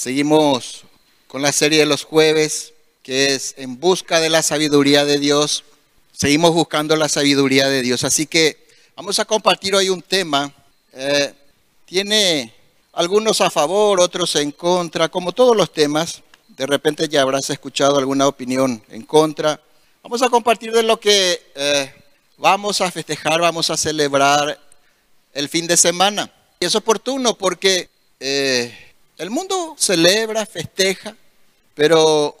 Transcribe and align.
Seguimos 0.00 0.84
con 1.28 1.42
la 1.42 1.52
serie 1.52 1.80
de 1.80 1.84
los 1.84 2.04
jueves, 2.04 2.72
que 3.02 3.34
es 3.34 3.52
En 3.58 3.78
busca 3.78 4.18
de 4.18 4.30
la 4.30 4.42
sabiduría 4.42 5.04
de 5.04 5.18
Dios. 5.18 5.62
Seguimos 6.10 6.54
buscando 6.54 6.96
la 6.96 7.10
sabiduría 7.10 7.68
de 7.68 7.82
Dios. 7.82 8.02
Así 8.04 8.26
que 8.26 8.66
vamos 8.96 9.18
a 9.18 9.26
compartir 9.26 9.74
hoy 9.74 9.90
un 9.90 10.00
tema. 10.00 10.54
Eh, 10.94 11.34
tiene 11.84 12.50
algunos 12.94 13.42
a 13.42 13.50
favor, 13.50 14.00
otros 14.00 14.36
en 14.36 14.52
contra, 14.52 15.10
como 15.10 15.32
todos 15.32 15.54
los 15.54 15.70
temas. 15.70 16.22
De 16.48 16.64
repente 16.66 17.06
ya 17.06 17.20
habrás 17.20 17.50
escuchado 17.50 17.98
alguna 17.98 18.26
opinión 18.26 18.82
en 18.88 19.02
contra. 19.02 19.60
Vamos 20.02 20.22
a 20.22 20.30
compartir 20.30 20.72
de 20.72 20.82
lo 20.82 20.98
que 20.98 21.42
eh, 21.54 21.92
vamos 22.38 22.80
a 22.80 22.90
festejar, 22.90 23.38
vamos 23.38 23.68
a 23.68 23.76
celebrar 23.76 24.58
el 25.34 25.50
fin 25.50 25.66
de 25.66 25.76
semana. 25.76 26.32
Y 26.58 26.64
es 26.64 26.74
oportuno 26.74 27.36
porque 27.36 27.90
eh, 28.18 28.89
el 29.20 29.28
mundo 29.28 29.76
celebra, 29.78 30.46
festeja, 30.46 31.14
pero 31.74 32.38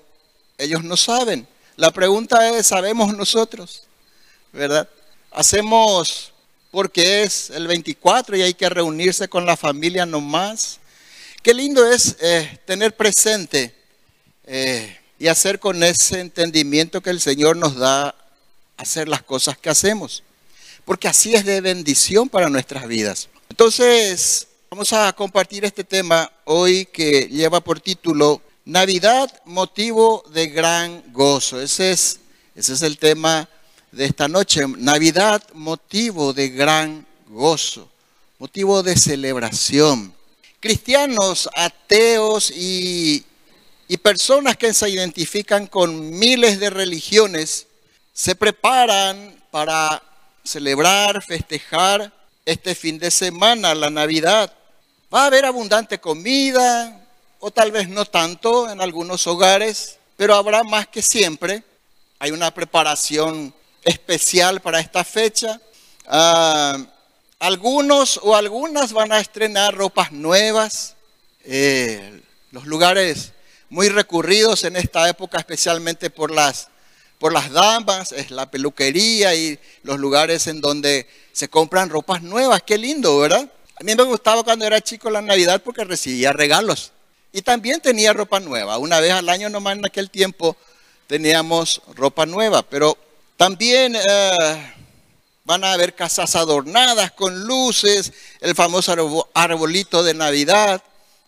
ellos 0.56 0.82
no 0.82 0.96
saben. 0.96 1.46
La 1.76 1.90
pregunta 1.90 2.56
es, 2.56 2.68
¿sabemos 2.68 3.14
nosotros? 3.14 3.82
¿Verdad? 4.50 4.88
Hacemos 5.30 6.32
porque 6.70 7.22
es 7.22 7.50
el 7.50 7.66
24 7.66 8.34
y 8.34 8.42
hay 8.42 8.54
que 8.54 8.70
reunirse 8.70 9.28
con 9.28 9.44
la 9.44 9.58
familia 9.58 10.06
nomás. 10.06 10.80
Qué 11.42 11.52
lindo 11.52 11.86
es 11.86 12.16
eh, 12.18 12.58
tener 12.64 12.96
presente 12.96 13.74
eh, 14.46 14.98
y 15.18 15.26
hacer 15.26 15.60
con 15.60 15.82
ese 15.82 16.20
entendimiento 16.20 17.02
que 17.02 17.10
el 17.10 17.20
Señor 17.20 17.58
nos 17.58 17.76
da 17.76 18.14
hacer 18.78 19.06
las 19.06 19.22
cosas 19.22 19.58
que 19.58 19.68
hacemos. 19.68 20.22
Porque 20.86 21.08
así 21.08 21.34
es 21.34 21.44
de 21.44 21.60
bendición 21.60 22.30
para 22.30 22.48
nuestras 22.48 22.88
vidas. 22.88 23.28
Entonces, 23.50 24.46
Vamos 24.72 24.92
a 24.92 25.12
compartir 25.12 25.64
este 25.64 25.82
tema 25.82 26.30
hoy 26.44 26.86
que 26.86 27.26
lleva 27.26 27.60
por 27.60 27.80
título 27.80 28.40
Navidad, 28.64 29.28
motivo 29.44 30.22
de 30.32 30.46
gran 30.46 31.12
gozo. 31.12 31.60
Ese 31.60 31.90
es, 31.90 32.20
ese 32.54 32.74
es 32.74 32.82
el 32.82 32.96
tema 32.96 33.48
de 33.90 34.04
esta 34.04 34.28
noche. 34.28 34.64
Navidad, 34.78 35.42
motivo 35.54 36.32
de 36.32 36.50
gran 36.50 37.04
gozo, 37.26 37.90
motivo 38.38 38.84
de 38.84 38.96
celebración. 38.96 40.14
Cristianos, 40.60 41.50
ateos 41.56 42.52
y, 42.52 43.24
y 43.88 43.96
personas 43.96 44.56
que 44.56 44.72
se 44.72 44.88
identifican 44.88 45.66
con 45.66 46.16
miles 46.16 46.60
de 46.60 46.70
religiones 46.70 47.66
se 48.12 48.36
preparan 48.36 49.34
para 49.50 50.00
celebrar, 50.44 51.24
festejar 51.24 52.12
este 52.46 52.76
fin 52.76 53.00
de 53.00 53.10
semana, 53.10 53.74
la 53.74 53.90
Navidad. 53.90 54.52
Va 55.12 55.24
a 55.24 55.26
haber 55.26 55.44
abundante 55.44 55.98
comida, 55.98 57.04
o 57.40 57.50
tal 57.50 57.72
vez 57.72 57.88
no 57.88 58.04
tanto 58.04 58.70
en 58.70 58.80
algunos 58.80 59.26
hogares, 59.26 59.98
pero 60.16 60.36
habrá 60.36 60.62
más 60.62 60.86
que 60.86 61.02
siempre. 61.02 61.64
Hay 62.20 62.30
una 62.30 62.54
preparación 62.54 63.52
especial 63.82 64.60
para 64.60 64.78
esta 64.78 65.02
fecha. 65.02 65.60
Ah, 66.06 66.78
algunos 67.40 68.20
o 68.22 68.36
algunas 68.36 68.92
van 68.92 69.10
a 69.10 69.18
estrenar 69.18 69.74
ropas 69.74 70.12
nuevas. 70.12 70.94
Eh, 71.44 72.22
los 72.52 72.66
lugares 72.66 73.32
muy 73.68 73.88
recurridos 73.88 74.62
en 74.62 74.76
esta 74.76 75.08
época, 75.08 75.38
especialmente 75.38 76.10
por 76.10 76.30
las, 76.30 76.68
por 77.18 77.32
las 77.32 77.50
damas, 77.50 78.12
es 78.12 78.30
la 78.30 78.48
peluquería 78.48 79.34
y 79.34 79.58
los 79.82 79.98
lugares 79.98 80.46
en 80.46 80.60
donde 80.60 81.08
se 81.32 81.48
compran 81.48 81.88
ropas 81.88 82.22
nuevas. 82.22 82.62
Qué 82.62 82.78
lindo, 82.78 83.18
¿verdad? 83.18 83.50
A 83.80 83.82
mí 83.82 83.94
me 83.94 84.02
gustaba 84.02 84.44
cuando 84.44 84.66
era 84.66 84.78
chico 84.82 85.08
la 85.08 85.22
Navidad 85.22 85.62
porque 85.64 85.84
recibía 85.84 86.34
regalos. 86.34 86.92
Y 87.32 87.40
también 87.40 87.80
tenía 87.80 88.12
ropa 88.12 88.38
nueva. 88.38 88.76
Una 88.76 89.00
vez 89.00 89.12
al 89.12 89.26
año 89.30 89.48
nomás 89.48 89.78
en 89.78 89.86
aquel 89.86 90.10
tiempo 90.10 90.54
teníamos 91.06 91.80
ropa 91.94 92.26
nueva. 92.26 92.62
Pero 92.62 92.98
también 93.38 93.96
eh, 93.96 94.74
van 95.44 95.64
a 95.64 95.72
haber 95.72 95.94
casas 95.94 96.36
adornadas 96.36 97.12
con 97.12 97.46
luces, 97.46 98.12
el 98.40 98.54
famoso 98.54 99.30
arbolito 99.32 100.02
de 100.02 100.12
Navidad, 100.12 100.82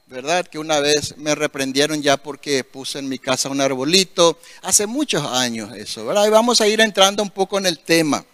¿verdad? 0.08 0.46
Que 0.46 0.58
una 0.58 0.78
vez 0.78 1.16
me 1.16 1.34
reprendieron 1.34 2.02
ya 2.02 2.18
porque 2.18 2.64
puse 2.64 2.98
en 2.98 3.08
mi 3.08 3.18
casa 3.18 3.48
un 3.48 3.62
arbolito. 3.62 4.38
Hace 4.60 4.86
muchos 4.86 5.24
años 5.24 5.74
eso, 5.74 6.04
¿verdad? 6.04 6.26
Y 6.26 6.30
vamos 6.30 6.60
a 6.60 6.68
ir 6.68 6.82
entrando 6.82 7.22
un 7.22 7.30
poco 7.30 7.56
en 7.56 7.64
el 7.64 7.78
tema 7.78 8.26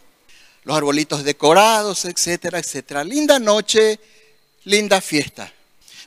los 0.65 0.77
arbolitos 0.77 1.25
decorados, 1.25 2.05
etcétera, 2.05 2.59
etcétera. 2.59 3.05
Linda 3.05 3.39
noche, 3.39 3.99
linda 4.65 5.01
fiesta. 5.01 5.53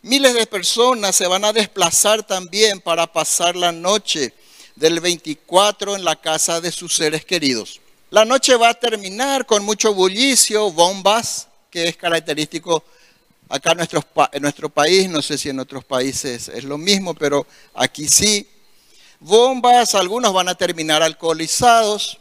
Miles 0.03 0.33
de 0.33 0.47
personas 0.47 1.15
se 1.15 1.27
van 1.27 1.45
a 1.45 1.53
desplazar 1.53 2.23
también 2.23 2.79
para 2.79 3.05
pasar 3.05 3.55
la 3.55 3.71
noche 3.71 4.33
del 4.75 4.99
24 4.99 5.95
en 5.95 6.03
la 6.03 6.15
casa 6.15 6.59
de 6.59 6.71
sus 6.71 6.95
seres 6.95 7.23
queridos. 7.23 7.81
La 8.09 8.25
noche 8.25 8.55
va 8.55 8.69
a 8.69 8.73
terminar 8.73 9.45
con 9.45 9.63
mucho 9.63 9.93
bullicio, 9.93 10.71
bombas, 10.71 11.47
que 11.69 11.87
es 11.87 11.95
característico 11.95 12.83
acá 13.47 13.71
en 13.71 13.77
nuestro, 13.77 14.03
en 14.31 14.41
nuestro 14.41 14.69
país, 14.69 15.09
no 15.09 15.21
sé 15.21 15.37
si 15.37 15.49
en 15.49 15.59
otros 15.59 15.83
países 15.83 16.47
es 16.49 16.63
lo 16.63 16.77
mismo, 16.77 17.13
pero 17.13 17.45
aquí 17.73 18.07
sí. 18.07 18.47
Bombas, 19.19 19.93
algunos 19.93 20.33
van 20.33 20.49
a 20.49 20.55
terminar 20.55 21.03
alcoholizados, 21.03 22.17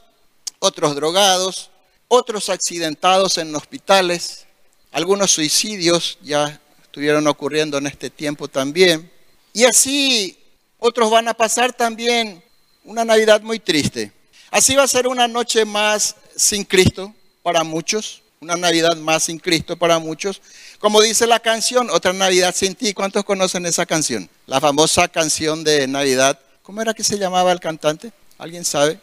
otros 0.59 0.95
drogados, 0.95 1.70
otros 2.13 2.49
accidentados 2.49 3.39
en 3.39 3.55
hospitales, 3.55 4.45
algunos 4.91 5.31
suicidios 5.31 6.19
ya 6.21 6.61
estuvieron 6.83 7.25
ocurriendo 7.29 7.79
en 7.79 7.87
este 7.87 8.11
tiempo 8.11 8.49
también. 8.49 9.09
Y 9.53 9.63
así 9.65 10.37
otros 10.81 11.09
van 11.09 11.29
a 11.29 11.35
pasar 11.35 11.73
también 11.73 12.43
una 12.83 13.05
Navidad 13.05 13.41
muy 13.43 13.61
triste. 13.61 14.13
Así 14.51 14.75
va 14.75 14.83
a 14.83 14.89
ser 14.89 15.07
una 15.07 15.29
noche 15.29 15.65
más 15.65 16.17
sin 16.35 16.65
Cristo 16.65 17.15
para 17.45 17.63
muchos, 17.63 18.23
una 18.41 18.57
Navidad 18.57 18.97
más 18.97 19.23
sin 19.23 19.39
Cristo 19.39 19.77
para 19.77 20.01
muchos. 20.01 20.43
Como 20.81 21.01
dice 21.01 21.29
la 21.29 21.39
canción, 21.39 21.91
otra 21.91 22.13
Navidad 22.13 22.53
sin 22.57 22.75
ti. 22.75 22.93
¿Cuántos 22.93 23.23
conocen 23.25 23.67
esa 23.67 23.87
canción? 23.87 24.29
La 24.47 24.61
famosa 24.61 25.07
canción 25.07 25.63
de 25.63 25.87
Navidad. 25.87 26.41
¿Cómo 26.65 26.83
era 26.83 26.93
que 26.93 27.05
se 27.05 27.19
llamaba 27.19 27.53
el 27.53 27.61
cantante? 27.61 28.11
¿Alguien 28.37 28.65
sabe? 28.65 28.99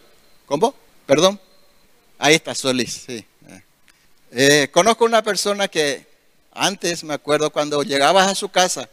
¿Cómo? 0.45 0.75
Perdón. 1.06 1.39
Ahí 2.18 2.36
está 2.36 2.56
Solís, 2.56 3.04
sí. 3.06 3.26
Eh, 4.32 4.68
conozco 4.72 5.06
una 5.06 5.24
persona 5.24 5.68
que 5.68 6.06
antes, 6.52 7.04
me 7.04 7.14
acuerdo, 7.14 7.50
cuando 7.50 7.84
llegabas 7.84 8.28
a 8.28 8.36
su 8.36 8.50
casa 8.50 8.90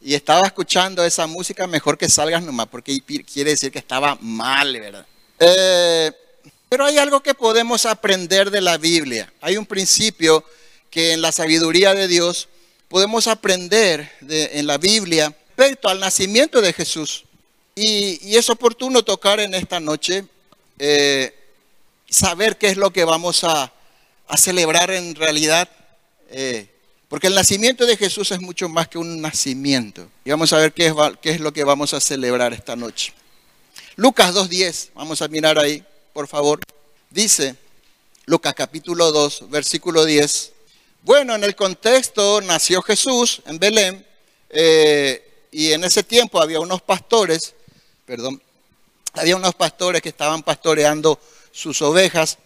y 0.00 0.14
estaba 0.14 0.46
escuchando 0.46 1.04
esa 1.04 1.26
música, 1.26 1.66
mejor 1.66 1.98
que 1.98 2.08
salgas 2.08 2.42
nomás, 2.42 2.68
porque 2.68 3.00
quiere 3.00 3.50
decir 3.50 3.70
que 3.70 3.78
estaba 3.78 4.16
mal, 4.20 4.72
¿verdad? 4.72 5.06
Eh, 5.38 6.12
pero 6.68 6.86
hay 6.86 6.98
algo 6.98 7.20
que 7.20 7.34
podemos 7.34 7.84
aprender 7.84 8.50
de 8.50 8.60
la 8.60 8.78
Biblia. 8.78 9.32
Hay 9.40 9.56
un 9.56 9.66
principio 9.66 10.44
que 10.88 11.12
en 11.12 11.20
la 11.20 11.32
sabiduría 11.32 11.94
de 11.94 12.08
Dios 12.08 12.48
podemos 12.88 13.26
aprender 13.26 14.10
en 14.28 14.66
la 14.66 14.78
Biblia 14.78 15.34
respecto 15.56 15.88
al 15.88 16.00
nacimiento 16.00 16.60
de 16.60 16.72
Jesús. 16.72 17.24
Y, 17.74 18.36
es 18.36 18.48
oportuno 18.50 19.02
tocar 19.02 19.40
en 19.40 19.54
esta 19.54 19.80
noche 19.80 20.24
eh, 20.78 21.34
saber 22.10 22.58
qué 22.58 22.68
es 22.68 22.76
lo 22.76 22.92
que 22.92 23.04
vamos 23.04 23.44
a, 23.44 23.72
celebrar 24.36 24.90
en 24.90 25.14
realidad. 25.14 25.68
Eh, 26.30 26.68
porque 27.08 27.26
el 27.26 27.34
nacimiento 27.34 27.86
de 27.86 27.96
Jesús 27.96 28.30
es 28.30 28.40
mucho 28.40 28.68
más 28.68 28.86
que 28.88 28.98
un 28.98 29.20
nacimiento. 29.20 30.06
Y 30.24 30.30
vamos 30.30 30.52
a 30.52 30.58
ver 30.58 30.72
qué 30.72 30.86
es, 30.86 30.94
qué 31.20 31.30
es 31.30 31.40
lo 31.40 31.52
que 31.52 31.64
vamos 31.64 31.94
a 31.94 32.00
celebrar 32.00 32.52
esta 32.52 32.76
noche. 32.76 33.12
Lucas 33.96 34.34
2.10, 34.34 34.90
vamos 34.94 35.20
a 35.20 35.28
mirar 35.28 35.58
ahí, 35.58 35.82
por 36.12 36.28
favor. 36.28 36.60
Dice, 37.10 37.56
Lucas 38.26 38.54
capítulo 38.54 39.10
2, 39.10 39.50
versículo 39.50 40.04
10. 40.04 40.52
Bueno, 41.02 41.34
en 41.34 41.42
el 41.42 41.56
contexto 41.56 42.40
nació 42.40 42.82
Jesús 42.82 43.42
en 43.46 43.58
Belén 43.58 44.06
eh, 44.50 45.48
y 45.50 45.72
en 45.72 45.82
ese 45.82 46.04
tiempo 46.04 46.40
había 46.40 46.60
unos 46.60 46.82
pastores, 46.82 47.54
perdón, 48.06 48.40
había 49.14 49.34
unos 49.34 49.54
pastores 49.54 50.00
que 50.00 50.10
estaban 50.10 50.42
pastoreando 50.42 51.18
sus 51.52 51.82
ovejas 51.82 52.38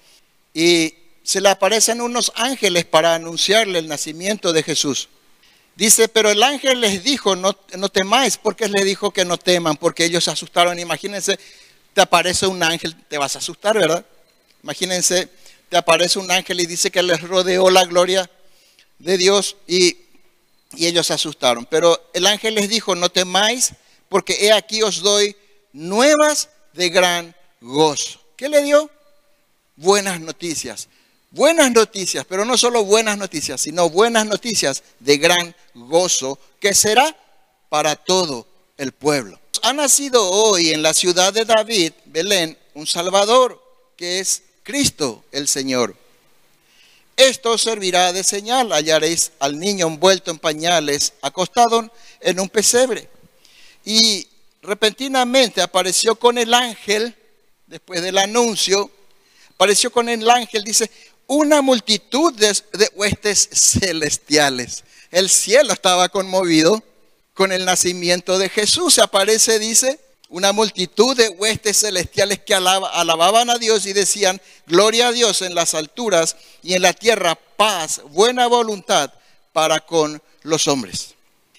y 0.53 0.95
se 1.23 1.41
le 1.41 1.49
aparecen 1.49 2.01
unos 2.01 2.33
ángeles 2.37 2.85
para 2.85 3.15
anunciarle 3.15 3.79
el 3.79 3.89
nacimiento 3.89 4.53
de 4.53 4.63
Jesús. 4.63 5.09
Dice, 5.77 6.09
pero 6.09 6.31
el 6.31 6.43
ángel 6.43 6.81
les 6.81 7.03
dijo, 7.03 7.35
no, 7.35 7.55
temáis, 7.91 8.37
porque 8.37 8.69
le 8.69 8.85
dijo 8.85 9.11
que 9.11 9.25
no 9.25 9.39
teman, 9.39 9.77
porque 9.77 10.05
ellos 10.05 10.25
se 10.25 10.31
asustaron. 10.31 10.79
Imagínense, 10.79 11.39
te 11.93 12.01
aparece 12.01 12.47
un 12.47 12.63
ángel, 12.63 12.95
te 13.09 13.19
vas 13.19 13.35
a 13.35 13.39
asustar, 13.41 13.77
¿verdad? 13.77 14.05
Imagínense, 14.63 15.29
te 15.69 15.77
aparece 15.77 16.19
un 16.21 16.31
ángel 16.31 16.61
y 16.61 16.67
dice 16.67 16.91
que 16.91 17.03
les 17.03 17.21
rodeó 17.23 17.71
la 17.71 17.85
gloria 17.85 18.31
de 18.99 19.19
Dios 19.19 19.57
y, 19.67 19.97
y 20.77 20.87
ellos 20.87 21.09
se 21.09 21.15
asustaron. 21.15 21.67
Pero 21.67 22.11
el 22.15 22.27
ángel 22.27 22.55
les 22.55 22.69
dijo, 22.69 22.95
no 22.95 23.09
temáis, 23.09 23.73
porque 24.09 24.47
he 24.47 24.53
aquí 24.53 24.83
os 24.83 25.01
doy 25.01 25.35
nuevas 25.73 26.51
de 26.73 26.89
gran 26.91 27.35
gozo. 27.61 28.24
¿Qué 28.37 28.49
le 28.49 28.63
dio? 28.63 28.91
Buenas 29.77 30.21
noticias. 30.21 30.89
Buenas 31.31 31.71
noticias, 31.73 32.25
pero 32.29 32.45
no 32.45 32.57
solo 32.57 32.85
buenas 32.85 33.19
noticias, 33.19 33.61
sino 33.61 33.91
buenas 33.91 34.27
noticias 34.27 34.83
de 35.01 35.19
gran 35.19 35.55
gozo 35.75 36.39
que 36.61 36.75
será 36.75 37.17
para 37.69 37.97
todo 37.97 38.47
el 38.77 38.93
pueblo. 38.93 39.39
Ha 39.63 39.73
nacido 39.73 40.29
hoy 40.31 40.71
en 40.71 40.83
la 40.83 40.95
ciudad 40.95 41.33
de 41.33 41.45
David, 41.45 41.93
Belén, 42.07 42.59
un 42.75 42.87
Salvador, 42.87 43.61
que 43.97 44.21
es 44.21 44.43
Cristo 44.63 45.25
el 45.33 45.49
Señor. 45.49 45.97
Esto 47.17 47.57
servirá 47.57 48.13
de 48.13 48.25
señal. 48.25 48.73
Hallaréis 48.73 49.33
al 49.39 49.59
niño 49.59 49.87
envuelto 49.87 50.31
en 50.31 50.39
pañales, 50.39 51.13
acostado 51.23 51.91
en 52.21 52.41
un 52.41 52.49
pesebre. 52.49 53.09
Y 53.85 54.27
repentinamente 54.63 55.63
apareció 55.63 56.17
con 56.17 56.39
el 56.39 56.53
ángel, 56.53 57.15
después 57.67 58.03
del 58.03 58.19
anuncio, 58.19 58.91
apareció 59.55 59.91
con 59.91 60.09
el 60.09 60.29
ángel, 60.29 60.65
dice, 60.65 60.91
una 61.27 61.63
multitud 61.63 62.33
de, 62.35 62.55
huestes 62.95 63.49
celestiales. 63.53 64.85
El 65.11 65.31
cielo 65.31 65.73
estaba 65.73 66.09
conmovido 66.09 66.83
con 67.33 67.53
el 67.53 67.65
nacimiento 67.65 68.39
de 68.39 68.49
Jesús. 68.49 68.95
Se 68.95 69.03
aparece, 69.03 69.59
dice, 69.59 69.99
una 70.29 70.53
multitud 70.53 71.17
de 71.17 71.29
huestes 71.29 71.81
celestiales 71.81 72.41
que 72.41 72.55
alababan 72.55 73.51
a 73.51 73.59
Dios 73.59 73.87
y 73.87 73.93
decían, 73.93 74.41
gloria 74.67 75.09
a 75.09 75.13
Dios 75.13 75.43
en 75.43 75.55
las 75.55 75.75
alturas 75.75 76.37
y 76.63 76.75
en 76.75 76.83
la 76.83 76.93
tierra 76.93 77.37
paz, 77.57 78.03
buena 78.11 78.47
voluntad 78.47 79.13
para 79.53 79.81
con 79.81 80.21
los 80.43 80.67
hombres. 80.67 81.15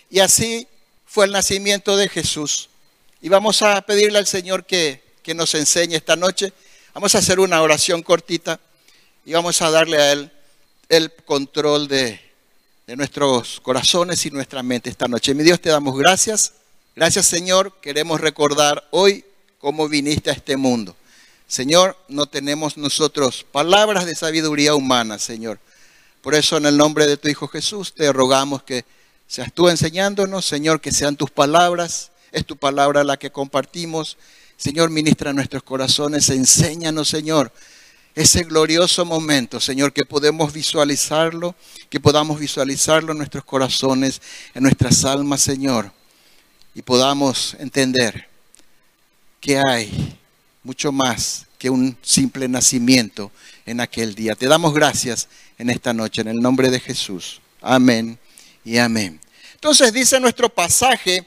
Y 0.10 0.20
así 0.20 0.68
fue 1.06 1.26
el 1.26 1.32
nacimiento 1.32 1.96
de 1.96 2.10
Jesús. 2.10 2.70
Y 3.22 3.30
vamos 3.30 3.62
a 3.62 3.82
pedirle 3.82 4.20
al 4.20 4.28
Señor 4.28 4.66
que, 4.66 5.05
que 5.26 5.34
nos 5.34 5.56
enseñe 5.56 5.96
esta 5.96 6.16
noche. 6.16 6.54
Vamos 6.94 7.16
a 7.16 7.18
hacer 7.18 7.40
una 7.40 7.60
oración 7.64 8.04
cortita 8.04 8.60
y 9.26 9.34
vamos 9.34 9.60
a 9.64 9.72
darle 9.72 9.98
a 9.98 10.12
Él 10.12 10.32
el 10.88 11.12
control 11.26 11.88
de, 11.88 12.22
de 12.86 12.96
nuestros 12.96 13.60
corazones 13.60 14.24
y 14.28 14.30
nuestra 14.30 14.62
mente 14.62 14.92
esta 14.92 15.08
noche. 15.08 15.34
Mi 15.34 15.44
Dios, 15.44 15.60
te 15.60 15.70
damos 15.70 15.98
gracias. 15.98 16.54
Gracias 16.96 17.26
Señor, 17.26 17.74
queremos 17.82 18.22
recordar 18.22 18.88
hoy 18.92 19.26
cómo 19.58 19.90
viniste 19.90 20.30
a 20.30 20.34
este 20.34 20.58
mundo. 20.58 20.96
Señor, 21.48 21.98
no 22.08 22.28
tenemos 22.28 22.78
nosotros 22.78 23.44
palabras 23.52 24.06
de 24.06 24.14
sabiduría 24.14 24.76
humana, 24.76 25.18
Señor. 25.18 25.58
Por 26.22 26.36
eso 26.36 26.58
en 26.58 26.68
el 26.68 26.78
nombre 26.78 27.08
de 27.08 27.18
tu 27.18 27.30
Hijo 27.30 27.48
Jesús 27.48 27.96
te 27.96 28.14
rogamos 28.14 28.62
que 28.62 28.86
seas 29.26 29.52
tú 29.52 29.70
enseñándonos, 29.70 30.46
Señor, 30.46 30.82
que 30.82 30.92
sean 30.92 31.16
tus 31.16 31.32
palabras. 31.32 32.12
Es 32.32 32.46
tu 32.46 32.58
palabra 32.58 33.04
la 33.04 33.18
que 33.18 33.32
compartimos. 33.32 34.18
Señor, 34.58 34.90
ministra 34.90 35.34
nuestros 35.34 35.64
corazones, 35.64 36.30
enséñanos, 36.30 37.10
Señor, 37.10 37.52
ese 38.16 38.44
glorioso 38.44 39.06
momento, 39.06 39.60
Señor, 39.60 39.92
que 39.92 40.06
podemos 40.06 40.54
visualizarlo, 40.54 41.56
que 41.90 42.00
podamos 42.00 42.40
visualizarlo 42.40 43.12
en 43.12 43.18
nuestros 43.18 43.44
corazones, 43.44 44.22
en 44.54 44.64
nuestras 44.64 45.04
almas, 45.04 45.42
Señor 45.42 45.92
y 46.76 46.82
podamos 46.82 47.56
entender 47.58 48.28
que 49.40 49.62
hay 49.66 50.20
mucho 50.62 50.92
más 50.92 51.46
que 51.58 51.70
un 51.70 51.98
simple 52.02 52.50
nacimiento 52.50 53.32
en 53.66 53.80
aquel 53.80 54.14
día. 54.14 54.36
Te 54.36 54.48
damos 54.48 54.74
gracias 54.74 55.30
en 55.58 55.70
esta 55.70 55.94
noche, 55.94 56.22
en 56.22 56.28
el 56.28 56.42
nombre 56.42 56.70
de 56.70 56.82
Jesús. 56.82 57.40
Amén 57.62 58.20
y 58.66 58.78
amén. 58.78 59.22
Entonces 59.54 59.94
dice 59.94 60.20
nuestro 60.20 60.50
pasaje 60.50 61.26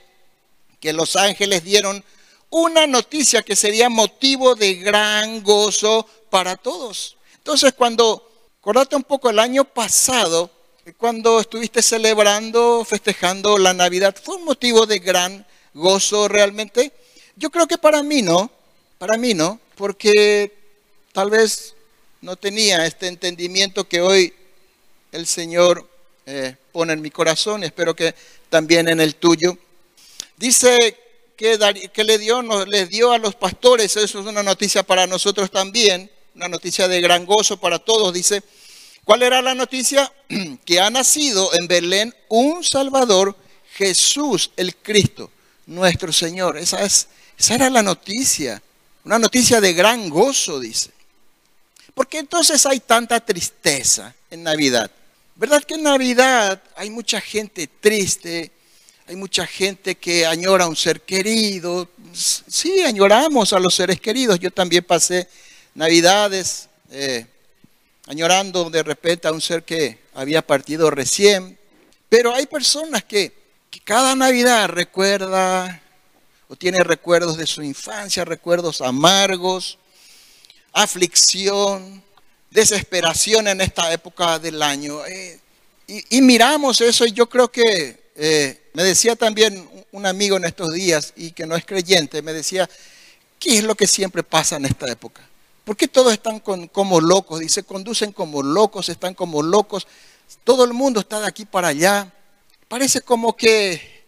que 0.80 0.92
los 0.92 1.16
ángeles 1.16 1.64
dieron 1.64 2.04
una 2.50 2.86
noticia 2.86 3.42
que 3.42 3.56
sería 3.56 3.88
motivo 3.88 4.54
de 4.54 4.74
gran 4.74 5.42
gozo 5.42 6.06
para 6.30 6.56
todos. 6.56 7.16
Entonces 7.36 7.72
cuando, 7.72 8.30
acordate 8.60 8.96
un 8.96 9.04
poco 9.04 9.30
el 9.30 9.38
año 9.38 9.64
pasado, 9.64 10.50
cuando 10.96 11.40
estuviste 11.40 11.82
celebrando, 11.82 12.84
festejando 12.84 13.58
la 13.58 13.74
Navidad, 13.74 14.16
fue 14.22 14.36
un 14.36 14.44
motivo 14.44 14.86
de 14.86 14.98
gran 14.98 15.46
gozo 15.74 16.28
realmente. 16.28 16.92
Yo 17.36 17.50
creo 17.50 17.66
que 17.66 17.78
para 17.78 18.02
mí 18.02 18.22
no, 18.22 18.50
para 18.96 19.16
mí 19.16 19.34
no, 19.34 19.60
porque 19.76 20.52
tal 21.12 21.30
vez 21.30 21.74
no 22.20 22.36
tenía 22.36 22.86
este 22.86 23.06
entendimiento 23.06 23.86
que 23.86 24.00
hoy 24.00 24.34
el 25.12 25.26
Señor 25.26 25.88
eh, 26.26 26.56
pone 26.72 26.94
en 26.94 27.02
mi 27.02 27.10
corazón, 27.10 27.64
espero 27.64 27.94
que 27.94 28.14
también 28.48 28.88
en 28.88 29.00
el 29.00 29.14
tuyo. 29.14 29.56
Dice 30.36 31.07
que, 31.38 32.04
le 32.04 32.18
dio, 32.18 32.42
les 32.66 32.90
dio 32.90 33.12
a 33.12 33.18
los 33.18 33.36
pastores, 33.36 33.96
eso 33.96 34.20
es 34.20 34.26
una 34.26 34.42
noticia 34.42 34.82
para 34.82 35.06
nosotros 35.06 35.50
también, 35.50 36.10
una 36.34 36.48
noticia 36.48 36.88
de 36.88 37.00
gran 37.00 37.24
gozo 37.24 37.58
para 37.58 37.78
todos. 37.78 38.12
Dice, 38.12 38.42
¿Cuál 39.08 39.22
era 39.22 39.40
la 39.40 39.54
noticia? 39.54 40.12
Que 40.66 40.80
ha 40.80 40.90
nacido 40.90 41.54
en 41.54 41.66
Belén 41.66 42.14
un 42.28 42.62
Salvador, 42.62 43.34
Jesús 43.72 44.50
el 44.54 44.76
Cristo, 44.76 45.30
nuestro 45.64 46.12
Señor. 46.12 46.58
Esa, 46.58 46.84
es, 46.84 47.08
esa 47.38 47.54
era 47.54 47.70
la 47.70 47.82
noticia, 47.82 48.60
una 49.04 49.18
noticia 49.18 49.62
de 49.62 49.72
gran 49.72 50.10
gozo, 50.10 50.60
dice. 50.60 50.90
¿Por 51.94 52.06
qué 52.06 52.18
entonces 52.18 52.66
hay 52.66 52.80
tanta 52.80 53.18
tristeza 53.24 54.14
en 54.30 54.42
Navidad? 54.42 54.90
¿Verdad 55.36 55.64
que 55.64 55.74
en 55.74 55.84
Navidad 55.84 56.62
hay 56.76 56.90
mucha 56.90 57.20
gente 57.22 57.66
triste? 57.66 58.52
Hay 59.08 59.16
mucha 59.16 59.46
gente 59.46 59.94
que 59.94 60.26
añora 60.26 60.64
a 60.64 60.68
un 60.68 60.76
ser 60.76 61.00
querido. 61.00 61.88
Sí, 62.12 62.82
añoramos 62.82 63.54
a 63.54 63.58
los 63.58 63.74
seres 63.74 64.02
queridos. 64.02 64.38
Yo 64.38 64.50
también 64.50 64.84
pasé 64.84 65.26
Navidades 65.74 66.68
eh, 66.90 67.24
añorando 68.06 68.68
de 68.68 68.82
repente 68.82 69.26
a 69.26 69.32
un 69.32 69.40
ser 69.40 69.64
que 69.64 69.98
había 70.12 70.46
partido 70.46 70.90
recién. 70.90 71.58
Pero 72.10 72.34
hay 72.34 72.44
personas 72.44 73.02
que, 73.02 73.32
cada 73.82 74.14
Navidad 74.14 74.68
recuerda 74.68 75.80
o 76.48 76.56
tiene 76.56 76.84
recuerdos 76.84 77.38
de 77.38 77.46
su 77.46 77.62
infancia, 77.62 78.26
recuerdos 78.26 78.82
amargos, 78.82 79.78
aflicción, 80.74 82.02
desesperación 82.50 83.48
en 83.48 83.62
esta 83.62 83.90
época 83.90 84.38
del 84.38 84.62
año. 84.62 85.06
Eh, 85.06 85.40
y, 85.86 86.20
miramos 86.20 86.82
eso 86.82 87.06
y 87.06 87.12
yo 87.12 87.26
creo 87.26 87.50
que 87.50 88.10
eh, 88.14 88.67
me 88.78 88.84
decía 88.84 89.16
también 89.16 89.68
un 89.90 90.06
amigo 90.06 90.36
en 90.36 90.44
estos 90.44 90.72
días 90.72 91.12
y 91.16 91.32
que 91.32 91.46
no 91.46 91.56
es 91.56 91.66
creyente, 91.66 92.22
me 92.22 92.32
decía, 92.32 92.70
¿qué 93.40 93.58
es 93.58 93.64
lo 93.64 93.74
que 93.74 93.88
siempre 93.88 94.22
pasa 94.22 94.54
en 94.54 94.66
esta 94.66 94.88
época? 94.88 95.20
¿Por 95.64 95.76
qué 95.76 95.88
todos 95.88 96.12
están 96.12 96.38
como 96.38 97.00
locos? 97.00 97.40
Dice, 97.40 97.64
conducen 97.64 98.12
como 98.12 98.40
locos, 98.40 98.88
están 98.88 99.14
como 99.14 99.42
locos. 99.42 99.88
Todo 100.44 100.64
el 100.64 100.74
mundo 100.74 101.00
está 101.00 101.18
de 101.18 101.26
aquí 101.26 101.44
para 101.44 101.66
allá. 101.66 102.12
Parece 102.68 103.00
como 103.00 103.36
que 103.36 104.06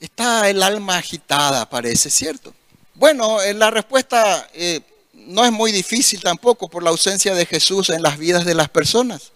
está 0.00 0.50
el 0.50 0.60
alma 0.64 0.96
agitada, 0.96 1.70
parece, 1.70 2.10
¿cierto? 2.10 2.52
Bueno, 2.96 3.40
eh, 3.40 3.54
la 3.54 3.70
respuesta 3.70 4.50
eh, 4.54 4.80
no 5.12 5.44
es 5.44 5.52
muy 5.52 5.70
difícil 5.70 6.20
tampoco 6.20 6.68
por 6.68 6.82
la 6.82 6.90
ausencia 6.90 7.32
de 7.32 7.46
Jesús 7.46 7.90
en 7.90 8.02
las 8.02 8.18
vidas 8.18 8.44
de 8.44 8.56
las 8.56 8.70
personas. 8.70 9.30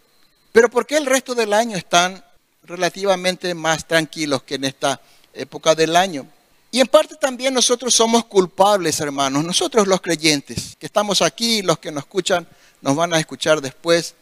Pero 0.51 0.69
¿por 0.69 0.85
qué 0.85 0.97
el 0.97 1.07
resto 1.07 1.37
del 1.37 1.53
año 1.53 1.77
están 1.77 2.25
relativamente 2.65 3.55
más 3.55 3.87
tranquilos 3.87 4.43
que 4.43 4.57
en 4.57 4.65
esta 4.65 5.01
época 5.33 5.75
del 5.75 5.97
año? 5.97 6.27
Y 6.71 6.81
en 6.81 6.89
parte 6.89 7.15
también 7.15 7.55
nosotros 7.55 7.95
somos 7.95 8.25
culpables, 8.25 8.99
hermanos, 8.99 9.45
nosotros 9.45 9.87
los 9.87 10.01
creyentes, 10.01 10.77
que 10.77 10.87
estamos 10.87 11.23
aquí, 11.23 11.63
los 11.63 11.79
que 11.79 11.93
nos 11.93 12.03
escuchan, 12.03 12.49
nos 12.81 12.97
van 12.97 13.15
a 13.15 13.21
escuchar 13.21 13.61
después. 13.61 14.15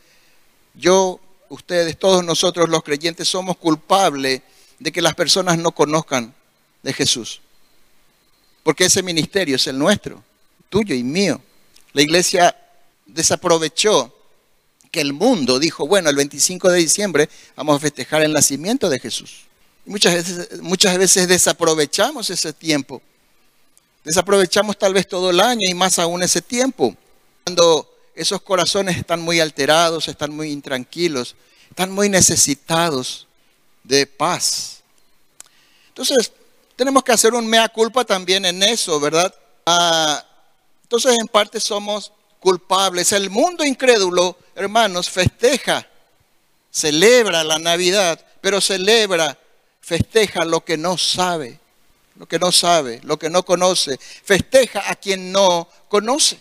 Yo, 0.74 1.18
ustedes, 1.48 1.98
todos 1.98 2.22
nosotros 2.22 2.68
los 2.68 2.82
creyentes 2.82 3.26
somos 3.26 3.56
culpables 3.56 4.42
de 4.78 4.92
que 4.92 5.00
las 5.00 5.14
personas 5.14 5.56
no 5.56 5.72
conozcan 5.72 6.34
de 6.82 6.92
Jesús. 6.92 7.40
Porque 8.62 8.84
ese 8.84 9.02
ministerio 9.02 9.56
es 9.56 9.66
el 9.66 9.78
nuestro, 9.78 10.22
tuyo 10.68 10.94
y 10.94 11.02
mío. 11.02 11.40
La 11.92 12.02
iglesia 12.02 12.54
desaprovechó 13.06 14.14
que 14.92 15.00
el 15.00 15.14
mundo 15.14 15.58
dijo, 15.58 15.86
bueno, 15.86 16.10
el 16.10 16.16
25 16.16 16.68
de 16.70 16.78
diciembre 16.78 17.28
vamos 17.56 17.76
a 17.76 17.80
festejar 17.80 18.22
el 18.22 18.32
nacimiento 18.32 18.90
de 18.90 19.00
Jesús. 19.00 19.46
Muchas 19.86 20.14
veces, 20.14 20.62
muchas 20.62 20.98
veces 20.98 21.26
desaprovechamos 21.26 22.28
ese 22.28 22.52
tiempo. 22.52 23.00
Desaprovechamos 24.04 24.78
tal 24.78 24.92
vez 24.92 25.08
todo 25.08 25.30
el 25.30 25.40
año 25.40 25.66
y 25.66 25.72
más 25.72 25.98
aún 25.98 26.22
ese 26.22 26.42
tiempo. 26.42 26.94
Cuando 27.42 27.90
esos 28.14 28.42
corazones 28.42 28.98
están 28.98 29.22
muy 29.22 29.40
alterados, 29.40 30.08
están 30.08 30.36
muy 30.36 30.50
intranquilos, 30.50 31.36
están 31.70 31.90
muy 31.90 32.10
necesitados 32.10 33.26
de 33.82 34.06
paz. 34.06 34.82
Entonces, 35.88 36.32
tenemos 36.76 37.02
que 37.02 37.12
hacer 37.12 37.32
un 37.32 37.46
mea 37.46 37.68
culpa 37.70 38.04
también 38.04 38.44
en 38.44 38.62
eso, 38.62 39.00
¿verdad? 39.00 39.34
Ah, 39.64 40.22
entonces, 40.82 41.16
en 41.18 41.28
parte 41.28 41.60
somos 41.60 42.12
culpables. 42.42 43.12
El 43.12 43.30
mundo 43.30 43.64
incrédulo, 43.64 44.36
hermanos, 44.54 45.08
festeja, 45.08 45.86
celebra 46.70 47.44
la 47.44 47.58
Navidad, 47.58 48.20
pero 48.40 48.60
celebra 48.60 49.38
festeja 49.80 50.44
lo 50.44 50.64
que 50.64 50.76
no 50.76 50.98
sabe, 50.98 51.58
lo 52.16 52.26
que 52.26 52.38
no 52.38 52.52
sabe, 52.52 53.00
lo 53.04 53.18
que 53.18 53.30
no 53.30 53.44
conoce. 53.44 53.98
Festeja 53.98 54.90
a 54.90 54.96
quien 54.96 55.32
no 55.32 55.68
conoce. 55.88 56.38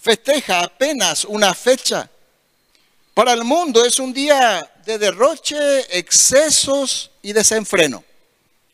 Festeja 0.00 0.62
apenas 0.62 1.24
una 1.24 1.54
fecha. 1.54 2.08
Para 3.12 3.32
el 3.34 3.44
mundo 3.44 3.84
es 3.84 3.98
un 3.98 4.12
día 4.12 4.68
de 4.84 4.98
derroche, 4.98 5.98
excesos 5.98 7.10
y 7.22 7.32
desenfreno. 7.32 8.02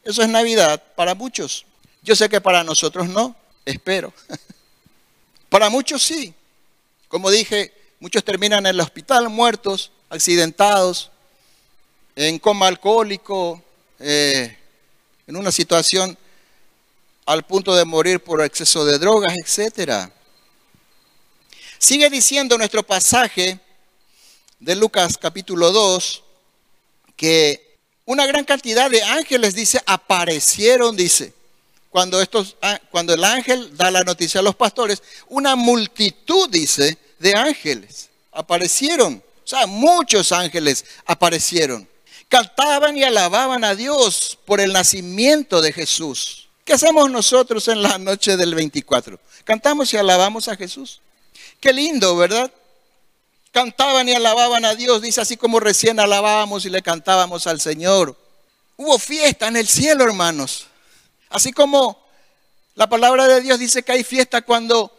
Eso 0.04 0.23
es 0.23 0.28
Navidad 0.28 0.83
para 0.95 1.14
muchos. 1.14 1.64
Yo 2.02 2.14
sé 2.14 2.28
que 2.28 2.40
para 2.40 2.62
nosotros 2.62 3.09
no, 3.09 3.35
espero. 3.64 4.12
Para 5.49 5.69
muchos 5.69 6.02
sí. 6.02 6.33
Como 7.12 7.31
dije, 7.31 7.71
muchos 8.00 8.25
terminan 8.25 8.61
en 8.61 8.69
el 8.69 8.81
hospital 8.81 9.28
muertos, 9.28 9.90
accidentados, 10.09 11.11
en 12.16 12.38
coma 12.38 12.69
alcohólico, 12.69 13.62
eh, 13.99 14.57
en 15.26 15.37
una 15.37 15.52
situación 15.52 16.16
al 17.26 17.45
punto 17.45 17.76
de 17.76 17.85
morir 17.85 18.25
por 18.25 18.40
exceso 18.40 18.87
de 18.87 18.99
drogas, 18.99 19.35
etc. 19.37 20.11
Sigue 21.76 22.09
diciendo 22.09 22.57
nuestro 22.57 22.83
pasaje 22.83 23.61
de 24.59 24.75
Lucas 24.75 25.19
capítulo 25.19 25.71
2 25.71 26.25
que 27.14 27.76
una 28.07 28.25
gran 28.25 28.47
cantidad 28.47 28.90
de 28.90 29.02
ángeles, 29.02 29.54
dice, 29.54 29.83
aparecieron, 29.85 30.97
dice 30.97 31.35
cuando, 31.92 32.23
estos, 32.23 32.57
ah, 32.62 32.81
cuando 32.90 33.12
el 33.12 33.23
ángel 33.23 33.76
da 33.76 33.90
la 33.90 34.02
noticia 34.02 34.40
a 34.40 34.42
los 34.42 34.54
pastores, 34.54 35.02
una 35.28 35.57
multitud, 35.57 36.49
dice, 36.49 36.97
de 37.23 37.35
ángeles 37.35 38.11
aparecieron. 38.33 39.23
O 39.45 39.47
sea, 39.47 39.67
muchos 39.67 40.33
ángeles 40.33 40.85
aparecieron. 41.07 41.88
Cantaban 42.29 42.97
y 42.97 43.05
alababan 43.05 43.64
a 43.64 43.75
Dios 43.75 44.38
por 44.45 44.61
el 44.61 44.73
nacimiento 44.73 45.61
de 45.61 45.73
Jesús. 45.73 46.49
¿Qué 46.64 46.75
hacemos 46.75 47.11
nosotros 47.11 47.69
en 47.69 47.83
la 47.83 47.99
noche 47.99 48.37
del 48.37 48.55
24? 48.55 49.19
Cantamos 49.45 49.93
y 49.93 49.97
alabamos 49.97 50.49
a 50.49 50.57
Jesús. 50.57 51.00
Qué 51.61 51.73
lindo, 51.73 52.17
¿verdad? 52.17 52.52
Cantaban 53.52 54.09
y 54.09 54.14
alababan 54.14 54.64
a 54.64 54.75
Dios, 54.75 55.02
dice 55.02 55.21
así 55.21 55.37
como 55.37 55.61
recién 55.61 56.00
alabábamos 56.00 56.64
y 56.64 56.71
le 56.71 56.83
cantábamos 56.83 57.47
al 57.47 57.61
Señor. 57.61 58.17
Hubo 58.76 58.99
fiesta 58.99 59.49
en 59.49 59.57
el 59.57 59.69
cielo, 59.69 60.05
hermanos. 60.05 60.67
Así 61.29 61.52
como 61.52 62.02
la 62.75 62.88
palabra 62.88 63.29
de 63.29 63.43
Dios 63.43 63.59
dice 63.59 63.83
que 63.83 63.93
hay 63.93 64.05
fiesta 64.05 64.43
cuando 64.43 64.91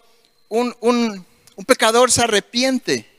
un, 0.50 1.25
pecador 1.65 2.12
se 2.12 2.22
arrepiente. 2.22 3.10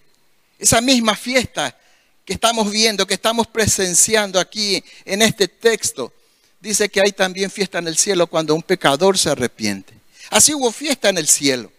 Esa 0.58 0.80
misma 0.80 1.14
fiesta 1.16 1.76
que 2.24 2.32
estamos 2.32 2.70
viendo, 2.70 3.06
que 3.06 3.14
estamos 3.14 3.46
presenciando 3.46 4.40
aquí 4.40 4.82
en 5.04 5.22
este 5.22 5.48
texto, 5.48 6.12
dice 6.60 6.88
que 6.88 7.00
hay 7.00 7.12
también 7.12 7.50
fiesta 7.50 7.78
en 7.78 7.88
el 7.88 7.96
cielo 7.96 8.26
cuando 8.26 8.54
un 8.54 8.62
pecador 8.62 9.18
se 9.18 9.30
arrepiente. 9.30 9.94
Así 10.30 10.54
hubo 10.54 10.72
fiesta 10.72 11.08
en 11.08 11.18
el 11.18 11.28
cielo. 11.28 11.70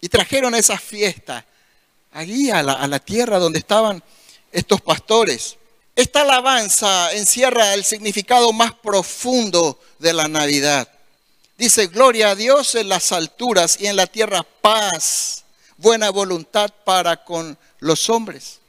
Y 0.00 0.08
trajeron 0.08 0.54
esa 0.54 0.76
fiesta 0.76 1.46
allí 2.12 2.50
a 2.50 2.62
la, 2.62 2.72
a 2.72 2.86
la 2.88 2.98
tierra 2.98 3.38
donde 3.38 3.60
estaban 3.60 4.02
estos 4.50 4.80
pastores. 4.80 5.56
Esta 5.94 6.22
alabanza 6.22 7.12
encierra 7.12 7.74
el 7.74 7.84
significado 7.84 8.52
más 8.52 8.72
profundo 8.74 9.78
de 9.98 10.12
la 10.12 10.26
Navidad. 10.26 10.88
Dice, 11.58 11.86
gloria 11.86 12.30
a 12.30 12.34
Dios 12.34 12.74
en 12.74 12.88
las 12.88 13.12
alturas 13.12 13.76
y 13.78 13.86
en 13.86 13.96
la 13.96 14.06
tierra 14.06 14.42
paz, 14.42 15.41
buena 15.82 16.08
voluntad 16.10 16.72
para 16.84 17.22
con 17.24 17.58
los 17.80 18.08
hombres. 18.08 18.60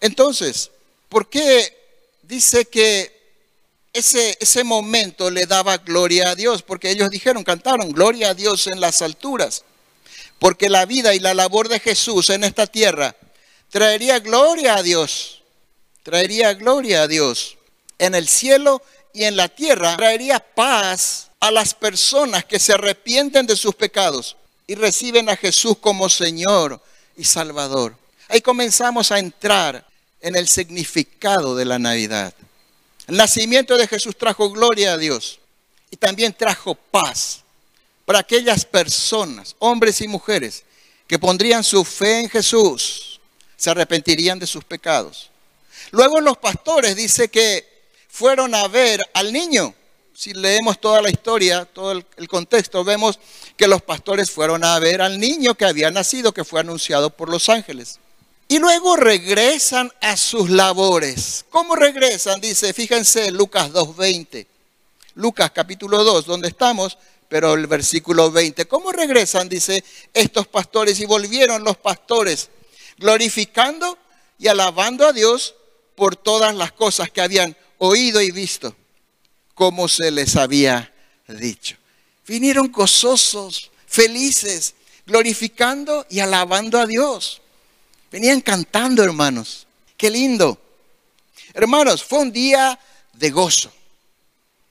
Entonces, 0.00 0.70
¿por 1.10 1.28
qué 1.28 1.76
dice 2.22 2.64
que 2.64 3.14
ese, 3.92 4.38
ese 4.40 4.64
momento 4.64 5.30
le 5.30 5.44
daba 5.44 5.76
gloria 5.76 6.30
a 6.30 6.34
Dios? 6.34 6.62
Porque 6.62 6.90
ellos 6.90 7.10
dijeron, 7.10 7.44
cantaron, 7.44 7.92
gloria 7.92 8.30
a 8.30 8.34
Dios 8.34 8.66
en 8.68 8.80
las 8.80 9.02
alturas. 9.02 9.64
Porque 10.38 10.70
la 10.70 10.86
vida 10.86 11.14
y 11.14 11.18
la 11.18 11.34
labor 11.34 11.68
de 11.68 11.80
Jesús 11.80 12.30
en 12.30 12.44
esta 12.44 12.66
tierra 12.66 13.14
traería 13.70 14.20
gloria 14.20 14.76
a 14.76 14.82
Dios 14.82 15.36
traería 16.06 16.54
gloria 16.54 17.02
a 17.02 17.08
Dios. 17.08 17.58
En 17.98 18.14
el 18.14 18.28
cielo 18.28 18.80
y 19.12 19.24
en 19.24 19.34
la 19.34 19.48
tierra 19.48 19.96
traería 19.96 20.38
paz 20.38 21.32
a 21.40 21.50
las 21.50 21.74
personas 21.74 22.44
que 22.44 22.60
se 22.60 22.74
arrepienten 22.74 23.44
de 23.44 23.56
sus 23.56 23.74
pecados 23.74 24.36
y 24.66 24.74
reciben 24.74 25.28
a 25.28 25.36
Jesús 25.36 25.76
como 25.80 26.08
Señor 26.08 26.80
y 27.16 27.24
Salvador. 27.24 27.96
Ahí 28.28 28.40
comenzamos 28.40 29.12
a 29.12 29.18
entrar 29.18 29.86
en 30.20 30.36
el 30.36 30.48
significado 30.48 31.54
de 31.54 31.64
la 31.64 31.78
Navidad. 31.78 32.34
El 33.06 33.16
nacimiento 33.16 33.76
de 33.76 33.86
Jesús 33.86 34.16
trajo 34.16 34.50
gloria 34.50 34.94
a 34.94 34.98
Dios 34.98 35.38
y 35.90 35.96
también 35.96 36.32
trajo 36.32 36.74
paz 36.74 37.42
para 38.04 38.20
aquellas 38.20 38.64
personas, 38.64 39.54
hombres 39.58 40.00
y 40.00 40.08
mujeres, 40.08 40.64
que 41.06 41.18
pondrían 41.18 41.62
su 41.62 41.84
fe 41.84 42.20
en 42.20 42.28
Jesús, 42.28 43.20
se 43.56 43.70
arrepentirían 43.70 44.38
de 44.38 44.46
sus 44.46 44.64
pecados 44.64 45.30
Luego 45.90 46.20
los 46.20 46.36
pastores 46.38 46.96
dice 46.96 47.28
que 47.28 47.66
fueron 48.08 48.54
a 48.54 48.66
ver 48.68 49.00
al 49.14 49.32
niño. 49.32 49.74
Si 50.14 50.32
leemos 50.32 50.80
toda 50.80 51.02
la 51.02 51.10
historia, 51.10 51.64
todo 51.66 51.92
el, 51.92 52.28
contexto, 52.28 52.82
vemos 52.82 53.18
que 53.56 53.68
los 53.68 53.82
pastores 53.82 54.30
fueron 54.30 54.64
a 54.64 54.78
ver 54.78 55.00
al 55.00 55.18
niño 55.18 55.54
que 55.54 55.64
había 55.64 55.90
nacido, 55.90 56.32
que 56.32 56.44
fue 56.44 56.60
anunciado 56.60 57.10
por 57.10 57.30
los 57.30 57.48
ángeles. 57.48 57.98
Y 58.48 58.58
luego 58.58 58.96
regresan 58.96 59.92
a 60.00 60.16
sus 60.16 60.50
labores. 60.50 61.44
¿Cómo 61.50 61.74
regresan? 61.74 62.40
Dice, 62.40 62.72
fíjense 62.72 63.30
Lucas 63.32 63.72
2.20. 63.72 64.46
Lucas 65.14 65.50
capítulo 65.52 66.04
2, 66.04 66.26
donde 66.26 66.48
estamos, 66.48 66.98
pero 67.28 67.54
el 67.54 67.66
versículo 67.66 68.30
20. 68.30 68.66
¿Cómo 68.66 68.92
regresan? 68.92 69.48
Dice, 69.48 69.82
estos 70.12 70.46
pastores 70.46 71.00
y 71.00 71.06
volvieron 71.06 71.64
los 71.64 71.76
pastores 71.78 72.50
glorificando 72.98 73.98
y 74.38 74.48
alabando 74.48 75.06
a 75.06 75.12
Dios 75.12 75.54
por 75.94 76.14
todas 76.14 76.54
las 76.54 76.72
cosas 76.72 77.10
que 77.10 77.22
habían 77.22 77.56
oído 77.78 78.20
y 78.20 78.30
visto, 78.30 78.76
como 79.54 79.88
se 79.88 80.10
les 80.10 80.36
había 80.36 80.92
dicho. 81.26 81.76
Vinieron 82.26 82.72
gozosos, 82.72 83.70
felices, 83.86 84.74
glorificando 85.06 86.06
y 86.10 86.20
alabando 86.20 86.78
a 86.78 86.86
Dios. 86.86 87.40
Venían 88.10 88.40
cantando, 88.40 89.02
hermanos. 89.02 89.66
Qué 89.96 90.10
lindo. 90.10 90.60
Hermanos, 91.54 92.02
fue 92.02 92.20
un 92.20 92.32
día 92.32 92.78
de 93.12 93.30
gozo. 93.30 93.72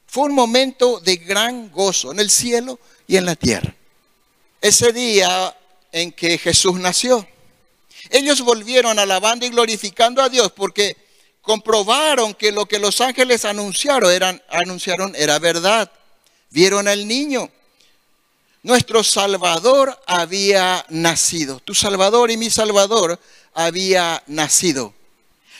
Fue 0.05 0.25
un 0.25 0.35
momento 0.35 0.99
de 0.99 1.17
gran 1.17 1.71
gozo 1.71 2.11
en 2.11 2.19
el 2.19 2.29
cielo 2.29 2.79
y 3.07 3.17
en 3.17 3.25
la 3.25 3.35
tierra. 3.35 3.73
Ese 4.61 4.93
día 4.93 5.55
en 5.91 6.11
que 6.11 6.37
Jesús 6.37 6.75
nació. 6.75 7.27
Ellos 8.09 8.41
volvieron 8.41 8.99
alabando 8.99 9.45
y 9.45 9.49
glorificando 9.49 10.21
a 10.21 10.29
Dios 10.29 10.51
porque 10.51 10.97
comprobaron 11.41 12.33
que 12.33 12.51
lo 12.51 12.65
que 12.65 12.79
los 12.79 13.01
ángeles 13.01 13.45
anunciaron, 13.45 14.41
anunciaron 14.49 15.15
era 15.15 15.39
verdad. 15.39 15.91
Vieron 16.55 16.87
al 16.87 17.05
niño. 17.05 17.51
Nuestro 18.63 19.03
Salvador 19.03 20.01
había 20.07 20.85
nacido. 20.87 21.59
Tu 21.59 21.75
Salvador 21.75 22.31
y 22.31 22.37
mi 22.37 22.49
Salvador 22.49 23.19
había 23.53 24.23
nacido. 24.27 24.93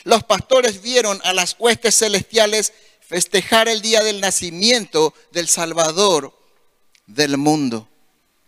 Los 0.04 0.24
pastores 0.24 0.80
vieron 0.80 1.20
a 1.24 1.34
las 1.34 1.54
huestes 1.58 1.98
celestiales 1.98 2.72
festejar 3.06 3.68
el 3.68 3.82
día 3.82 4.02
del 4.02 4.22
nacimiento 4.22 5.12
del 5.32 5.48
Salvador 5.48 6.32
del 7.06 7.36
mundo. 7.36 7.86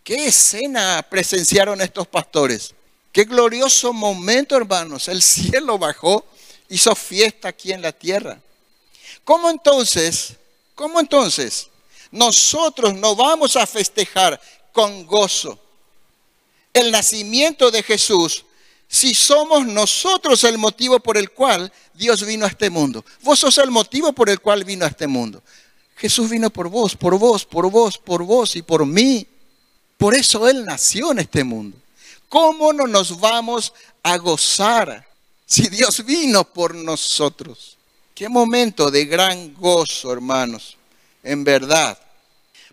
¿Qué 0.03 0.29
escena 0.29 1.07
presenciaron 1.11 1.83
estos 1.83 2.07
pastores? 2.07 2.75
Qué 3.13 3.25
glorioso 3.25 3.93
momento, 3.93 4.57
hermanos. 4.57 5.09
El 5.09 5.21
cielo 5.21 5.77
bajó 5.77 6.25
hizo 6.71 6.95
fiesta 6.95 7.49
aquí 7.49 7.73
en 7.73 7.83
la 7.83 7.93
tierra. 7.93 8.41
¿Cómo 9.23 9.51
entonces, 9.51 10.33
cómo 10.75 10.99
entonces 10.99 11.69
nosotros 12.11 12.95
no 12.95 13.15
vamos 13.15 13.57
a 13.57 13.67
festejar 13.67 14.41
con 14.73 15.07
gozo 15.07 15.59
el 16.73 16.91
nacimiento 16.91 17.71
de 17.71 17.83
Jesús 17.83 18.45
si 18.89 19.15
somos 19.15 19.67
nosotros 19.67 20.45
el 20.45 20.57
motivo 20.59 21.01
por 21.01 21.17
el 21.19 21.31
cual 21.31 21.73
Dios 21.95 22.25
vino 22.25 22.45
a 22.45 22.49
este 22.49 22.71
mundo? 22.71 23.05
Vos 23.23 23.39
sos 23.39 23.59
el 23.59 23.71
motivo 23.71 24.13
por 24.13 24.31
el 24.31 24.41
cual 24.41 24.65
vino 24.65 24.85
a 24.85 24.89
este 24.89 25.07
mundo. 25.07 25.43
Jesús 25.97 26.31
vino 26.31 26.49
por 26.51 26.69
vos, 26.69 26.95
por 26.95 27.19
vos, 27.19 27.45
por 27.45 27.71
vos, 27.71 27.99
por 27.99 28.23
vos 28.23 28.57
y 28.57 28.63
por 28.63 28.87
mí. 28.87 29.27
Por 29.97 30.15
eso 30.15 30.49
Él 30.49 30.65
nació 30.65 31.11
en 31.13 31.19
este 31.19 31.45
mundo. 31.45 31.77
¿Cómo 32.29 32.73
no 32.73 32.87
nos 32.87 33.19
vamos 33.19 33.73
a 34.03 34.17
gozar 34.17 35.09
si 35.49 35.69
Dios 35.69 36.05
vino 36.05 36.45
por 36.45 36.75
nosotros. 36.75 37.79
Qué 38.15 38.29
momento 38.29 38.91
de 38.91 39.07
gran 39.07 39.55
gozo, 39.55 40.13
hermanos, 40.13 40.77
en 41.29 41.45
verdad. 41.45 41.99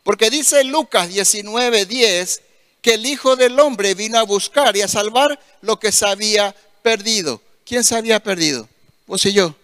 Porque 0.04 0.30
dice 0.30 0.64
Lucas 0.64 1.10
19:10 1.10 2.42
que 2.82 2.94
el 2.94 3.06
Hijo 3.06 3.36
del 3.36 3.60
Hombre 3.60 3.96
vino 3.96 4.20
a 4.20 4.24
buscar 4.24 4.78
y 4.78 4.82
a 4.82 4.88
salvar 4.88 5.40
lo 5.62 5.80
que 5.80 5.92
se 5.92 6.06
había 6.06 6.56
perdido. 6.82 7.42
¿Quién 7.66 7.84
se 7.84 7.96
había 7.96 8.22
perdido? 8.22 8.70
Vos 9.08 9.26
y 9.26 9.34
yo. 9.34 9.56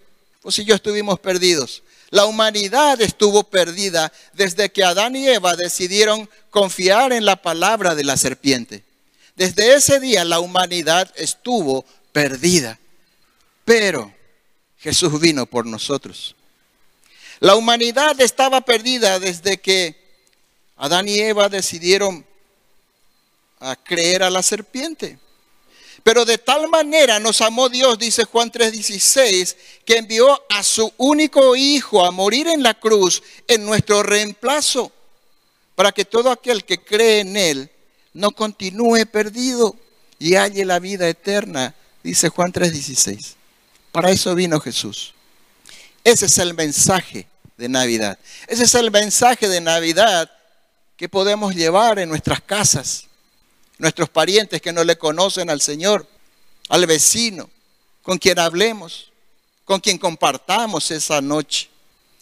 Vos 0.41 0.57
y 0.57 0.65
yo 0.65 0.75
estuvimos 0.75 1.19
perdidos. 1.19 1.83
La 2.09 2.25
humanidad 2.25 2.99
estuvo 2.99 3.43
perdida 3.43 4.11
desde 4.33 4.71
que 4.71 4.83
Adán 4.83 5.15
y 5.15 5.27
Eva 5.27 5.55
decidieron 5.55 6.29
confiar 6.49 7.13
en 7.13 7.25
la 7.25 7.35
palabra 7.35 7.95
de 7.95 8.03
la 8.03 8.17
serpiente. 8.17 8.83
Desde 9.35 9.75
ese 9.75 9.99
día 9.99 10.25
la 10.25 10.39
humanidad 10.39 11.11
estuvo 11.15 11.85
perdida. 12.11 12.79
Pero 13.63 14.11
Jesús 14.79 15.19
vino 15.21 15.45
por 15.45 15.65
nosotros. 15.65 16.35
La 17.41 17.55
humanidad 17.55 18.21
estaba 18.21 18.61
perdida 18.61 19.19
desde 19.19 19.57
que 19.57 19.99
Adán 20.77 21.09
y 21.09 21.17
Eva 21.17 21.49
decidieron 21.49 22.23
a 23.59 23.75
creer 23.75 24.21
a 24.21 24.29
la 24.29 24.43
serpiente. 24.43 25.17
Pero 26.03 26.23
de 26.23 26.37
tal 26.37 26.69
manera 26.69 27.19
nos 27.19 27.41
amó 27.41 27.67
Dios, 27.67 27.97
dice 27.97 28.25
Juan 28.25 28.51
3:16, 28.51 29.57
que 29.83 29.97
envió 29.97 30.39
a 30.49 30.61
su 30.61 30.93
único 30.97 31.55
hijo 31.55 32.05
a 32.05 32.11
morir 32.11 32.47
en 32.47 32.61
la 32.61 32.75
cruz 32.75 33.23
en 33.47 33.65
nuestro 33.65 34.03
reemplazo, 34.03 34.91
para 35.73 35.91
que 35.91 36.05
todo 36.05 36.29
aquel 36.29 36.63
que 36.63 36.77
cree 36.83 37.21
en 37.21 37.37
él 37.37 37.71
no 38.13 38.29
continúe 38.33 39.07
perdido 39.11 39.75
y 40.19 40.35
halle 40.35 40.63
la 40.63 40.77
vida 40.77 41.09
eterna, 41.09 41.73
dice 42.03 42.29
Juan 42.29 42.51
3:16. 42.51 43.35
Para 43.91 44.11
eso 44.11 44.35
vino 44.35 44.59
Jesús. 44.59 45.15
Ese 46.03 46.25
es 46.25 46.37
el 46.37 46.53
mensaje 46.53 47.27
de 47.57 47.69
Navidad. 47.69 48.17
Ese 48.47 48.63
es 48.63 48.75
el 48.75 48.91
mensaje 48.91 49.47
de 49.47 49.61
Navidad 49.61 50.31
que 50.97 51.09
podemos 51.09 51.55
llevar 51.55 51.99
en 51.99 52.09
nuestras 52.09 52.41
casas 52.41 53.07
nuestros 53.81 54.09
parientes 54.09 54.61
que 54.61 54.71
no 54.71 54.83
le 54.83 54.97
conocen 54.97 55.49
al 55.49 55.59
Señor, 55.59 56.07
al 56.69 56.85
vecino, 56.85 57.49
con 58.03 58.19
quien 58.19 58.37
hablemos, 58.37 59.11
con 59.65 59.79
quien 59.79 59.97
compartamos 59.97 60.91
esa 60.91 61.19
noche. 61.19 61.67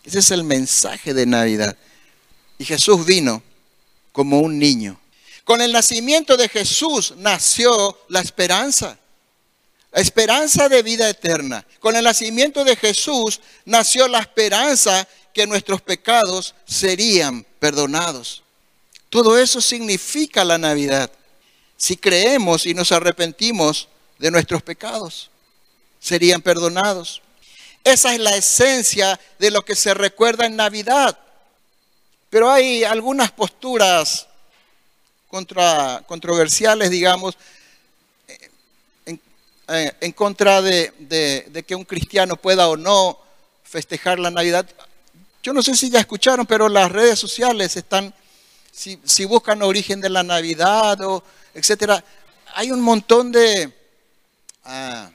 Ese 0.04 0.20
es 0.20 0.32
el 0.32 0.46
mensaje 0.46 1.14
de 1.14 1.26
Navidad. 1.26 1.76
Y 2.58 2.64
Jesús 2.64 3.06
vino 3.06 3.44
como 4.14 4.40
un 4.40 4.58
niño. 4.58 5.00
Con 5.44 5.62
el 5.62 5.74
nacimiento 5.74 6.38
de 6.38 6.48
Jesús 6.48 7.14
nació 7.18 8.00
la 8.08 8.22
esperanza, 8.22 8.98
la 9.92 10.02
esperanza 10.02 10.70
de 10.70 10.84
vida 10.84 11.10
eterna. 11.10 11.66
Con 11.80 11.96
el 11.96 12.04
nacimiento 12.04 12.64
de 12.64 12.76
Jesús 12.76 13.42
nació 13.66 14.08
la 14.08 14.20
esperanza 14.20 15.08
que 15.34 15.48
nuestros 15.48 15.82
pecados 15.82 16.56
serían 16.66 17.46
perdonados. 17.60 18.44
Todo 19.10 19.38
eso 19.38 19.62
significa 19.62 20.44
la 20.44 20.58
Navidad 20.58 21.12
si 21.80 21.96
creemos 21.96 22.66
y 22.66 22.74
nos 22.74 22.92
arrepentimos 22.92 23.88
de 24.18 24.30
nuestros 24.32 24.62
pecados, 24.62 25.30
serían 25.98 26.42
perdonados. 26.42 27.22
Esa 27.86 28.14
es 28.14 28.20
la 28.20 28.36
esencia 28.36 29.18
de 29.40 29.50
lo 29.50 29.64
que 29.64 29.76
se 29.76 29.94
recuerda 29.94 30.46
en 30.46 30.58
Navidad. 30.58 31.18
Pero 32.30 32.52
hay 32.52 32.84
algunas 32.84 33.32
posturas 33.32 34.28
contra, 35.30 36.04
controversiales, 36.06 36.90
digamos, 36.90 37.38
en, 39.70 39.94
eh, 40.02 40.14
contra 40.14 40.62
de, 40.62 41.64
que 41.66 41.76
un 41.76 41.86
cristiano 41.86 42.36
pueda 42.36 42.68
o 42.68 42.78
no 42.78 43.20
festejar 43.64 44.20
la 44.20 44.32
Navidad. 44.32 44.68
Yo 45.44 45.54
no 45.54 45.62
sé 45.62 45.76
si 45.76 45.90
ya 45.90 46.00
escucharon, 46.00 46.46
pero 46.46 46.68
las 46.68 46.92
redes 46.92 47.20
sociales 47.20 47.76
están, 47.78 48.14
si, 48.72 49.00
si 49.04 49.26
buscan 49.26 49.62
origen 49.62 50.02
de 50.02 50.10
la 50.10 50.24
Navidad 50.24 51.00
o 51.02 51.24
etcétera. 51.54 52.04
Hay 52.56 52.72
un 52.72 52.82
montón 52.82 53.32
de, 53.32 53.72
ah, 54.66 55.10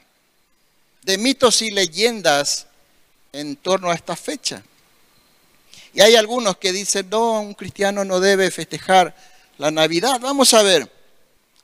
de 1.02 1.18
mitos 1.18 1.60
y 1.62 1.70
leyendas 1.70 2.66
en 3.32 3.56
torno 3.56 3.90
a 3.90 3.94
esta 3.94 4.14
fecha. 4.14 4.62
Y 5.92 6.00
hay 6.00 6.14
algunos 6.16 6.56
que 6.56 6.72
dicen, 6.72 7.08
no, 7.10 7.40
un 7.40 7.54
cristiano 7.54 8.04
no 8.04 8.20
debe 8.20 8.50
festejar 8.50 9.14
la 9.58 9.70
Navidad. 9.70 10.20
Vamos 10.20 10.54
a 10.54 10.62
ver. 10.62 10.90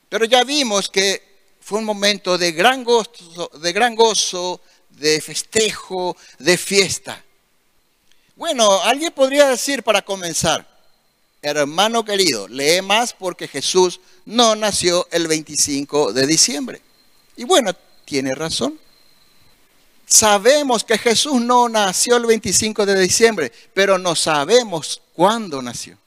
Pero 0.09 0.25
ya 0.25 0.43
vimos 0.43 0.89
que 0.89 1.30
fue 1.61 1.79
un 1.79 1.85
momento 1.85 2.37
de 2.37 2.51
gran 2.51 2.83
gozo, 2.83 3.49
de, 3.61 3.71
gran 3.71 3.95
gozo, 3.95 4.59
de 4.89 5.21
festejo, 5.21 6.17
de 6.39 6.57
fiesta. 6.57 7.23
Bueno, 8.35 8.81
alguien 8.81 9.13
podría 9.13 9.47
decir 9.47 9.83
para 9.83 10.01
comenzar, 10.01 10.67
hermano 11.41 12.03
querido, 12.03 12.47
lee 12.47 12.81
más 12.81 13.13
porque 13.13 13.47
Jesús 13.47 14.01
no 14.25 14.55
nació 14.55 15.07
el 15.11 15.27
25 15.27 16.11
de 16.13 16.27
diciembre. 16.27 16.81
Y 17.37 17.43
bueno, 17.43 17.71
tiene 18.05 18.33
razón. 18.33 18.79
Sabemos 20.05 20.83
que 20.83 20.97
Jesús 20.97 21.39
no 21.39 21.69
nació 21.69 22.17
el 22.17 22.25
25 22.25 22.85
de 22.85 22.99
diciembre, 22.99 23.51
pero 23.73 23.97
no 23.97 24.15
sabemos 24.15 25.01
cuándo 25.13 25.61
nació. 25.61 25.97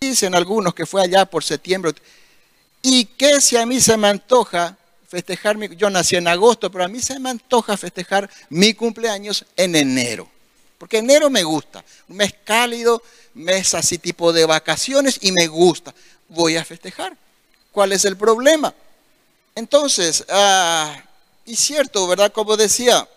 Dicen 0.00 0.34
algunos 0.34 0.74
que 0.74 0.84
fue 0.84 1.02
allá 1.02 1.24
por 1.24 1.42
septiembre. 1.42 1.94
¿Y 2.86 3.06
qué 3.06 3.40
si 3.40 3.56
a 3.56 3.64
mí 3.64 3.80
se 3.80 3.96
me 3.96 4.08
antoja 4.08 4.76
festejar 5.08 5.56
mi... 5.56 5.74
Yo 5.74 5.88
nací 5.88 6.16
en 6.16 6.28
agosto, 6.28 6.70
pero 6.70 6.84
a 6.84 6.88
mí 6.88 7.00
se 7.00 7.18
me 7.18 7.30
antoja 7.30 7.78
festejar 7.78 8.28
mi 8.50 8.74
cumpleaños 8.74 9.46
en 9.56 9.74
enero. 9.74 10.28
Porque 10.76 10.98
enero 10.98 11.30
me 11.30 11.42
gusta, 11.44 11.82
un 12.08 12.18
mes 12.18 12.34
cálido, 12.44 13.02
mes 13.32 13.72
así 13.72 13.96
tipo 13.96 14.34
de 14.34 14.44
vacaciones 14.44 15.18
y 15.22 15.32
me 15.32 15.46
gusta. 15.46 15.94
Voy 16.28 16.58
a 16.58 16.64
festejar. 16.64 17.16
¿Cuál 17.72 17.92
es 17.92 18.04
el 18.04 18.18
problema? 18.18 18.74
Entonces, 19.54 20.22
ah, 20.28 20.94
y 21.46 21.56
cierto, 21.56 22.06
¿verdad? 22.06 22.32
Como 22.34 22.54
decía, 22.54 23.08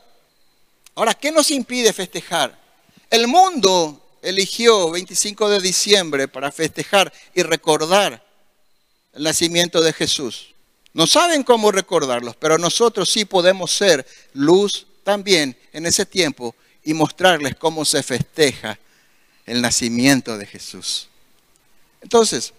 ahora, 0.96 1.14
¿qué 1.14 1.30
nos 1.30 1.52
impide 1.52 1.92
festejar? 1.92 2.58
El 3.10 3.28
mundo 3.28 4.02
eligió 4.22 4.92
25 4.92 5.50
de 5.50 5.60
diciembre 5.60 6.30
para 6.30 6.54
festejar 6.54 7.12
y 7.36 7.44
recordar 7.44 8.26
el 9.18 9.24
nacimiento 9.24 9.82
de 9.82 9.94
Jesús. 9.94 10.54
No 10.94 11.06
saben 11.08 11.44
cómo 11.44 11.72
recordarlos, 11.72 12.36
pero 12.38 12.58
nosotros 12.58 13.10
sí 13.12 13.26
podemos 13.26 13.72
ser 13.72 14.06
luz 14.34 14.88
también 15.04 15.58
en 15.74 15.86
ese 15.86 16.06
tiempo 16.06 16.56
y 16.84 16.94
mostrarles 16.94 17.56
cómo 17.56 17.84
se 17.84 18.02
festeja 18.04 18.80
el 19.46 19.62
nacimiento 19.62 20.38
de 20.38 20.46
Jesús. 20.46 21.08
Entonces, 22.02 22.54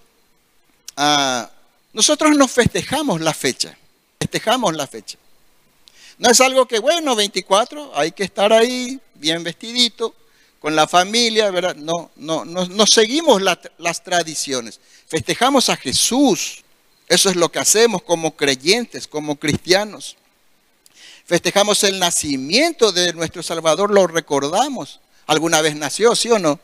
ah, 0.96 1.50
nosotros 1.92 2.36
nos 2.36 2.50
festejamos 2.50 3.20
la 3.20 3.32
fecha, 3.32 3.76
festejamos 4.18 4.74
la 4.74 4.86
fecha. 4.86 5.18
No 6.18 6.28
es 6.30 6.40
algo 6.40 6.66
que, 6.66 6.80
bueno, 6.80 7.14
24, 7.14 7.92
hay 7.96 8.12
que 8.12 8.24
estar 8.24 8.52
ahí 8.52 9.00
bien 9.14 9.44
vestidito, 9.44 10.14
con 10.60 10.74
la 10.74 10.88
familia, 10.88 11.50
¿verdad? 11.50 11.76
No, 11.76 12.10
no, 12.16 12.44
no, 12.44 12.86
seguimos 12.86 13.42
las 13.42 14.02
tradiciones. 14.02 14.80
Festejamos 15.06 15.68
a 15.68 15.76
Jesús. 15.76 16.64
Eso 17.08 17.30
es 17.30 17.36
lo 17.36 17.50
que 17.50 17.58
hacemos 17.58 18.02
como 18.02 18.36
creyentes, 18.36 19.08
como 19.08 19.36
cristianos. 19.36 20.16
Festejamos 21.24 21.84
el 21.84 21.98
nacimiento 21.98 22.92
de 22.92 23.12
nuestro 23.12 23.42
Salvador, 23.42 23.90
lo 23.90 24.06
recordamos. 24.06 25.00
¿Alguna 25.26 25.60
vez 25.60 25.76
nació, 25.76 26.16
sí 26.16 26.30
o 26.30 26.38
no? 26.38 26.58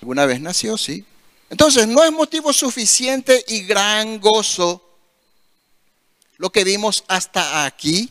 ¿Alguna 0.00 0.26
vez 0.26 0.40
nació, 0.40 0.78
sí? 0.78 1.04
Entonces, 1.50 1.88
no 1.88 2.04
es 2.04 2.12
motivo 2.12 2.52
suficiente 2.52 3.44
y 3.48 3.62
gran 3.62 4.20
gozo 4.20 4.82
lo 6.36 6.50
que 6.50 6.64
vimos 6.64 7.04
hasta 7.08 7.66
aquí. 7.66 8.10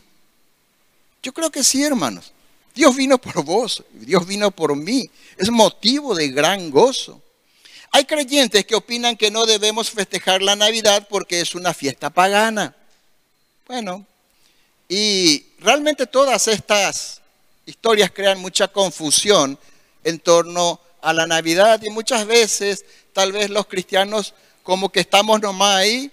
Yo 1.23 1.33
creo 1.33 1.49
que 1.49 1.63
sí, 1.63 1.83
hermanos. 1.83 2.33
Dios 2.79 2.95
vino 2.95 3.17
por 3.17 3.43
vos, 3.43 3.83
Dios 3.91 4.25
vino 4.25 4.51
por 4.51 4.73
mí. 4.73 5.11
Es 5.35 5.49
motivo 5.49 6.15
de 6.15 6.29
gran 6.29 6.71
gozo. 6.71 7.21
Hay 7.91 8.05
creyentes 8.05 8.63
que 8.65 8.73
opinan 8.73 9.17
que 9.17 9.29
no 9.29 9.45
debemos 9.45 9.89
festejar 9.89 10.41
la 10.41 10.55
Navidad 10.55 11.05
porque 11.09 11.41
es 11.41 11.55
una 11.55 11.73
fiesta 11.73 12.09
pagana. 12.09 12.73
Bueno, 13.67 14.05
y 14.87 15.45
realmente 15.59 16.07
todas 16.07 16.47
estas 16.47 17.19
historias 17.65 18.11
crean 18.11 18.39
mucha 18.39 18.69
confusión 18.69 19.59
en 20.05 20.17
torno 20.17 20.79
a 21.01 21.11
la 21.11 21.27
Navidad 21.27 21.81
y 21.83 21.89
muchas 21.89 22.25
veces 22.25 22.85
tal 23.11 23.33
vez 23.33 23.49
los 23.49 23.67
cristianos 23.67 24.33
como 24.63 24.89
que 24.89 25.01
estamos 25.01 25.41
nomás 25.41 25.75
ahí 25.75 26.09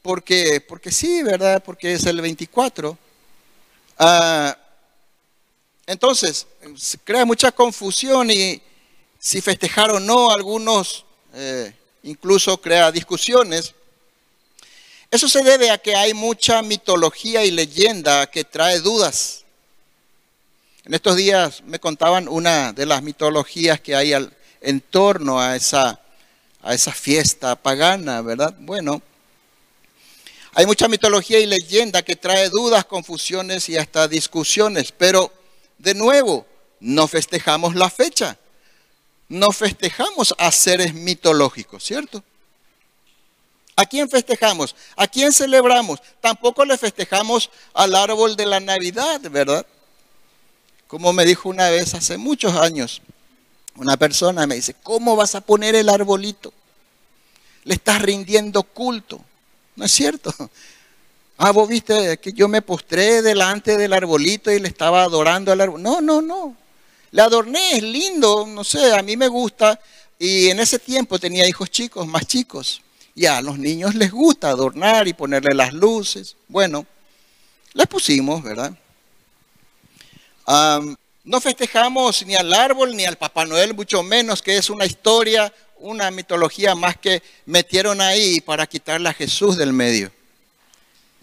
porque, 0.00 0.60
porque 0.60 0.92
sí, 0.92 1.24
¿verdad? 1.24 1.60
Porque 1.64 1.94
es 1.94 2.06
el 2.06 2.20
24. 2.20 2.96
Ah, 3.98 4.56
entonces, 5.86 6.46
se 6.76 6.98
crea 6.98 7.24
mucha 7.24 7.52
confusión 7.52 8.30
y 8.30 8.60
si 9.18 9.40
festejar 9.40 9.90
o 9.90 10.00
no, 10.00 10.30
algunos 10.30 11.04
eh, 11.34 11.74
incluso 12.02 12.60
crea 12.60 12.90
discusiones. 12.92 13.74
Eso 15.10 15.28
se 15.28 15.42
debe 15.42 15.70
a 15.70 15.78
que 15.78 15.94
hay 15.94 16.14
mucha 16.14 16.62
mitología 16.62 17.44
y 17.44 17.50
leyenda 17.50 18.26
que 18.26 18.44
trae 18.44 18.80
dudas. 18.80 19.44
En 20.84 20.94
estos 20.94 21.16
días 21.16 21.62
me 21.64 21.78
contaban 21.78 22.28
una 22.28 22.72
de 22.72 22.86
las 22.86 23.02
mitologías 23.02 23.80
que 23.80 23.94
hay 23.94 24.12
en 24.60 24.80
torno 24.80 25.40
a 25.40 25.56
esa 25.56 26.00
a 26.64 26.74
esa 26.74 26.92
fiesta 26.92 27.54
pagana, 27.56 28.22
¿verdad? 28.22 28.54
Bueno, 28.58 29.02
hay 30.54 30.64
mucha 30.64 30.88
mitología 30.88 31.38
y 31.38 31.46
leyenda 31.46 32.02
que 32.02 32.16
trae 32.16 32.48
dudas, 32.48 32.86
confusiones 32.86 33.68
y 33.68 33.76
hasta 33.76 34.08
discusiones, 34.08 34.90
pero 34.90 35.30
de 35.78 35.94
nuevo, 35.94 36.46
no 36.80 37.06
festejamos 37.08 37.74
la 37.74 37.90
fecha, 37.90 38.38
no 39.28 39.50
festejamos 39.50 40.34
a 40.38 40.50
seres 40.52 40.94
mitológicos, 40.94 41.84
¿cierto? 41.84 42.22
¿A 43.76 43.86
quién 43.86 44.08
festejamos? 44.08 44.76
¿A 44.96 45.08
quién 45.08 45.32
celebramos? 45.32 46.00
Tampoco 46.20 46.64
le 46.64 46.78
festejamos 46.78 47.50
al 47.72 47.94
árbol 47.94 48.36
de 48.36 48.46
la 48.46 48.60
Navidad, 48.60 49.20
¿verdad? 49.30 49.66
Como 50.86 51.12
me 51.12 51.24
dijo 51.24 51.48
una 51.48 51.70
vez 51.70 51.94
hace 51.94 52.16
muchos 52.16 52.54
años, 52.54 53.02
una 53.76 53.96
persona 53.96 54.46
me 54.46 54.54
dice, 54.54 54.74
¿cómo 54.82 55.16
vas 55.16 55.34
a 55.34 55.40
poner 55.40 55.74
el 55.74 55.88
arbolito? 55.88 56.52
le 57.64 57.74
estás 57.74 58.00
rindiendo 58.00 58.62
culto. 58.62 59.20
¿No 59.76 59.84
es 59.84 59.92
cierto? 59.92 60.32
Ah, 61.36 61.50
vos 61.50 61.68
viste 61.68 62.18
que 62.18 62.32
yo 62.32 62.46
me 62.46 62.62
postré 62.62 63.20
delante 63.20 63.76
del 63.76 63.92
arbolito 63.92 64.52
y 64.52 64.60
le 64.60 64.68
estaba 64.68 65.02
adorando 65.02 65.50
al 65.50 65.60
árbol. 65.60 65.82
No, 65.82 66.00
no, 66.00 66.22
no. 66.22 66.56
Le 67.10 67.22
adorné, 67.22 67.76
es 67.76 67.82
lindo, 67.82 68.46
no 68.46 68.62
sé, 68.62 68.92
a 68.92 69.02
mí 69.02 69.16
me 69.16 69.28
gusta. 69.28 69.80
Y 70.18 70.48
en 70.48 70.60
ese 70.60 70.78
tiempo 70.78 71.18
tenía 71.18 71.46
hijos 71.48 71.70
chicos, 71.70 72.06
más 72.06 72.26
chicos. 72.26 72.82
Y 73.16 73.26
a 73.26 73.40
los 73.40 73.58
niños 73.58 73.94
les 73.94 74.10
gusta 74.10 74.50
adornar 74.50 75.08
y 75.08 75.12
ponerle 75.12 75.54
las 75.54 75.72
luces. 75.72 76.36
Bueno, 76.48 76.86
les 77.72 77.86
pusimos, 77.86 78.42
¿verdad? 78.42 78.72
no 81.24 81.40
festejamos 81.40 82.24
ni 82.26 82.34
al 82.34 82.52
árbol 82.52 82.94
ni 82.94 83.06
al 83.06 83.16
Papá 83.16 83.46
Noel, 83.46 83.74
mucho 83.74 84.02
menos 84.02 84.42
que 84.42 84.58
es 84.58 84.68
una 84.68 84.84
historia, 84.84 85.52
una 85.78 86.10
mitología 86.10 86.74
más 86.74 86.98
que 86.98 87.22
metieron 87.46 88.02
ahí 88.02 88.42
para 88.42 88.66
quitarle 88.66 89.08
a 89.08 89.14
Jesús 89.14 89.56
del 89.56 89.72
medio. 89.72 90.12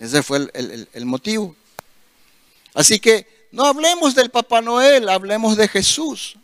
Ese 0.01 0.23
fue 0.23 0.49
el, 0.55 1.05
motivo. 1.05 1.55
Así 2.73 2.99
que 2.99 3.47
no 3.51 3.65
hablemos 3.65 4.15
del 4.15 4.31
Papá 4.31 4.59
Noel, 4.59 5.07
hablemos 5.07 5.55
de 5.55 5.67
Jesús. 5.67 6.37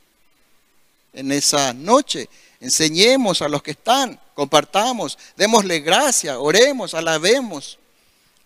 En 1.11 1.31
esa 1.31 1.73
noche, 1.73 2.29
enseñemos 2.59 3.41
a 3.41 3.49
los 3.49 3.63
que 3.63 3.71
están, 3.71 4.19
compartamos, 4.35 5.17
démosle 5.35 5.79
gracia, 5.79 6.37
oremos, 6.39 6.93
alabemos. 6.93 7.79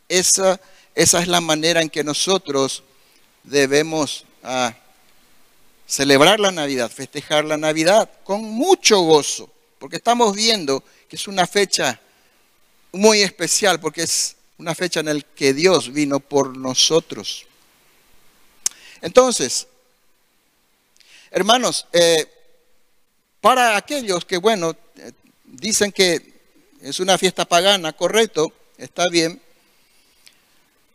Esa, 0.07 0.57
es 0.95 1.27
la 1.27 1.41
manera 1.41 1.81
en 1.81 1.89
que 1.89 2.05
nosotros 2.05 2.81
debemos 3.43 4.23
ah, 4.43 4.73
celebrar 5.85 6.39
la 6.39 6.53
Navidad, 6.53 6.89
festejar 6.89 7.43
la 7.43 7.57
Navidad 7.57 8.09
con 8.23 8.43
mucho 8.43 9.01
gozo, 9.01 9.49
porque 9.77 9.97
estamos 9.97 10.33
viendo 10.33 10.81
que 11.09 11.17
es 11.17 11.27
una 11.27 11.45
fecha 11.45 11.99
muy 12.93 13.21
especial, 13.21 13.77
porque 13.81 14.03
es 14.03 14.37
una 14.61 14.75
fecha 14.75 14.99
en 14.99 15.07
la 15.07 15.19
que 15.19 15.55
Dios 15.55 15.91
vino 15.91 16.19
por 16.19 16.55
nosotros. 16.55 17.47
Entonces, 19.01 19.67
hermanos, 21.31 21.87
eh, 21.91 22.31
para 23.41 23.75
aquellos 23.75 24.23
que, 24.23 24.37
bueno, 24.37 24.75
dicen 25.45 25.91
que 25.91 26.39
es 26.79 26.99
una 26.99 27.17
fiesta 27.17 27.43
pagana, 27.43 27.93
correcto, 27.93 28.53
está 28.77 29.09
bien. 29.09 29.41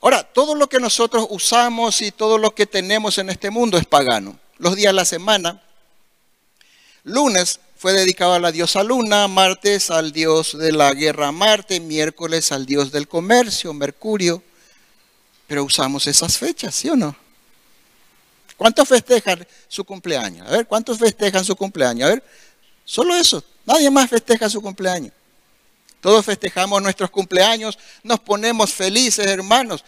Ahora, 0.01 0.23
todo 0.23 0.55
lo 0.55 0.69
que 0.69 0.79
nosotros 0.79 1.27
usamos 1.31 2.01
y 2.03 2.13
todo 2.13 2.39
lo 2.39 2.55
que 2.55 2.67
tenemos 2.67 3.19
en 3.19 3.31
este 3.31 3.51
mundo 3.51 3.79
es 3.79 3.85
pagano. 3.85 4.39
Los 4.59 4.77
días 4.77 4.91
de 4.91 4.97
la 4.97 5.05
semana, 5.05 5.61
lunes 7.03 7.59
fue 7.77 7.93
dedicado 7.93 8.33
a 8.33 8.41
la 8.41 8.53
diosa 8.53 8.83
Luna, 8.83 9.29
martes 9.29 9.91
al 9.91 10.11
dios 10.11 10.57
de 10.57 10.73
la 10.73 10.95
guerra 10.95 11.31
Marte, 11.31 11.79
miércoles 11.79 12.51
al 12.51 12.65
dios 12.65 12.91
del 12.91 13.07
comercio, 13.07 13.75
Mercurio. 13.75 14.43
Pero 15.47 15.63
usamos 15.63 16.07
esas 16.07 16.39
fechas, 16.39 16.75
¿sí 16.75 16.89
o 16.89 16.97
no? 16.97 17.15
¿Cuántos 18.57 18.89
festejan 18.89 19.47
su 19.69 19.85
cumpleaños? 19.85 20.49
A 20.49 20.53
ver, 20.53 20.67
¿cuántos 20.67 20.99
festejan 20.99 21.45
su 21.45 21.55
cumpleaños? 21.55 22.07
A 22.07 22.15
ver, 22.15 22.25
solo 22.85 23.15
eso. 23.15 23.45
Nadie 23.67 23.91
más 23.91 24.09
festeja 24.09 24.49
su 24.49 24.63
cumpleaños. 24.63 25.13
Todos 26.01 26.25
festejamos 26.25 26.81
nuestros 26.83 27.11
cumpleaños, 27.11 27.79
nos 28.03 28.21
ponemos 28.21 28.73
felices, 28.73 29.27
hermanos. 29.27 29.85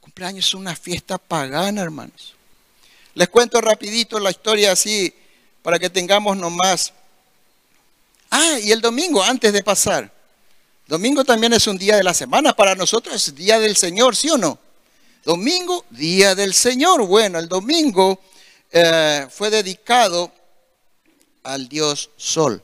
cumpleaños 0.00 0.46
es 0.46 0.54
una 0.54 0.74
fiesta 0.74 1.18
pagana, 1.18 1.82
hermanos. 1.82 2.34
Les 3.14 3.28
cuento 3.28 3.60
rapidito 3.60 4.18
la 4.18 4.30
historia 4.30 4.72
así 4.72 5.14
para 5.62 5.78
que 5.78 5.90
tengamos 5.90 6.36
nomás 6.36 6.92
Ah, 8.30 8.58
y 8.62 8.70
el 8.70 8.80
domingo, 8.80 9.22
antes 9.22 9.52
de 9.52 9.62
pasar. 9.62 10.10
Domingo 10.86 11.24
también 11.24 11.52
es 11.52 11.66
un 11.66 11.76
día 11.76 11.96
de 11.96 12.02
la 12.02 12.14
semana. 12.14 12.54
Para 12.54 12.74
nosotros 12.74 13.14
es 13.14 13.34
día 13.34 13.58
del 13.58 13.76
Señor, 13.76 14.16
¿sí 14.16 14.30
o 14.30 14.38
no? 14.38 14.58
Domingo, 15.24 15.84
día 15.90 16.34
del 16.34 16.54
Señor. 16.54 17.06
Bueno, 17.06 17.38
el 17.38 17.48
domingo 17.48 18.20
eh, 18.70 19.26
fue 19.30 19.50
dedicado 19.50 20.32
al 21.42 21.68
Dios 21.68 22.10
Sol. 22.16 22.62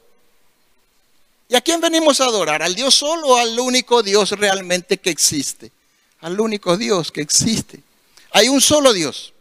¿Y 1.48 1.55
a 1.55 1.61
quién 1.61 1.81
venimos 1.81 2.20
a 2.20 2.24
adorar? 2.24 2.62
¿Al 2.62 2.74
Dios 2.74 2.94
Sol 2.94 3.20
o 3.24 3.37
al 3.37 3.59
único 3.59 4.02
Dios 4.02 4.31
realmente 4.31 4.98
que 4.98 5.11
existe? 5.11 5.70
Al 6.20 6.40
único 6.40 6.76
Dios 6.76 7.12
que 7.12 7.20
existe. 7.20 7.81
Hay 8.33 8.48
un 8.48 8.61
solo 8.61 8.92
Dios. 8.92 9.33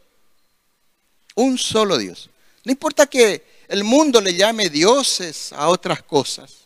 Un 1.35 1.57
solo 1.57 1.97
Dios. 1.97 2.29
No 2.63 2.71
importa 2.71 3.07
que 3.07 3.54
el 3.67 3.83
mundo 3.83 4.21
le 4.21 4.35
llame 4.35 4.69
dioses 4.69 5.51
a 5.53 5.69
otras 5.69 6.03
cosas 6.03 6.65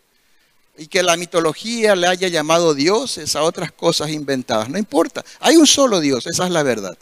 y 0.78 0.88
que 0.88 1.04
la 1.04 1.18
mitología 1.18 1.96
le 1.96 2.08
haya 2.08 2.30
llamado 2.30 2.74
dioses 2.74 3.36
a 3.36 3.44
otras 3.44 3.72
cosas 3.72 4.10
inventadas. 4.10 4.70
No 4.70 4.78
importa, 4.78 5.24
hay 5.40 5.58
un 5.58 5.68
solo 5.68 6.00
Dios, 6.00 6.26
esa 6.26 6.46
es 6.46 6.52
la 6.52 6.64
verdad. 6.64 6.98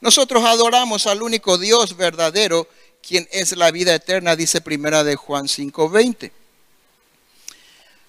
Nosotros 0.00 0.44
adoramos 0.44 1.06
al 1.06 1.22
único 1.22 1.58
Dios 1.58 1.96
verdadero, 1.96 2.68
quien 3.00 3.28
es 3.30 3.56
la 3.56 3.70
vida 3.70 3.94
eterna, 3.94 4.36
dice 4.36 4.60
primera 4.60 5.04
de 5.04 5.16
Juan 5.16 5.46
5:20. 5.46 6.32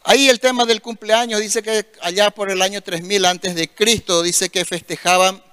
Ahí 0.03 0.29
el 0.29 0.39
tema 0.39 0.65
del 0.65 0.81
cumpleaños 0.81 1.39
dice 1.39 1.61
que 1.61 1.85
allá 2.01 2.31
por 2.31 2.49
el 2.49 2.61
año 2.61 2.81
3000 2.81 3.25
antes 3.25 3.53
de 3.53 3.69
Cristo 3.69 4.23
dice 4.23 4.49
que 4.49 4.65
festejaban 4.65 5.43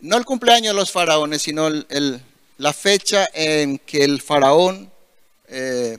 no 0.00 0.16
el 0.16 0.24
cumpleaños 0.24 0.74
de 0.74 0.80
los 0.80 0.90
faraones, 0.90 1.42
sino 1.42 1.68
el 1.68 2.22
la 2.60 2.74
fecha 2.74 3.26
en 3.32 3.78
que 3.78 4.04
el 4.04 4.20
faraón 4.20 4.92
eh, 5.48 5.98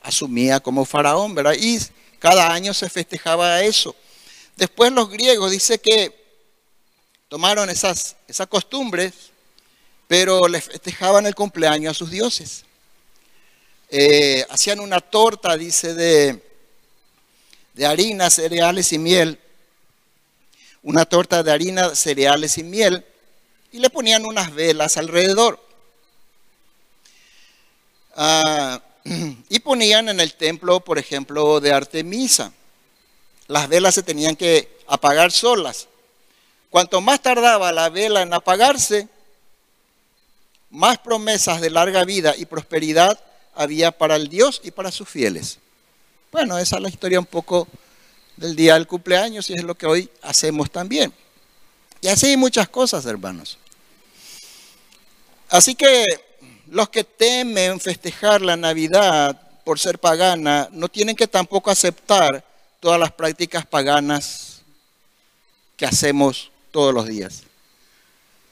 asumía 0.00 0.60
como 0.60 0.86
faraón, 0.86 1.34
¿verdad? 1.34 1.52
Y 1.60 1.78
cada 2.18 2.50
año 2.50 2.72
se 2.72 2.88
festejaba 2.88 3.60
eso. 3.60 3.94
Después 4.56 4.90
los 4.92 5.10
griegos 5.10 5.50
dice 5.50 5.78
que 5.78 6.14
tomaron 7.28 7.68
esas, 7.68 8.16
esas 8.26 8.46
costumbres, 8.46 9.12
pero 10.06 10.48
le 10.48 10.62
festejaban 10.62 11.26
el 11.26 11.34
cumpleaños 11.34 11.90
a 11.90 11.98
sus 11.98 12.10
dioses. 12.10 12.64
Eh, 13.90 14.46
hacían 14.48 14.80
una 14.80 15.02
torta, 15.02 15.54
dice, 15.58 15.92
de, 15.92 16.42
de 17.74 17.84
harina, 17.84 18.30
cereales 18.30 18.90
y 18.94 18.98
miel. 18.98 19.38
Una 20.82 21.04
torta 21.04 21.42
de 21.42 21.52
harina, 21.52 21.94
cereales 21.94 22.56
y 22.56 22.62
miel 22.62 23.04
y 23.72 23.78
le 23.78 23.90
ponían 23.90 24.24
unas 24.24 24.54
velas 24.54 24.96
alrededor. 24.96 25.60
Ah, 28.14 28.80
y 29.48 29.58
ponían 29.60 30.08
en 30.08 30.20
el 30.20 30.34
templo, 30.34 30.80
por 30.80 30.98
ejemplo, 30.98 31.60
de 31.60 31.72
Artemisa. 31.72 32.52
Las 33.46 33.68
velas 33.68 33.94
se 33.94 34.02
tenían 34.02 34.36
que 34.36 34.78
apagar 34.86 35.32
solas. 35.32 35.88
Cuanto 36.70 37.00
más 37.00 37.22
tardaba 37.22 37.72
la 37.72 37.88
vela 37.88 38.22
en 38.22 38.34
apagarse, 38.34 39.08
más 40.70 40.98
promesas 40.98 41.60
de 41.60 41.70
larga 41.70 42.04
vida 42.04 42.34
y 42.36 42.44
prosperidad 42.44 43.18
había 43.54 43.90
para 43.90 44.16
el 44.16 44.28
Dios 44.28 44.60
y 44.62 44.70
para 44.70 44.90
sus 44.90 45.08
fieles. 45.08 45.58
Bueno, 46.30 46.58
esa 46.58 46.76
es 46.76 46.82
la 46.82 46.88
historia 46.90 47.18
un 47.18 47.26
poco 47.26 47.66
del 48.36 48.54
día 48.54 48.74
del 48.74 48.86
cumpleaños 48.86 49.48
y 49.48 49.54
es 49.54 49.62
lo 49.62 49.74
que 49.74 49.86
hoy 49.86 50.10
hacemos 50.22 50.70
también. 50.70 51.12
Y 52.00 52.08
así 52.08 52.36
muchas 52.36 52.68
cosas, 52.68 53.06
hermanos. 53.06 53.58
Así 55.48 55.74
que 55.74 56.04
los 56.70 56.88
que 56.90 57.04
temen 57.04 57.80
festejar 57.80 58.42
la 58.42 58.56
Navidad 58.56 59.40
por 59.64 59.78
ser 59.78 59.98
pagana 59.98 60.68
no 60.72 60.88
tienen 60.88 61.16
que 61.16 61.26
tampoco 61.26 61.70
aceptar 61.70 62.44
todas 62.80 63.00
las 63.00 63.12
prácticas 63.12 63.66
paganas 63.66 64.62
que 65.76 65.86
hacemos 65.86 66.50
todos 66.70 66.94
los 66.94 67.06
días. 67.06 67.42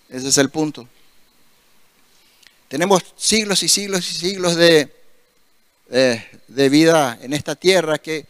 Ese 0.09 0.28
es 0.28 0.38
el 0.38 0.50
punto. 0.50 0.88
Tenemos 2.68 3.02
siglos 3.16 3.62
y 3.62 3.68
siglos 3.68 4.11
y 4.11 4.14
siglos 4.14 4.56
de, 4.56 4.92
eh, 5.90 6.40
de 6.48 6.68
vida 6.68 7.18
en 7.22 7.32
esta 7.32 7.54
tierra 7.54 7.98
que 7.98 8.26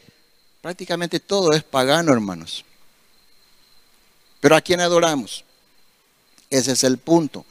prácticamente 0.61 1.21
todo 1.21 1.53
es 1.53 1.63
pagano, 1.63 2.13
hermanos. 2.13 2.66
Pero 4.41 4.57
¿a 4.57 4.61
quién 4.61 4.81
adoramos? 4.81 5.45
Ese 6.51 6.73
es 6.73 6.85
el 6.85 6.99
punto. 6.99 7.45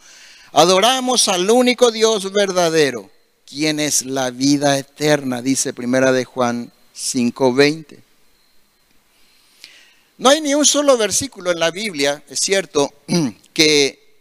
Adoramos 0.52 1.28
al 1.28 1.50
único 1.50 1.92
Dios 1.92 2.32
verdadero, 2.32 3.10
quien 3.46 3.80
es 3.80 4.06
la 4.06 4.32
vida 4.32 4.78
eterna, 4.78 5.42
dice 5.42 5.74
Primera 5.74 6.12
de 6.12 6.24
Juan 6.26 6.72
5:20. 6.96 8.00
No 10.18 10.30
hay 10.30 10.40
ni 10.40 10.54
un 10.54 10.66
solo 10.66 10.98
versículo 10.98 11.52
en 11.52 11.60
la 11.60 11.72
Biblia, 11.72 12.24
es 12.30 12.40
cierto, 12.40 12.94
que, 13.54 14.18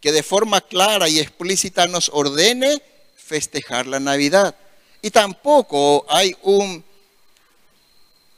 que 0.00 0.12
de 0.12 0.22
forma 0.22 0.60
clara 0.60 1.08
y 1.08 1.18
explícita 1.18 1.86
nos 1.88 2.10
ordene 2.12 2.80
festejar 3.16 3.86
la 3.86 3.98
Navidad. 3.98 4.54
Y 5.02 5.10
tampoco 5.10 6.06
hay 6.08 6.36
un, 6.42 6.84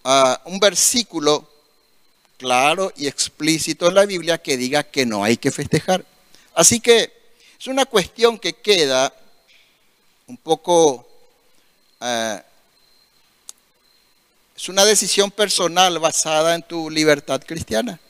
ah, 0.05 0.40
un 0.47 0.59
versículo 0.59 1.48
claro 2.38 2.92
y 2.96 3.07
explícito 3.07 3.88
en 3.88 3.94
la 3.94 4.07
Biblia 4.07 4.38
que 4.38 4.57
diga 4.57 4.85
que 4.85 5.05
no 5.05 5.22
hay 5.22 5.37
que 5.37 5.51
festejar. 5.51 6.05
Así 6.55 6.81
que 6.81 7.12
es 7.59 7.66
una 7.66 7.85
cuestión 7.85 8.38
que 8.38 8.55
queda 8.55 9.12
un 10.27 10.37
poco 10.37 11.07
eh, 12.01 12.40
Es 14.57 14.68
una 14.68 14.85
decisión 14.85 15.31
personal 15.31 15.98
basada 15.98 16.55
en 16.55 16.62
tu 16.62 16.90
libertad 16.90 17.42
cristiana. 17.44 18.01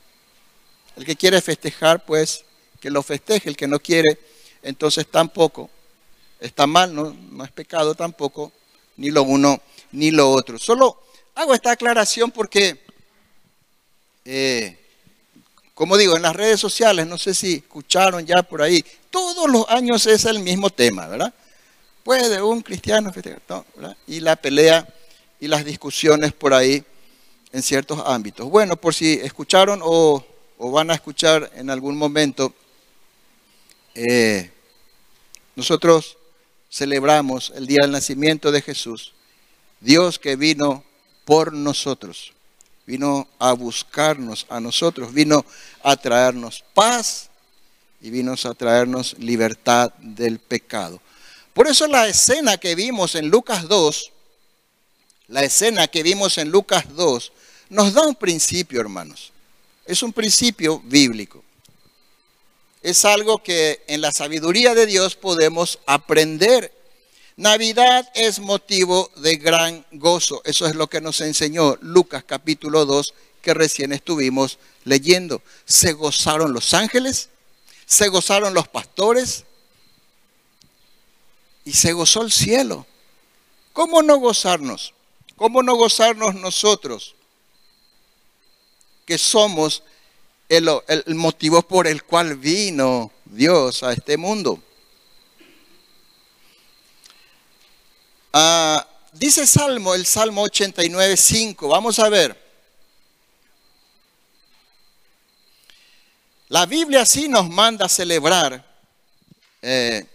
El 0.97 1.05
que 1.05 1.17
quiere 1.17 1.41
festejar, 1.41 2.05
pues 2.05 2.45
que 2.81 2.91
lo 2.91 3.03
festeje. 3.03 3.49
El 3.49 3.57
que 3.57 3.69
no 3.69 3.79
quiere, 3.79 4.19
entonces 4.63 5.07
tampoco. 5.07 5.71
Está 6.41 6.67
mal, 6.67 6.95
no, 6.95 7.17
no 7.33 7.45
es 7.45 7.51
pecado 7.51 7.95
tampoco, 7.95 8.53
ni 8.97 9.11
lo 9.11 9.23
uno 9.25 9.61
ni 9.93 10.11
lo 10.11 10.31
otro. 10.31 10.59
Solo 10.59 11.03
hago 11.35 11.55
esta 11.55 11.73
aclaración 11.73 12.31
porque, 12.31 12.85
eh, 14.31 14.79
como 15.73 15.97
digo, 15.97 16.17
en 16.17 16.23
las 16.23 16.37
redes 16.37 16.61
sociales, 16.61 17.07
no 17.07 17.17
sé 17.17 17.33
si 17.33 17.55
escucharon 17.55 18.27
ya 18.27 18.43
por 18.43 18.61
ahí, 18.61 18.85
todos 19.11 19.49
los 19.49 19.67
años 19.71 20.07
es 20.07 20.27
el 20.27 20.41
mismo 20.41 20.69
tema, 20.69 21.07
¿verdad? 21.07 21.33
¿Puede 22.05 22.43
un 22.43 22.61
cristiano 22.61 23.11
festejar? 23.11 23.41
Y 24.07 24.21
la 24.21 24.37
pelea 24.37 24.87
y 25.41 25.49
las 25.49 25.65
discusiones 25.65 26.35
por 26.35 26.53
ahí 26.53 26.85
en 27.53 27.63
ciertos 27.63 28.03
ámbitos. 28.05 28.51
Bueno, 28.51 28.77
por 28.77 28.95
si 28.95 29.15
escucharon 29.15 29.81
o, 29.83 30.23
van 30.59 30.91
a 30.91 30.95
escuchar 30.95 31.51
en 31.55 31.71
algún 31.71 31.97
momento, 31.97 32.53
eh, 33.95 34.51
nosotros 35.57 36.19
celebramos 36.71 37.51
el 37.57 37.67
día 37.67 37.79
del 37.81 37.93
nacimiento 37.93 38.53
de 38.53 38.61
Jesús, 38.61 39.15
Dios 39.81 40.19
que 40.19 40.37
vino 40.37 40.85
por 41.25 41.55
nosotros, 41.55 42.35
vino 42.89 43.29
a 43.39 43.53
buscarnos 43.53 44.47
a 44.49 44.61
nosotros, 44.61 45.13
vino 45.13 45.45
a 45.83 45.95
traernos 45.95 46.65
paz 46.73 47.29
y 48.01 48.09
vino 48.09 48.33
a 48.33 48.55
traernos 48.55 49.15
libertad 49.19 49.93
del 49.99 50.39
pecado. 50.39 50.99
Por 51.53 51.69
eso 51.69 51.87
la 51.87 52.09
escena 52.09 52.57
que 52.57 52.75
vimos 52.75 53.15
en 53.15 53.29
Lucas 53.29 53.69
2, 53.69 54.11
la 55.27 55.43
escena 55.43 55.87
que 55.89 56.03
vimos 56.03 56.39
en 56.39 56.51
Lucas 56.51 56.87
2, 56.97 57.31
nos 57.69 57.93
da 57.93 58.07
un 58.07 58.15
principio, 58.15 58.81
hermanos. 58.81 59.33
Es 59.85 60.03
un 60.03 60.15
principio 60.15 60.81
bíblico. 60.83 61.45
Es 62.83 63.05
algo 63.05 63.43
que 63.43 63.83
en 63.87 64.01
la 64.01 64.13
sabiduría 64.13 64.75
de 64.75 64.87
Dios 64.87 65.15
podemos 65.15 65.79
aprender. 65.85 66.73
Navidad 67.39 68.11
es 68.17 68.41
motivo 68.41 69.13
de 69.15 69.37
gran 69.37 69.87
gozo. 69.93 70.43
Eso 70.45 70.67
es 70.67 70.75
lo 70.75 70.89
que 70.89 71.01
nos 71.01 71.21
enseñó 71.21 71.79
Lucas 71.83 72.25
capítulo 72.27 72.85
2 72.85 73.15
que 73.41 73.55
recién 73.55 73.93
estuvimos 73.93 74.59
leyendo. 74.83 75.41
Se 75.65 75.93
gozaron 75.93 76.53
los 76.53 76.75
ángeles, 76.75 77.29
se 77.87 78.09
gozaron 78.09 78.55
los 78.55 78.67
pastores 78.67 79.45
y 81.65 81.75
se 81.75 81.93
gozó 81.93 82.23
el 82.23 82.33
cielo. 82.33 82.89
¿Cómo 83.73 84.03
no 84.03 84.17
gozarnos? 84.17 84.93
¿Cómo 85.37 85.63
no 85.63 85.77
gozarnos 85.77 86.35
nosotros 86.35 87.15
que 89.07 89.17
somos 89.17 89.85
el, 90.49 90.69
motivo 91.15 91.63
por 91.63 91.87
el 91.87 92.03
cual 92.03 92.35
vino 92.35 93.13
Dios 93.27 93.85
a 93.85 93.93
este 93.93 94.17
mundo? 94.17 94.61
Ah, 98.33 98.87
dice 99.13 99.47
Salmo, 99.47 99.95
el 99.95 100.07
Salmo 100.07 100.43
89, 100.43 101.17
5. 101.17 101.69
Vamos 101.69 101.99
a 101.99 102.09
ver. 102.09 102.49
La 106.49 106.67
Biblia 106.67 107.05
sí 107.05 107.29
nos 107.29 107.49
manda 107.49 107.87
a 107.87 107.89
celebrar 107.89 108.65
eh, 109.61 110.07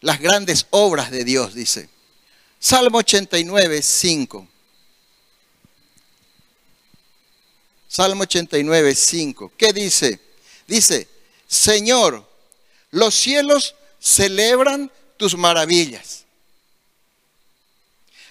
las 0.00 0.20
grandes 0.20 0.66
obras 0.70 1.10
de 1.10 1.24
Dios, 1.24 1.54
dice. 1.54 1.88
Salmo 2.58 2.98
89, 2.98 3.82
5. 3.82 4.48
Salmo 7.88 8.22
89, 8.24 8.94
5. 8.94 9.52
¿Qué 9.56 9.72
dice? 9.72 10.20
Dice, 10.66 11.08
Señor, 11.46 12.28
los 12.90 13.14
cielos 13.14 13.74
celebran 13.98 14.92
tus 15.18 15.36
maravillas. 15.36 16.24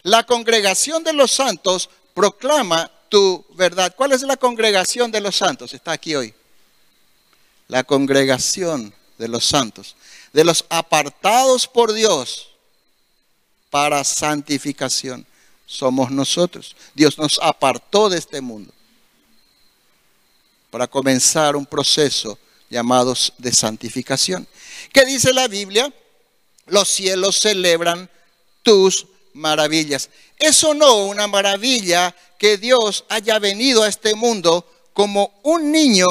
La 0.02 0.23
congregación 0.23 1.04
de 1.04 1.13
los 1.13 1.32
santos 1.32 1.89
proclama 2.15 2.89
tu 3.10 3.45
verdad. 3.56 3.93
¿Cuál 3.95 4.13
es 4.13 4.23
la 4.23 4.38
congregación 4.38 5.12
de 5.12 5.21
los 5.21 5.36
santos? 5.36 5.73
Está 5.73 5.91
aquí 5.91 6.15
hoy. 6.15 6.34
La 7.67 7.84
congregación 7.84 8.93
de 9.17 9.28
los 9.28 9.45
santos, 9.45 9.95
de 10.32 10.43
los 10.43 10.65
apartados 10.69 11.67
por 11.67 11.91
Dios 11.93 12.50
para 13.69 14.04
santificación. 14.04 15.26
Somos 15.65 16.10
nosotros. 16.10 16.76
Dios 16.93 17.17
nos 17.17 17.39
apartó 17.41 18.10
de 18.10 18.17
este 18.17 18.39
mundo 18.39 18.73
para 20.71 20.88
comenzar 20.88 21.56
un 21.56 21.65
proceso 21.65 22.39
llamado 22.69 23.13
de 23.38 23.52
santificación. 23.52 24.47
¿Qué 24.93 25.06
dice 25.06 25.34
la 25.34 25.47
Biblia? 25.47 25.91
Los 26.67 26.89
cielos 26.89 27.39
celebran 27.39 28.10
tus 28.63 29.08
maravillas. 29.34 30.10
Eso 30.38 30.73
no 30.73 31.06
una 31.06 31.27
maravilla 31.27 32.15
que 32.38 32.58
Dios 32.58 33.06
haya 33.10 33.39
venido 33.39 33.84
a 33.84 33.88
este 33.88 34.15
mundo 34.15 34.65
como 34.93 35.39
un 35.43 35.71
niño 35.71 36.08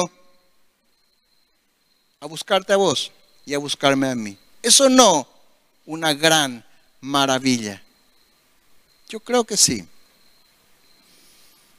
a 2.19 2.25
buscarte 2.25 2.73
a 2.73 2.77
vos 2.77 3.11
y 3.45 3.53
a 3.53 3.59
buscarme 3.59 4.09
a 4.09 4.15
mí. 4.15 4.37
Eso 4.61 4.89
no 4.89 5.27
una 5.85 6.13
gran 6.13 6.65
maravilla. 7.01 7.81
Yo 9.09 9.19
creo 9.19 9.43
que 9.43 9.55
sí. 9.55 9.87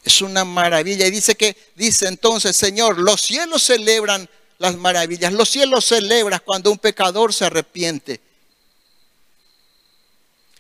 Es 0.05 0.23
una 0.23 0.45
maravilla. 0.45 1.07
Y 1.07 1.11
dice 1.11 1.35
que, 1.35 1.57
dice 1.75 2.07
entonces, 2.07 2.57
Señor, 2.57 2.99
los 2.99 3.21
cielos 3.21 3.65
celebran 3.65 4.29
las 4.59 4.77
maravillas. 4.77 5.33
Los 5.33 5.51
cielos 5.51 5.85
celebran 5.85 6.41
cuando 6.45 6.71
un 6.71 6.79
pecador 6.79 7.35
se 7.35 7.45
arrepiente. 7.45 8.21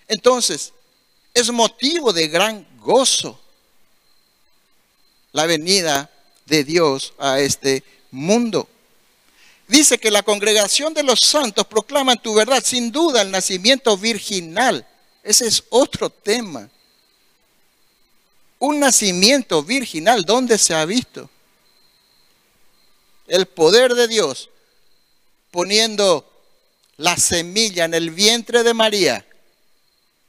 Entonces, 0.08 0.72
es 1.34 1.50
motivo 1.52 2.12
de 2.12 2.28
gran 2.28 2.66
gozo 2.80 3.38
la 5.32 5.46
venida 5.46 6.10
de 6.46 6.64
Dios 6.64 7.12
a 7.18 7.38
este 7.38 7.84
mundo. 8.10 8.68
Dice 9.68 9.98
que 9.98 10.10
la 10.10 10.22
congregación 10.22 10.94
de 10.94 11.02
los 11.02 11.20
santos 11.20 11.66
proclama 11.66 12.16
tu 12.16 12.34
verdad, 12.34 12.64
sin 12.64 12.90
duda 12.90 13.20
el 13.20 13.30
nacimiento 13.30 13.96
virginal. 13.98 14.86
Ese 15.22 15.46
es 15.46 15.62
otro 15.68 16.08
tema. 16.08 16.68
Un 18.58 18.80
nacimiento 18.80 19.62
virginal, 19.62 20.24
¿dónde 20.24 20.56
se 20.56 20.74
ha 20.74 20.84
visto? 20.86 21.28
El 23.26 23.46
poder 23.46 23.94
de 23.94 24.08
Dios 24.08 24.48
poniendo 25.50 26.24
la 26.96 27.16
semilla 27.16 27.84
en 27.84 27.94
el 27.94 28.10
vientre 28.10 28.62
de 28.62 28.74
María, 28.74 29.24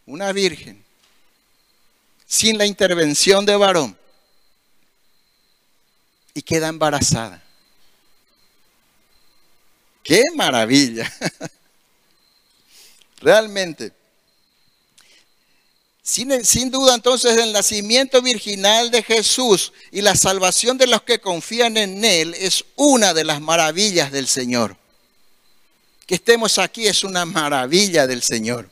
una 0.09 0.31
virgen, 0.33 0.83
sin 2.25 2.57
la 2.57 2.65
intervención 2.65 3.45
de 3.45 3.55
varón, 3.55 3.97
y 6.33 6.41
queda 6.41 6.67
embarazada. 6.67 7.43
¡Qué 10.03 10.23
maravilla! 10.35 11.11
Realmente. 13.21 13.93
Sin, 16.01 16.43
sin, 16.43 16.71
duda 16.71 16.95
entonces 16.95 17.37
el 17.37 17.53
nacimiento 17.53 18.19
virginal 18.23 18.89
de 18.89 19.03
Jesús 19.03 19.71
y 19.91 20.01
la 20.01 20.15
salvación 20.15 20.79
de 20.79 20.87
los 20.87 21.03
que 21.03 21.21
confían 21.21 21.77
en 21.77 22.03
Él 22.03 22.33
es 22.33 22.65
una 22.75 23.13
de 23.13 23.25
las 23.25 23.41
maravillas 23.41 24.11
del 24.11 24.27
Señor. 24.27 24.75
Que 26.07 26.15
estemos 26.15 26.57
aquí 26.57 26.87
es 26.87 27.03
una 27.03 27.25
maravilla 27.25 28.07
del 28.07 28.23
Señor. 28.23 28.71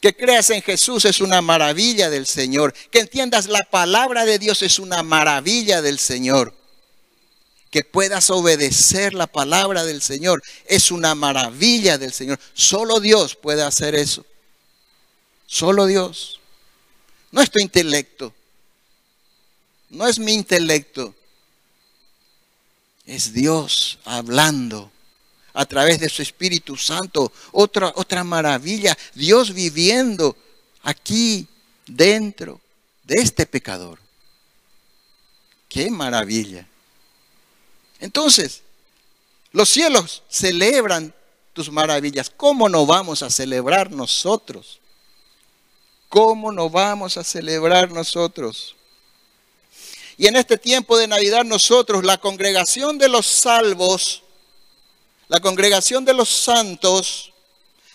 Que 0.00 0.16
creas 0.16 0.50
en 0.50 0.62
Jesús 0.62 1.04
es 1.04 1.20
una 1.20 1.42
maravilla 1.42 2.08
del 2.08 2.26
Señor. 2.26 2.72
Que 2.90 3.00
entiendas 3.00 3.46
la 3.46 3.62
palabra 3.70 4.24
de 4.24 4.38
Dios 4.38 4.62
es 4.62 4.78
una 4.78 5.02
maravilla 5.02 5.82
del 5.82 5.98
Señor 5.98 6.54
que 7.70 7.84
puedas 7.84 8.30
obedecer 8.30 9.14
la 9.14 9.28
palabra 9.28 9.84
del 9.84 10.02
Señor. 10.02 10.42
Es 10.66 10.90
una 10.90 11.14
maravilla 11.14 11.98
del 11.98 12.12
Señor. 12.12 12.38
Solo 12.52 12.98
Dios 12.98 13.36
puede 13.36 13.62
hacer 13.62 13.94
eso. 13.94 14.26
Solo 15.46 15.86
Dios. 15.86 16.40
No 17.30 17.40
es 17.40 17.50
tu 17.50 17.60
intelecto. 17.60 18.34
No 19.88 20.06
es 20.06 20.18
mi 20.18 20.34
intelecto. 20.34 21.14
Es 23.06 23.32
Dios 23.32 23.98
hablando 24.04 24.90
a 25.52 25.66
través 25.66 26.00
de 26.00 26.08
su 26.08 26.22
Espíritu 26.22 26.76
Santo. 26.76 27.32
Otra, 27.52 27.92
otra 27.96 28.24
maravilla. 28.24 28.96
Dios 29.14 29.52
viviendo 29.52 30.36
aquí 30.82 31.46
dentro 31.86 32.60
de 33.04 33.16
este 33.16 33.46
pecador. 33.46 33.98
Qué 35.68 35.90
maravilla. 35.90 36.66
Entonces, 38.00 38.62
los 39.52 39.68
cielos 39.68 40.22
celebran 40.28 41.14
tus 41.52 41.70
maravillas. 41.70 42.30
¿Cómo 42.30 42.68
no 42.68 42.86
vamos 42.86 43.22
a 43.22 43.30
celebrar 43.30 43.90
nosotros 43.90 44.80
¿Cómo 46.10 46.50
no 46.50 46.68
vamos 46.68 47.16
a 47.16 47.22
celebrar 47.22 47.92
nosotros? 47.92 48.74
Y 50.18 50.26
en 50.26 50.34
este 50.34 50.58
tiempo 50.58 50.98
de 50.98 51.06
Navidad 51.06 51.44
nosotros, 51.44 52.04
la 52.04 52.18
congregación 52.18 52.98
de 52.98 53.08
los 53.08 53.26
salvos, 53.26 54.24
la 55.30 55.38
congregación 55.38 56.04
de 56.04 56.12
los 56.12 56.28
santos, 56.28 57.32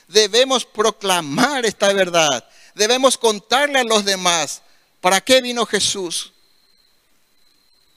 debemos 0.08 0.64
proclamar 0.64 1.66
esta 1.66 1.92
verdad. 1.92 2.48
Debemos 2.74 3.18
contarle 3.18 3.80
a 3.80 3.84
los 3.84 4.06
demás 4.06 4.62
para 5.02 5.20
qué 5.20 5.42
vino 5.42 5.66
Jesús. 5.66 6.32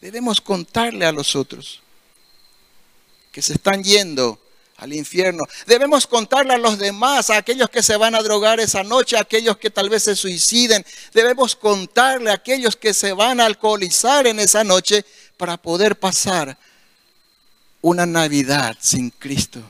Debemos 0.01 0.41
contarle 0.41 1.07
a 1.07 1.13
los 1.13 1.37
otros 1.37 1.81
que 3.31 3.41
se 3.41 3.53
están 3.53 3.85
yendo 3.85 4.41
al 4.77 4.93
infierno. 4.93 5.45
Debemos 5.69 6.09
contarle 6.09 6.55
a 6.55 6.59
los 6.59 6.77
demás, 6.77 7.31
a 7.31 7.37
aquellos 7.37 7.71
que 7.71 7.85
se 7.85 7.97
van 7.97 8.17
a 8.17 8.23
drogar 8.25 8.59
esa 8.59 8.83
noche, 8.83 9.17
a 9.17 9.21
aquellos 9.21 9.57
que 9.57 9.71
tal 9.71 9.89
vez 9.89 10.03
se 10.03 10.17
suiciden. 10.17 10.85
Debemos 11.13 11.55
contarle 11.55 12.33
a 12.33 12.35
aquellos 12.35 12.75
que 12.75 12.93
se 12.93 13.13
van 13.13 13.41
a 13.41 13.47
alcoholizar 13.47 14.27
en 14.27 14.41
esa 14.41 14.65
noche 14.65 15.05
para 15.37 15.57
poder 15.57 15.97
pasar 15.97 16.59
una 17.89 18.07
Navidad 18.07 18.77
sin 18.81 19.11
Cristo. 19.11 19.63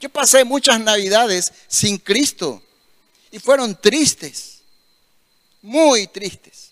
Yo 0.00 0.08
pasé 0.08 0.44
muchas 0.44 0.80
Navidades 0.80 1.52
sin 1.68 1.98
Cristo 1.98 2.62
y 3.30 3.38
fueron 3.38 3.78
tristes, 3.78 4.60
muy 5.62 6.06
tristes. 6.06 6.70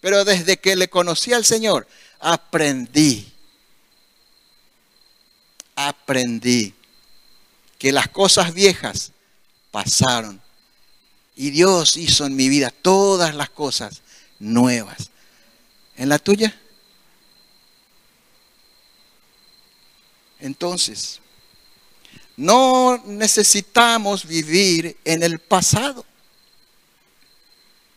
Pero 0.00 0.24
desde 0.24 0.58
que 0.58 0.76
le 0.76 0.88
conocí 0.88 1.32
al 1.32 1.44
Señor, 1.44 1.88
aprendí 2.20 3.32
aprendí 5.78 6.74
que 7.78 7.92
las 7.92 8.08
cosas 8.08 8.52
viejas 8.52 9.12
pasaron 9.70 10.40
y 11.36 11.50
Dios 11.50 11.96
hizo 11.96 12.26
en 12.26 12.34
mi 12.34 12.48
vida 12.48 12.72
todas 12.82 13.32
las 13.32 13.48
cosas 13.50 14.02
nuevas. 14.40 15.10
¿En 15.96 16.08
la 16.08 16.18
tuya? 16.18 16.60
Entonces, 20.40 21.20
no 22.36 23.02
necesitamos 23.04 24.24
vivir 24.24 24.96
en 25.04 25.22
el 25.22 25.40
pasado. 25.40 26.04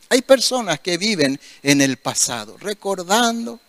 Hay 0.08 0.20
personas 0.22 0.80
que 0.80 0.98
viven 0.98 1.40
en 1.62 1.80
el 1.80 1.96
pasado, 1.96 2.56
recordando, 2.58 3.60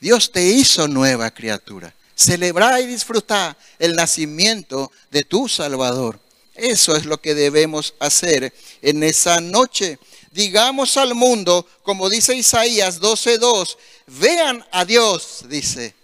Dios 0.00 0.32
te 0.32 0.42
hizo 0.42 0.88
nueva 0.88 1.30
criatura. 1.30 1.94
Celebrar 2.16 2.80
y 2.80 2.86
disfrutar 2.86 3.56
el 3.78 3.94
nacimiento 3.94 4.90
de 5.10 5.22
tu 5.22 5.48
Salvador. 5.48 6.18
Eso 6.54 6.96
es 6.96 7.04
lo 7.04 7.20
que 7.20 7.34
debemos 7.34 7.94
hacer 8.00 8.52
en 8.82 9.02
esa 9.02 9.40
noche. 9.40 9.98
Digamos 10.32 10.96
al 10.96 11.14
mundo, 11.14 11.66
como 11.82 12.08
dice 12.08 12.34
Isaías 12.34 13.00
12.2, 13.00 13.76
vean 14.06 14.66
a 14.72 14.84
Dios, 14.84 15.44
dice. 15.48 15.94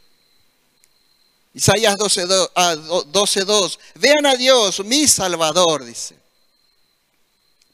Isaías 1.55 1.97
12.2, 1.97 3.05
12, 3.07 3.79
vean 3.95 4.27
a 4.27 4.37
Dios, 4.37 4.85
mi 4.85 5.09
Salvador, 5.09 5.85
dice. 5.85 6.17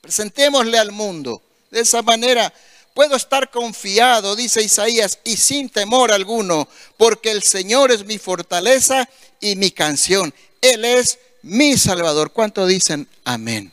Presentémosle 0.01 0.79
al 0.79 0.93
mundo. 0.93 1.43
De 1.71 1.81
esa 1.81 2.03
manera 2.03 2.53
Puedo 2.95 3.17
estar 3.17 3.51
confiado, 3.51 4.37
dice 4.37 4.63
Isaías, 4.63 5.19
y 5.25 5.37
sin 5.37 5.69
temor 5.69 6.13
alguno, 6.13 6.69
porque 6.97 7.33
el 7.33 7.43
Señor 7.43 7.91
es 7.91 8.07
mi 8.07 8.19
fortaleza 8.19 9.09
y 9.41 9.57
mi 9.57 9.73
canción. 9.73 10.33
Él 10.61 10.85
es 10.85 11.19
mi 11.43 11.77
Salvador. 11.77 12.31
¿Cuánto 12.31 12.65
dicen 12.69 13.09
amén? 13.25 13.73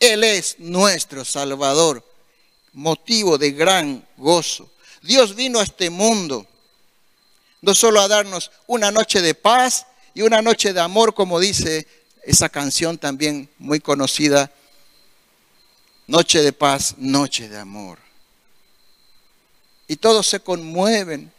Él 0.00 0.24
es 0.24 0.56
nuestro 0.58 1.24
Salvador, 1.24 2.04
motivo 2.72 3.38
de 3.38 3.52
gran 3.52 4.04
gozo. 4.16 4.68
Dios 5.02 5.36
vino 5.36 5.60
a 5.60 5.64
este 5.64 5.88
mundo 5.88 6.44
no 7.62 7.74
solo 7.74 8.00
a 8.00 8.08
darnos 8.08 8.50
una 8.66 8.90
noche 8.90 9.22
de 9.22 9.34
paz 9.34 9.86
y 10.14 10.22
una 10.22 10.42
noche 10.42 10.72
de 10.72 10.80
amor, 10.80 11.14
como 11.14 11.40
dice 11.40 11.86
esa 12.24 12.48
canción 12.48 12.98
también 12.98 13.48
muy 13.58 13.80
conocida 13.80 14.52
noche 16.06 16.42
de 16.42 16.52
paz, 16.52 16.96
noche 16.98 17.48
de 17.48 17.58
amor. 17.58 17.98
Y 19.88 19.96
todos 19.96 20.26
se 20.26 20.40
conmueven 20.40 21.32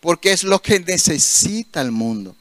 porque 0.00 0.32
es 0.32 0.44
lo 0.44 0.62
que 0.62 0.78
necesita 0.78 1.80
el 1.80 1.90
mundo. 1.90 2.36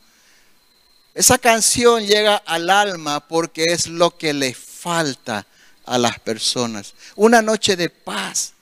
Esa 1.16 1.40
canción 1.40 2.06
llega 2.06 2.36
al 2.38 2.70
alma 2.70 3.28
porque 3.28 3.66
es 3.66 3.88
lo 3.88 4.16
que 4.16 4.34
le 4.34 4.54
falta 4.54 5.48
a 5.86 5.98
las 5.98 6.20
personas. 6.20 6.94
Una 7.16 7.42
noche 7.42 7.76
de 7.76 7.90
paz, 7.90 8.54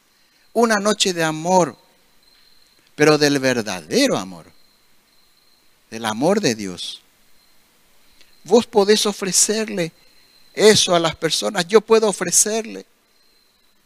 una 0.53 0.77
noche 0.77 1.11
de 1.11 1.23
amor, 1.23 1.77
pero 2.95 3.17
del 3.17 3.39
verdadero 3.39 4.17
amor, 4.17 4.51
del 5.91 6.05
amor 6.05 6.41
de 6.41 6.55
Dios. 6.55 7.01
Vos 8.43 8.65
podés 8.65 9.05
ofrecerle 9.05 9.91
eso 10.53 10.95
a 10.95 10.99
las 10.99 11.15
personas. 11.15 11.67
Yo 11.67 11.81
puedo 11.81 12.07
ofrecerle 12.07 12.85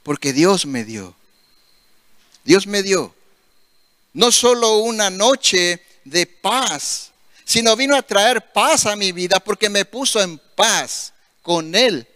porque 0.04 0.34
Dios 0.34 0.66
me 0.66 0.84
dio. 0.84 1.16
Dios 2.44 2.68
me 2.68 2.84
dio 2.84 3.14
no 4.14 4.32
solo 4.32 4.80
una 4.80 5.10
noche 5.10 5.84
de 6.04 6.26
paz, 6.26 7.12
sino 7.46 7.76
vino 7.76 7.96
a 7.96 8.02
traer 8.02 8.52
paz 8.52 8.86
a 8.86 8.96
mi 8.96 9.12
vida 9.12 9.40
porque 9.40 9.70
me 9.70 9.86
puso 9.86 10.22
en 10.22 10.40
paz 10.56 11.14
con 11.42 11.74
Él. 11.76 12.08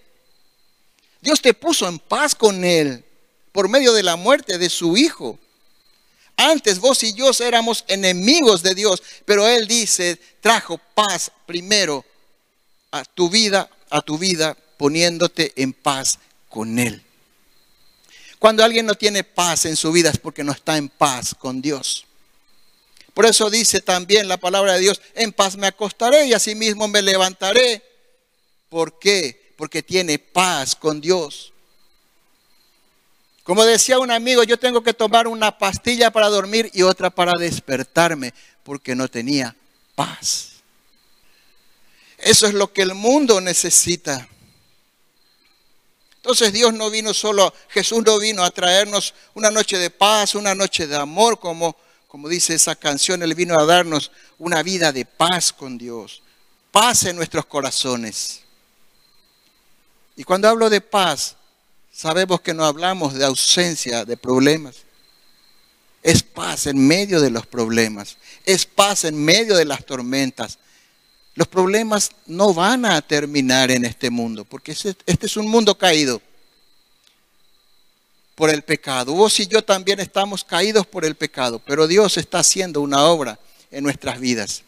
Dios 1.21 1.41
te 1.41 1.53
puso 1.53 1.87
en 1.87 1.99
paz 1.99 2.35
con 2.35 2.63
Él 2.63 3.03
por 3.51 3.69
medio 3.69 3.93
de 3.93 4.03
la 4.03 4.15
muerte 4.15 4.57
de 4.57 4.69
su 4.69 4.97
Hijo. 4.97 5.39
Antes 6.37 6.79
vos 6.79 7.03
y 7.03 7.13
yo 7.13 7.31
éramos 7.39 7.85
enemigos 7.87 8.63
de 8.63 8.75
Dios, 8.75 9.01
pero 9.25 9.47
Él 9.47 9.67
dice, 9.67 10.19
trajo 10.41 10.79
paz 10.95 11.31
primero 11.45 12.03
a 12.91 13.03
tu 13.05 13.29
vida 13.29 13.69
a 13.93 14.01
tu 14.01 14.17
vida 14.17 14.57
poniéndote 14.77 15.53
en 15.55 15.71
paz 15.71 16.17
con 16.49 16.79
Él. 16.79 17.03
Cuando 18.39 18.63
alguien 18.63 18.87
no 18.87 18.95
tiene 18.95 19.23
paz 19.23 19.65
en 19.65 19.75
su 19.75 19.91
vida 19.91 20.09
es 20.09 20.17
porque 20.17 20.43
no 20.43 20.51
está 20.51 20.77
en 20.77 20.89
paz 20.89 21.35
con 21.37 21.61
Dios. 21.61 22.05
Por 23.13 23.27
eso 23.27 23.51
dice 23.51 23.81
también 23.81 24.27
la 24.27 24.37
palabra 24.37 24.73
de 24.73 24.79
Dios, 24.79 24.99
en 25.13 25.31
paz 25.31 25.55
me 25.55 25.67
acostaré 25.67 26.25
y 26.25 26.33
asimismo 26.33 26.87
me 26.87 27.03
levantaré. 27.03 27.83
¿Por 28.67 28.97
qué? 28.97 29.53
Porque 29.55 29.83
tiene 29.83 30.17
paz 30.17 30.75
con 30.75 30.99
Dios. 30.99 31.52
Como 33.43 33.65
decía 33.65 33.99
un 33.99 34.09
amigo, 34.09 34.43
yo 34.43 34.57
tengo 34.57 34.81
que 34.81 34.93
tomar 34.93 35.27
una 35.27 35.57
pastilla 35.57 36.11
para 36.11 36.29
dormir 36.29 36.71
y 36.73 36.81
otra 36.83 37.09
para 37.09 37.33
despertarme, 37.37 38.33
porque 38.63 38.95
no 38.95 39.09
tenía 39.09 39.55
paz. 39.95 40.53
Eso 42.17 42.47
es 42.47 42.53
lo 42.53 42.71
que 42.71 42.83
el 42.83 42.93
mundo 42.93 43.41
necesita. 43.41 44.29
Entonces 46.15 46.53
Dios 46.53 46.73
no 46.73 46.89
vino 46.89 47.13
solo, 47.13 47.53
Jesús 47.67 48.01
no 48.05 48.17
vino 48.17 48.45
a 48.45 48.49
traernos 48.49 49.13
una 49.33 49.51
noche 49.51 49.77
de 49.77 49.89
paz, 49.89 50.35
una 50.35 50.55
noche 50.55 50.87
de 50.87 50.95
amor, 50.95 51.37
como, 51.37 51.75
como 52.07 52.29
dice 52.29 52.53
esa 52.55 52.77
canción, 52.77 53.23
Él 53.23 53.35
vino 53.35 53.59
a 53.59 53.65
darnos 53.65 54.09
una 54.37 54.63
vida 54.63 54.93
de 54.93 55.03
paz 55.03 55.51
con 55.51 55.77
Dios, 55.77 56.23
paz 56.71 57.03
en 57.03 57.17
nuestros 57.17 57.45
corazones. 57.45 58.39
Y 60.15 60.23
cuando 60.23 60.47
hablo 60.47 60.69
de 60.69 60.79
paz, 60.79 61.35
sabemos 61.93 62.41
que 62.41 62.53
no 62.53 62.65
hablamos 62.65 63.13
de 63.13 63.23
ausencia 63.23 64.03
de 64.03 64.17
problemas. 64.17 64.77
Es 66.01 66.23
paz 66.23 66.67
en 66.67 66.85
medio 66.85 67.21
de 67.21 67.29
los 67.29 67.45
problemas, 67.47 68.17
es 68.45 68.65
paz 68.65 69.05
en 69.05 69.23
medio 69.23 69.55
de 69.55 69.63
las 69.63 69.85
tormentas, 69.85 70.59
los 71.35 71.47
problemas 71.47 72.11
no 72.27 72.53
van 72.53 72.85
a 72.85 73.01
terminar 73.01 73.71
en 73.71 73.85
este 73.85 74.09
mundo, 74.09 74.45
porque 74.45 74.73
este 74.73 75.25
es 75.25 75.37
un 75.37 75.47
mundo 75.47 75.77
caído 75.77 76.21
por 78.35 78.49
el 78.49 78.61
pecado. 78.63 79.13
Vos 79.13 79.39
y 79.39 79.47
yo 79.47 79.63
también 79.63 79.99
estamos 79.99 80.43
caídos 80.43 80.85
por 80.85 81.05
el 81.05 81.15
pecado, 81.15 81.59
pero 81.59 81.87
Dios 81.87 82.17
está 82.17 82.39
haciendo 82.39 82.81
una 82.81 83.05
obra 83.05 83.39
en 83.71 83.83
nuestras 83.83 84.19
vidas. 84.19 84.63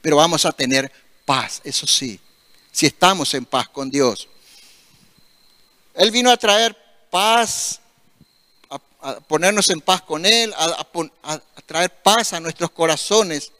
Pero 0.00 0.16
vamos 0.16 0.46
a 0.46 0.52
tener 0.52 0.90
paz, 1.24 1.60
eso 1.64 1.86
sí, 1.86 2.18
si 2.70 2.86
estamos 2.86 3.34
en 3.34 3.44
paz 3.44 3.68
con 3.68 3.90
Dios. 3.90 4.28
Él 5.96 6.10
vino 6.10 6.30
a 6.30 6.36
traer 6.36 6.76
paz, 7.10 7.80
a, 8.70 9.18
ponernos 9.20 9.68
en 9.70 9.80
paz 9.80 10.02
con 10.02 10.24
Él, 10.24 10.54
a 10.56 11.40
traer 11.66 11.90
paz 12.02 12.32
a 12.32 12.40
nuestros 12.40 12.70
corazones 12.70 13.50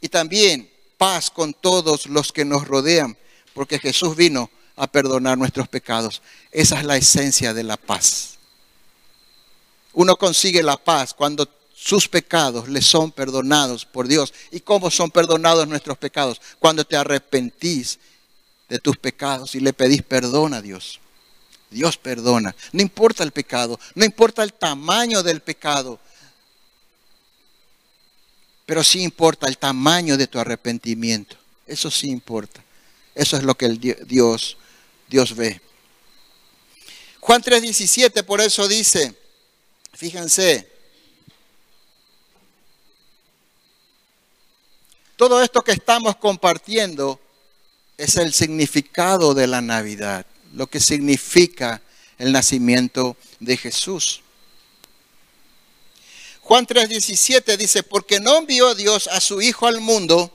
y 0.00 0.08
también 0.08 0.70
paz 0.98 1.30
con 1.30 1.54
todos 1.54 2.06
los 2.06 2.30
que 2.30 2.44
nos 2.44 2.68
rodean, 2.68 3.16
porque 3.54 3.78
Jesús 3.78 4.16
vino 4.16 4.50
a 4.76 4.86
perdonar 4.86 5.38
nuestros 5.38 5.68
pecados. 5.68 6.22
Esa 6.50 6.78
es 6.78 6.84
la 6.84 6.96
esencia 6.96 7.54
de 7.54 7.62
la 7.62 7.76
paz. 7.76 8.34
Uno 9.92 10.16
consigue 10.16 10.62
la 10.62 10.76
paz 10.76 11.14
cuando 11.14 11.48
sus 11.74 12.08
pecados 12.08 12.68
le 12.68 12.82
son 12.82 13.12
perdonados 13.12 13.84
por 13.84 14.08
Dios. 14.08 14.32
¿Y 14.50 14.60
cómo 14.60 14.90
son 14.90 15.10
perdonados 15.10 15.68
nuestros 15.68 15.98
pecados? 15.98 16.40
Cuando 16.58 16.84
te 16.84 16.96
arrepentís 16.96 17.98
de 18.68 18.78
tus 18.78 18.96
pecados 18.96 19.54
y 19.54 19.60
le 19.60 19.72
pedís 19.72 20.02
perdón 20.02 20.54
a 20.54 20.62
Dios. 20.62 21.00
Dios 21.74 21.98
perdona. 21.98 22.54
No 22.72 22.80
importa 22.80 23.24
el 23.24 23.32
pecado, 23.32 23.78
no 23.94 24.04
importa 24.04 24.42
el 24.44 24.52
tamaño 24.52 25.22
del 25.22 25.40
pecado, 25.40 25.98
pero 28.64 28.82
sí 28.82 29.02
importa 29.02 29.48
el 29.48 29.58
tamaño 29.58 30.16
de 30.16 30.28
tu 30.28 30.38
arrepentimiento. 30.38 31.36
Eso 31.66 31.90
sí 31.90 32.08
importa. 32.08 32.62
Eso 33.14 33.36
es 33.36 33.42
lo 33.42 33.56
que 33.56 33.66
el 33.66 33.78
Dios, 33.78 34.56
Dios 35.08 35.34
ve. 35.34 35.60
Juan 37.20 37.42
3:17 37.42 38.22
por 38.22 38.40
eso 38.40 38.68
dice, 38.68 39.14
fíjense, 39.92 40.70
todo 45.16 45.42
esto 45.42 45.62
que 45.62 45.72
estamos 45.72 46.16
compartiendo 46.16 47.20
es 47.96 48.16
el 48.16 48.32
significado 48.32 49.34
de 49.34 49.46
la 49.46 49.60
Navidad, 49.60 50.26
lo 50.54 50.66
que 50.66 50.80
significa 50.80 51.82
el 52.18 52.32
nacimiento 52.32 53.16
de 53.40 53.56
Jesús. 53.56 54.22
Juan 56.40 56.66
3:17 56.66 57.56
dice, 57.56 57.82
porque 57.82 58.20
no 58.20 58.38
envió 58.38 58.74
Dios 58.74 59.08
a 59.08 59.20
su 59.20 59.40
Hijo 59.40 59.66
al 59.66 59.80
mundo. 59.80 60.30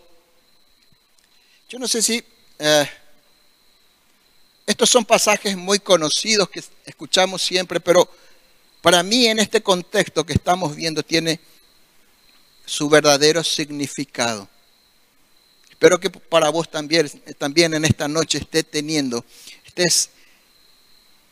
Yo 1.70 1.78
no 1.78 1.88
sé 1.88 2.02
si 2.02 2.24
eh, 2.58 2.90
estos 4.66 4.90
son 4.90 5.06
pasajes 5.06 5.56
muy 5.56 5.80
conocidos 5.80 6.50
que 6.50 6.64
escuchamos 6.86 7.42
siempre, 7.42 7.80
pero 7.80 8.10
para 8.82 9.04
mí 9.04 9.28
en 9.28 9.40
este 9.40 9.62
contexto 9.62 10.26
que 10.26 10.34
estamos 10.34 10.76
viendo 10.76 11.04
tiene 11.04 11.40
su 12.66 12.90
verdadero 12.90 13.44
significado. 13.44 14.48
Espero 15.70 16.00
que 16.00 16.10
para 16.10 16.50
vos 16.50 16.70
también, 16.70 17.10
también 17.38 17.74
en 17.74 17.86
esta 17.86 18.08
noche 18.08 18.40
esté 18.40 18.64
teniendo, 18.64 19.24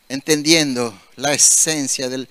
entendiendo 0.10 1.00
la 1.16 1.34
esencia 1.34 2.10
del, 2.10 2.28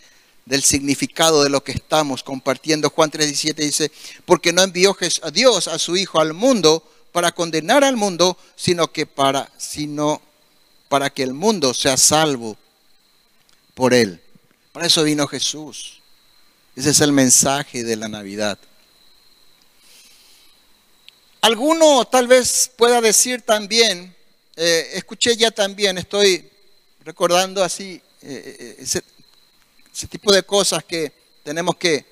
del 0.46 0.62
significado 0.62 1.42
de 1.42 1.50
lo 1.50 1.62
que 1.62 1.72
estamos 1.72 2.22
compartiendo. 2.22 2.90
Juan 2.90 3.10
3:17 3.10 3.54
dice, 3.54 3.92
porque 4.24 4.52
no 4.52 4.62
envió 4.62 4.96
a 5.22 5.30
Dios 5.30 5.68
a 5.68 5.78
su 5.78 5.96
Hijo 5.96 6.20
al 6.20 6.32
mundo 6.32 6.82
para 7.12 7.32
condenar 7.32 7.84
al 7.84 7.96
mundo, 7.96 8.36
sino 8.56 8.92
que 8.92 9.06
para, 9.06 9.50
sino 9.58 10.22
para 10.88 11.10
que 11.10 11.22
el 11.22 11.34
mundo 11.34 11.74
sea 11.74 11.96
salvo 11.96 12.56
por 13.74 13.92
él. 13.92 14.20
Para 14.72 14.86
eso 14.86 15.02
vino 15.02 15.26
Jesús. 15.26 16.00
Ese 16.74 16.90
es 16.90 17.00
el 17.00 17.12
mensaje 17.12 17.84
de 17.84 17.96
la 17.96 18.08
Navidad. 18.08 18.58
Alguno 21.40 22.04
tal 22.06 22.26
vez 22.26 22.70
pueda 22.76 23.00
decir 23.00 23.42
también, 23.42 24.15
eh, 24.56 24.90
escuché 24.94 25.36
ya 25.36 25.50
también, 25.50 25.98
estoy 25.98 26.48
recordando 27.04 27.62
así 27.62 28.00
eh, 28.22 28.56
eh, 28.58 28.76
ese, 28.80 29.02
tipo 30.08 30.32
de 30.32 30.42
cosas 30.42 30.82
que 30.84 31.12
tenemos 31.42 31.76
que, 31.76 32.04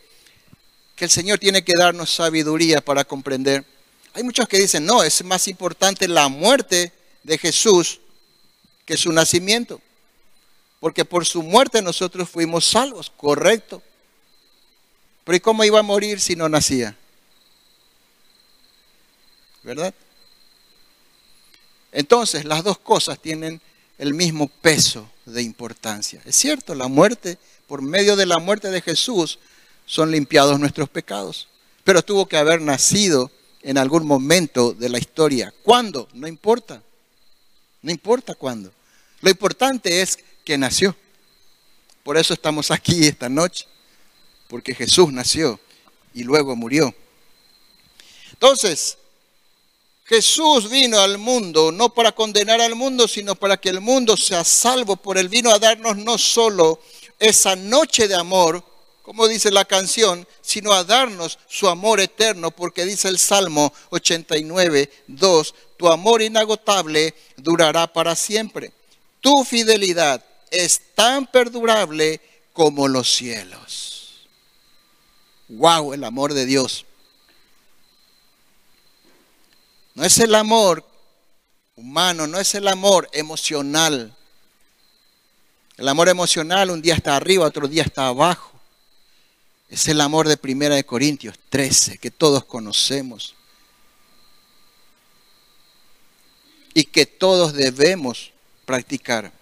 que 0.95 1.05
el 1.05 1.11
Señor 1.11 1.39
tiene 1.39 1.65
que 1.65 1.75
darnos 1.77 2.15
sabiduría 2.15 2.81
para 2.81 3.05
comprender. 3.05 3.65
Hay 4.13 4.23
muchos 4.23 4.47
que 4.47 4.59
dicen, 4.59 4.85
no, 4.85 5.03
es 5.03 5.25
más 5.25 5.49
importante 5.49 6.07
la 6.07 6.29
muerte 6.29 6.93
de 7.23 7.39
Jesús 7.39 8.01
que 8.85 8.97
su 8.97 9.11
nacimiento. 9.11 9.81
Porque 10.79 11.05
por 11.05 11.25
su 11.27 11.43
muerte 11.43 11.83
nosotros 11.83 12.29
fuimos 12.29 12.67
salvos, 12.67 13.11
correcto. 13.17 13.83
Pero 15.25 15.37
¿y 15.37 15.41
cómo 15.41 15.65
iba 15.65 15.81
a 15.81 15.83
morir 15.83 16.21
si 16.21 16.37
no 16.37 16.49
nacía? 16.49 16.97
¿verdad? 19.65 19.95
Entonces, 21.95 22.45
las 22.45 22.65
dos 22.65 22.79
cosas 22.79 23.21
tienen 23.21 23.61
el 23.99 24.15
mismo 24.15 24.49
peso 24.49 25.09
de 25.25 25.43
importancia. 25.43 26.21
Es 26.25 26.35
cierto, 26.35 26.75
la 26.75 26.89
muerte, 26.89 27.39
por 27.69 27.83
medio 27.83 28.17
de 28.17 28.27
la 28.27 28.41
muerte 28.41 28.73
de 28.73 28.81
Jesús, 28.81 29.39
son 29.87 30.11
limpiados 30.11 30.59
nuestros 30.59 30.89
pecados. 30.89 31.47
Pero 31.85 32.03
tuvo 32.03 32.27
que 32.27 32.37
haber 32.37 32.61
nacido 32.61 33.31
en 33.63 33.79
algún 33.79 34.07
momento 34.09 34.73
de 34.73 34.89
la 34.89 34.99
historia. 34.99 35.55
¿Cuándo? 35.63 36.09
No 36.15 36.27
importa. 36.27 36.83
No 37.81 37.93
importa 37.93 38.35
cuándo. 38.35 38.73
Lo 39.21 39.31
importante 39.31 40.03
es 40.03 40.19
que 40.45 40.59
nació. 40.59 40.97
Por 42.03 42.17
eso 42.17 42.35
estamos 42.35 42.73
aquí 42.73 43.07
esta 43.07 43.29
noche. 43.29 43.67
Porque 44.49 44.75
Jesús 44.75 45.13
nació 45.13 45.61
y 46.13 46.25
luego 46.25 46.57
murió. 46.57 46.93
Entonces, 48.33 48.99
Jesús 50.07 50.69
vino 50.69 51.01
al 51.01 51.17
mundo 51.17 51.73
no 51.73 51.89
para 51.89 52.13
condenar 52.13 52.61
al 52.61 52.75
mundo, 52.75 53.09
sino 53.09 53.35
para 53.35 53.57
que 53.57 53.71
el 53.71 53.81
mundo 53.81 54.17
sea 54.17 54.45
salvo. 54.45 54.97
Por 54.97 55.17
él 55.17 55.31
vino 55.31 55.51
a 55.51 55.59
darnos 55.59 55.97
no 55.97 56.19
solo 56.19 56.81
esa 57.19 57.57
noche 57.57 58.07
de 58.07 58.15
amor, 58.15 58.63
como 59.03 59.27
dice 59.27 59.51
la 59.51 59.65
canción, 59.65 60.27
sino 60.43 60.73
a 60.73 60.85
darnos 60.85 61.39
su 61.49 61.69
amor 61.69 62.01
eterno, 62.01 62.51
porque 62.51 62.85
dice 62.85 63.09
el 63.09 63.19
Salmo 63.19 63.73
89, 63.91 64.91
2, 65.07 65.55
tu 65.79 65.89
amor 65.89 66.21
inagotable 66.21 67.15
durará 67.37 67.91
para 67.91 68.15
siempre. 68.15 68.73
Tu 69.21 69.45
fidelidad 69.45 70.23
es 70.51 70.83
tan 70.95 71.27
perdurable 71.27 72.21
como 72.53 72.89
los 72.89 73.15
cielos. 73.15 74.29
Wow, 75.49 75.95
el 75.95 76.05
amor 76.05 76.35
de 76.35 76.45
Dios. 76.45 76.85
No 79.95 80.05
es 80.05 80.19
el 80.19 80.35
amor 80.35 80.85
humano, 81.77 82.27
no 82.27 82.39
es 82.39 82.55
el 82.57 82.67
amor 82.67 83.09
emocional. 83.13 84.15
El 85.77 85.89
amor 85.89 86.09
emocional 86.09 86.71
un 86.71 86.83
día 86.83 86.95
está 86.95 87.17
arriba, 87.17 87.47
otro 87.47 87.69
día 87.69 87.85
está 87.85 88.09
abajo. 88.09 88.53
Es 89.69 89.87
el 89.89 90.01
amor 90.01 90.29
de 90.29 90.37
Primera 90.37 90.75
de 90.75 90.85
Corintios 90.85 91.39
13 91.49 91.99
que 91.99 92.11
todos 92.11 92.45
conocemos 92.45 93.35
y 96.75 96.85
que 96.85 97.07
todos 97.07 97.53
debemos 97.53 98.33
practicar. 98.65 99.33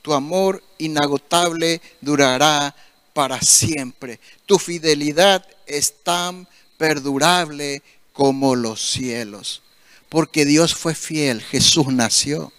Tu 0.00 0.14
amor 0.14 0.62
inagotable 0.78 1.82
durará 2.00 2.74
para 3.12 3.40
siempre. 3.42 4.20
Tu 4.46 4.58
fidelidad 4.58 5.46
es 5.66 6.02
tan 6.02 6.48
perdurable 6.78 7.82
como 8.12 8.54
los 8.56 8.80
cielos. 8.80 9.62
Porque 10.08 10.44
Dios 10.44 10.74
fue 10.74 10.94
fiel, 10.94 11.42
Jesús 11.42 11.86
nació. 11.88 12.52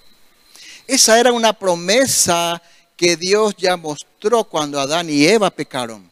Esa 0.88 1.20
era 1.20 1.32
una 1.32 1.54
promesa 1.54 2.62
que 2.98 3.16
Dios 3.18 3.56
ya 3.58 3.78
mostró 3.78 4.44
cuando 4.44 4.80
Adán 4.80 5.10
y 5.10 5.26
Eva 5.26 5.50
pecaron. 5.50 6.10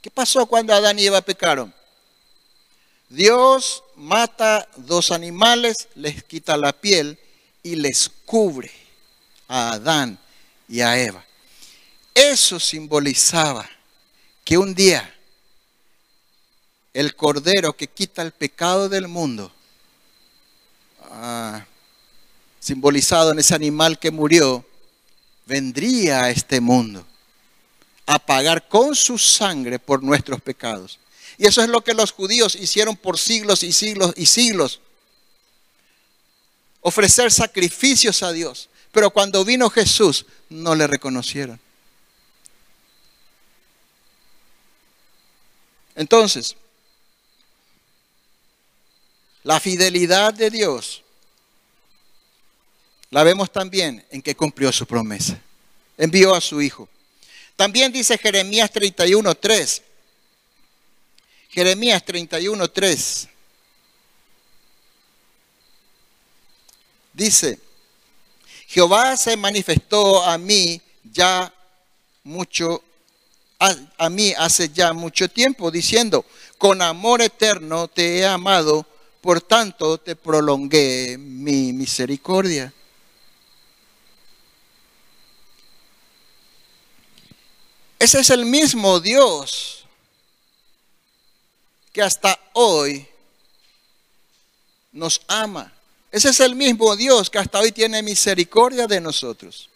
¿Qué 0.00 0.10
pasó 0.10 0.46
cuando 0.46 0.74
Adán 0.74 0.98
y 0.98 1.06
Eva 1.06 1.22
pecaron? 1.22 1.74
Dios 3.08 3.82
mata 3.96 4.68
dos 4.76 5.10
animales, 5.12 5.88
les 5.94 6.24
quita 6.24 6.56
la 6.56 6.72
piel 6.72 7.18
y 7.62 7.76
les 7.76 8.10
cubre 8.24 8.70
a 9.48 9.72
Adán 9.72 10.18
y 10.68 10.80
a 10.80 10.98
Eva. 10.98 11.24
Eso 12.14 12.58
simbolizaba 12.60 13.68
que 14.44 14.58
un 14.58 14.74
día 14.74 15.13
el 16.94 17.16
cordero 17.16 17.76
que 17.76 17.88
quita 17.88 18.22
el 18.22 18.32
pecado 18.32 18.88
del 18.88 19.08
mundo, 19.08 19.52
ah, 21.10 21.66
simbolizado 22.60 23.32
en 23.32 23.40
ese 23.40 23.54
animal 23.54 23.98
que 23.98 24.12
murió, 24.12 24.64
vendría 25.44 26.24
a 26.24 26.30
este 26.30 26.60
mundo 26.60 27.04
a 28.06 28.18
pagar 28.18 28.68
con 28.68 28.94
su 28.94 29.18
sangre 29.18 29.78
por 29.78 30.02
nuestros 30.02 30.40
pecados. 30.40 30.98
Y 31.36 31.46
eso 31.46 31.62
es 31.62 31.68
lo 31.68 31.82
que 31.82 31.94
los 31.94 32.12
judíos 32.12 32.54
hicieron 32.54 32.96
por 32.96 33.18
siglos 33.18 33.62
y 33.64 33.72
siglos 33.72 34.12
y 34.16 34.26
siglos. 34.26 34.80
Ofrecer 36.80 37.32
sacrificios 37.32 38.22
a 38.22 38.30
Dios. 38.30 38.68
Pero 38.92 39.10
cuando 39.10 39.44
vino 39.44 39.68
Jesús 39.68 40.26
no 40.48 40.74
le 40.76 40.86
reconocieron. 40.86 41.58
Entonces, 45.96 46.56
la 49.44 49.60
fidelidad 49.60 50.34
de 50.34 50.50
Dios 50.50 51.02
la 53.10 53.22
vemos 53.22 53.52
también 53.52 54.04
en 54.10 54.20
que 54.20 54.34
cumplió 54.34 54.72
su 54.72 54.86
promesa. 54.86 55.40
Envió 55.96 56.34
a 56.34 56.40
su 56.40 56.60
Hijo. 56.60 56.88
También 57.54 57.92
dice 57.92 58.18
Jeremías 58.18 58.72
31.3. 58.72 59.82
Jeremías 61.50 62.04
31.3. 62.04 63.28
Dice, 67.12 67.60
Jehová 68.66 69.16
se 69.16 69.36
manifestó 69.36 70.24
a 70.24 70.36
mí 70.36 70.80
ya 71.04 71.54
mucho 72.24 72.82
a, 73.96 74.10
mí 74.10 74.34
hace 74.36 74.68
ya 74.68 74.92
mucho 74.92 75.28
tiempo, 75.28 75.70
diciendo, 75.70 76.24
con 76.58 76.82
amor 76.82 77.22
eterno 77.22 77.88
te 77.88 78.18
he 78.18 78.26
amado, 78.26 78.86
por 79.24 79.40
tanto 79.40 79.96
te 79.96 80.16
prolongué 80.16 81.16
mi 81.16 81.72
misericordia. 81.72 82.70
Ese 87.98 88.20
es 88.20 88.28
el 88.28 88.44
mismo 88.44 89.00
Dios 89.00 89.86
que 91.90 92.02
hasta 92.02 92.38
hoy 92.52 93.08
nos 94.92 95.22
ama. 95.26 95.72
Ese 96.12 96.28
es 96.28 96.40
el 96.40 96.54
mismo 96.54 96.94
Dios 96.94 97.30
que 97.30 97.38
hasta 97.38 97.60
hoy 97.60 97.72
tiene 97.72 98.02
misericordia 98.02 98.86
de 98.86 99.00
nosotros. 99.00 99.70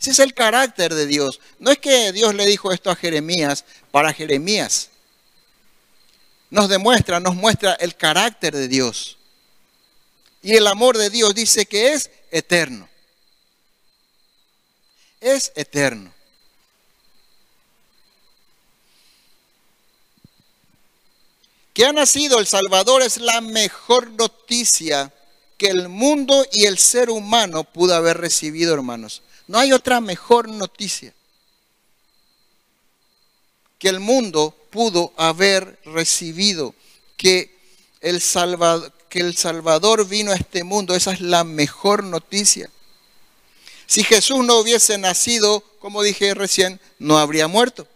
Ese 0.00 0.12
es 0.12 0.18
el 0.18 0.32
carácter 0.32 0.94
de 0.94 1.04
Dios. 1.04 1.40
No 1.58 1.70
es 1.70 1.78
que 1.78 2.10
Dios 2.12 2.34
le 2.34 2.46
dijo 2.46 2.72
esto 2.72 2.90
a 2.90 2.96
Jeremías 2.96 3.66
para 3.90 4.14
Jeremías. 4.14 4.88
Nos 6.54 6.68
demuestra, 6.68 7.18
nos 7.18 7.34
muestra 7.34 7.72
el 7.80 7.96
carácter 7.96 8.54
de 8.54 8.68
Dios. 8.68 9.18
Y 10.40 10.54
el 10.54 10.68
amor 10.68 10.96
de 10.96 11.10
Dios 11.10 11.34
dice 11.34 11.66
que 11.66 11.94
es 11.94 12.12
eterno. 12.30 12.88
Es 15.20 15.50
eterno. 15.56 16.14
Que 21.72 21.86
ha 21.86 21.92
nacido 21.92 22.38
el 22.38 22.46
Salvador 22.46 23.02
es 23.02 23.16
la 23.16 23.40
mejor 23.40 24.12
noticia 24.12 25.12
que 25.58 25.66
el 25.66 25.88
mundo 25.88 26.46
y 26.52 26.66
el 26.66 26.78
ser 26.78 27.10
humano 27.10 27.64
pudo 27.64 27.96
haber 27.96 28.18
recibido, 28.18 28.74
hermanos. 28.74 29.22
No 29.48 29.58
hay 29.58 29.72
otra 29.72 30.00
mejor 30.00 30.48
noticia 30.48 31.12
que 33.76 33.88
el 33.88 33.98
mundo 33.98 34.56
pudo 34.74 35.12
haber 35.16 35.78
recibido, 35.84 36.74
que 37.16 37.56
el, 38.00 38.20
Salvador, 38.20 38.92
que 39.08 39.20
el 39.20 39.36
Salvador 39.36 40.04
vino 40.08 40.32
a 40.32 40.34
este 40.34 40.64
mundo. 40.64 40.96
Esa 40.96 41.12
es 41.12 41.20
la 41.20 41.44
mejor 41.44 42.02
noticia. 42.02 42.68
Si 43.86 44.02
Jesús 44.02 44.44
no 44.44 44.58
hubiese 44.58 44.98
nacido, 44.98 45.60
como 45.78 46.02
dije 46.02 46.34
recién, 46.34 46.80
no 46.98 47.18
habría 47.18 47.46
muerto. 47.46 47.86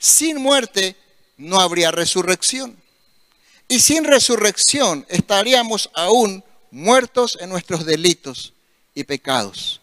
Sin 0.00 0.38
muerte 0.38 0.96
no 1.36 1.60
habría 1.60 1.92
resurrección. 1.92 2.76
Y 3.68 3.78
sin 3.78 4.02
resurrección 4.02 5.06
estaríamos 5.08 5.90
aún 5.94 6.42
muertos 6.72 7.38
en 7.40 7.50
nuestros 7.50 7.86
delitos 7.86 8.52
y 8.96 9.04
pecados. 9.04 9.80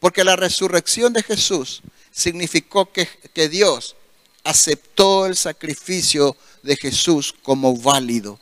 Porque 0.00 0.24
la 0.24 0.34
resurrección 0.34 1.12
de 1.12 1.22
Jesús 1.22 1.80
significó 2.18 2.90
que, 2.90 3.06
que 3.32 3.48
Dios 3.48 3.94
aceptó 4.42 5.26
el 5.26 5.36
sacrificio 5.36 6.36
de 6.64 6.76
Jesús 6.76 7.32
como 7.44 7.76
válido. 7.76 8.40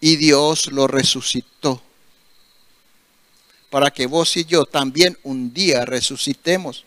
Y 0.00 0.14
Dios 0.14 0.68
lo 0.70 0.86
resucitó. 0.86 1.82
Para 3.68 3.90
que 3.90 4.06
vos 4.06 4.36
y 4.36 4.44
yo 4.44 4.64
también 4.64 5.18
un 5.24 5.52
día 5.52 5.84
resucitemos. 5.84 6.84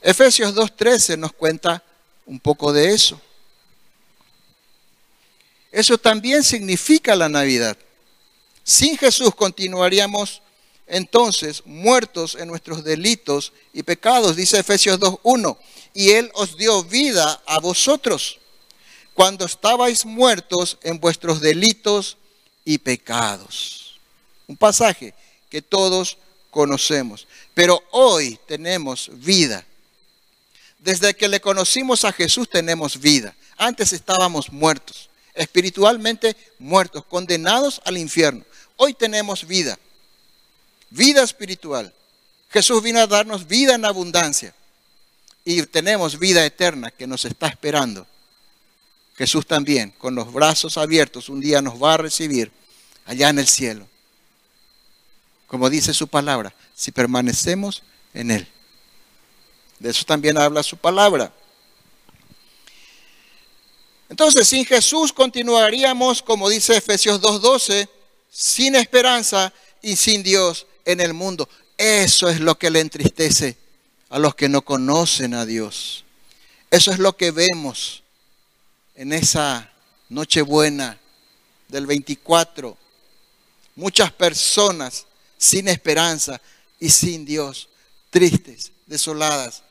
Efesios 0.00 0.54
2.13 0.54 1.18
nos 1.18 1.32
cuenta 1.32 1.82
un 2.26 2.38
poco 2.38 2.72
de 2.72 2.94
eso. 2.94 3.20
Eso 5.72 5.98
también 5.98 6.44
significa 6.44 7.16
la 7.16 7.28
Navidad. 7.28 7.76
Sin 8.62 8.96
Jesús 8.96 9.34
continuaríamos 9.34 10.42
entonces 10.88 11.62
muertos 11.64 12.34
en 12.34 12.48
nuestros 12.48 12.84
delitos 12.84 13.52
y 13.72 13.82
pecados, 13.82 14.36
dice 14.36 14.58
Efesios 14.58 14.98
2.1. 14.98 15.56
Y 15.94 16.10
Él 16.10 16.30
os 16.34 16.56
dio 16.56 16.84
vida 16.84 17.40
a 17.46 17.58
vosotros 17.58 18.38
cuando 19.14 19.46
estabais 19.46 20.04
muertos 20.04 20.78
en 20.82 21.00
vuestros 21.00 21.40
delitos 21.40 22.16
y 22.64 22.78
pecados. 22.78 23.98
Un 24.46 24.56
pasaje 24.56 25.14
que 25.50 25.62
todos 25.62 26.18
conocemos. 26.50 27.26
Pero 27.54 27.82
hoy 27.90 28.38
tenemos 28.46 29.10
vida. 29.12 29.64
Desde 30.78 31.14
que 31.14 31.28
le 31.28 31.40
conocimos 31.40 32.04
a 32.04 32.12
Jesús 32.12 32.48
tenemos 32.48 33.00
vida. 33.00 33.34
Antes 33.56 33.92
estábamos 33.92 34.52
muertos, 34.52 35.10
espiritualmente 35.34 36.36
muertos, 36.58 37.04
condenados 37.04 37.80
al 37.84 37.98
infierno. 37.98 38.44
Hoy 38.76 38.94
tenemos 38.94 39.46
vida, 39.46 39.78
vida 40.90 41.22
espiritual. 41.22 41.92
Jesús 42.50 42.82
vino 42.82 43.00
a 43.00 43.06
darnos 43.06 43.46
vida 43.46 43.74
en 43.74 43.84
abundancia 43.84 44.54
y 45.44 45.62
tenemos 45.62 46.18
vida 46.18 46.44
eterna 46.44 46.90
que 46.90 47.06
nos 47.06 47.24
está 47.24 47.48
esperando. 47.48 48.06
Jesús 49.16 49.46
también, 49.46 49.90
con 49.98 50.14
los 50.14 50.32
brazos 50.32 50.78
abiertos, 50.78 51.28
un 51.28 51.40
día 51.40 51.60
nos 51.60 51.82
va 51.82 51.94
a 51.94 51.96
recibir 51.98 52.52
allá 53.04 53.28
en 53.30 53.38
el 53.38 53.48
cielo. 53.48 53.86
Como 55.46 55.68
dice 55.68 55.92
su 55.92 56.06
palabra, 56.06 56.54
si 56.74 56.92
permanecemos 56.92 57.82
en 58.14 58.30
Él. 58.30 58.48
De 59.78 59.90
eso 59.90 60.04
también 60.04 60.38
habla 60.38 60.62
su 60.62 60.76
palabra. 60.76 61.32
Entonces, 64.08 64.46
sin 64.48 64.64
Jesús 64.64 65.12
continuaríamos, 65.12 66.22
como 66.22 66.48
dice 66.48 66.76
Efesios 66.76 67.20
2.12, 67.20 67.88
sin 68.30 68.76
esperanza 68.76 69.52
y 69.82 69.96
sin 69.96 70.22
Dios 70.22 70.66
en 70.88 71.02
el 71.02 71.12
mundo. 71.12 71.48
Eso 71.76 72.28
es 72.28 72.40
lo 72.40 72.58
que 72.58 72.70
le 72.70 72.80
entristece 72.80 73.56
a 74.08 74.18
los 74.18 74.34
que 74.34 74.48
no 74.48 74.62
conocen 74.62 75.34
a 75.34 75.44
Dios. 75.44 76.04
Eso 76.70 76.90
es 76.90 76.98
lo 76.98 77.16
que 77.16 77.30
vemos 77.30 78.02
en 78.94 79.12
esa 79.12 79.70
Nochebuena 80.08 80.98
del 81.68 81.86
24. 81.86 82.76
Muchas 83.76 84.10
personas 84.12 85.06
sin 85.36 85.68
esperanza 85.68 86.40
y 86.80 86.88
sin 86.88 87.26
Dios, 87.26 87.68
tristes, 88.08 88.72
desoladas, 88.86 89.62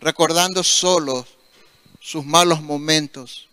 recordando 0.00 0.62
solo 0.62 1.26
sus 1.98 2.26
malos 2.26 2.60
momentos, 2.60 3.48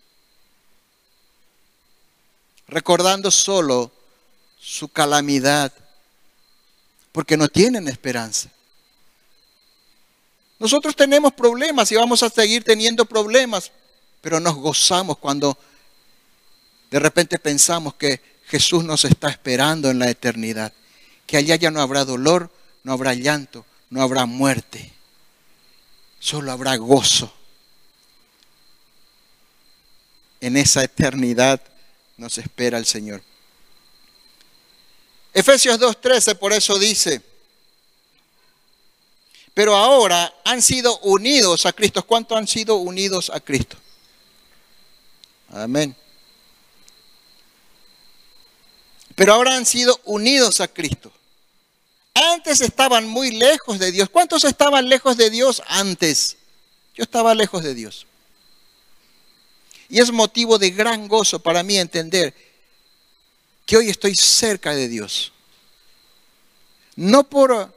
recordando 2.68 3.30
solo 3.30 3.90
su 4.60 4.88
calamidad, 4.88 5.72
porque 7.12 7.36
no 7.36 7.48
tienen 7.48 7.88
esperanza. 7.88 8.50
Nosotros 10.58 10.94
tenemos 10.94 11.32
problemas 11.32 11.90
y 11.90 11.96
vamos 11.96 12.22
a 12.22 12.28
seguir 12.28 12.62
teniendo 12.62 13.06
problemas, 13.06 13.72
pero 14.20 14.38
nos 14.38 14.54
gozamos 14.56 15.16
cuando 15.16 15.56
de 16.90 16.98
repente 16.98 17.38
pensamos 17.38 17.94
que 17.94 18.20
Jesús 18.46 18.84
nos 18.84 19.04
está 19.04 19.30
esperando 19.30 19.90
en 19.90 19.98
la 19.98 20.10
eternidad, 20.10 20.72
que 21.26 21.38
allá 21.38 21.56
ya 21.56 21.70
no 21.70 21.80
habrá 21.80 22.04
dolor, 22.04 22.50
no 22.84 22.92
habrá 22.92 23.14
llanto, 23.14 23.64
no 23.88 24.02
habrá 24.02 24.26
muerte, 24.26 24.92
solo 26.18 26.52
habrá 26.52 26.76
gozo. 26.76 27.32
En 30.42 30.56
esa 30.56 30.84
eternidad 30.84 31.60
nos 32.18 32.38
espera 32.38 32.76
el 32.76 32.86
Señor. 32.86 33.22
Efesios 35.32 35.78
2.13 35.78 36.36
por 36.36 36.52
eso 36.52 36.78
dice, 36.78 37.22
pero 39.54 39.76
ahora 39.76 40.32
han 40.44 40.62
sido 40.62 40.98
unidos 41.00 41.66
a 41.66 41.72
Cristo. 41.72 42.04
¿Cuánto 42.04 42.36
han 42.36 42.48
sido 42.48 42.76
unidos 42.76 43.30
a 43.32 43.40
Cristo? 43.40 43.76
Amén. 45.50 45.94
Pero 49.14 49.34
ahora 49.34 49.56
han 49.56 49.66
sido 49.66 50.00
unidos 50.04 50.60
a 50.60 50.68
Cristo. 50.68 51.12
Antes 52.14 52.60
estaban 52.60 53.06
muy 53.06 53.32
lejos 53.32 53.78
de 53.78 53.92
Dios. 53.92 54.08
¿Cuántos 54.08 54.44
estaban 54.44 54.88
lejos 54.88 55.16
de 55.16 55.30
Dios 55.30 55.62
antes? 55.66 56.36
Yo 56.94 57.04
estaba 57.04 57.34
lejos 57.34 57.62
de 57.62 57.74
Dios. 57.74 58.06
Y 59.88 60.00
es 60.00 60.10
motivo 60.12 60.58
de 60.58 60.70
gran 60.70 61.08
gozo 61.08 61.40
para 61.40 61.62
mí 61.62 61.76
entender 61.76 62.34
que 63.70 63.76
hoy 63.76 63.88
estoy 63.88 64.16
cerca 64.16 64.74
de 64.74 64.88
Dios. 64.88 65.32
No 66.96 67.30
por 67.30 67.72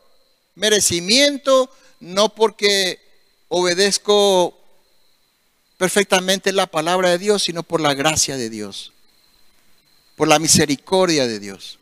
merecimiento, 0.56 1.70
no 2.00 2.34
porque 2.34 3.00
obedezco 3.48 4.60
perfectamente 5.78 6.52
la 6.52 6.66
palabra 6.66 7.12
de 7.12 7.20
Dios, 7.20 7.44
sino 7.44 7.62
por 7.62 7.80
la 7.80 7.94
gracia 7.94 8.38
de 8.38 8.50
Dios, 8.50 8.92
por 10.16 10.28
la 10.28 10.40
misericordia 10.40 11.28
de 11.28 11.38
Dios 11.38 11.78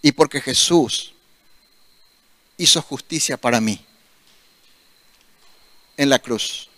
y 0.00 0.12
porque 0.12 0.40
Jesús 0.40 1.12
hizo 2.56 2.80
justicia 2.80 3.36
para 3.36 3.60
mí 3.60 3.84
en 5.98 6.08
la 6.08 6.18
cruz. 6.18 6.70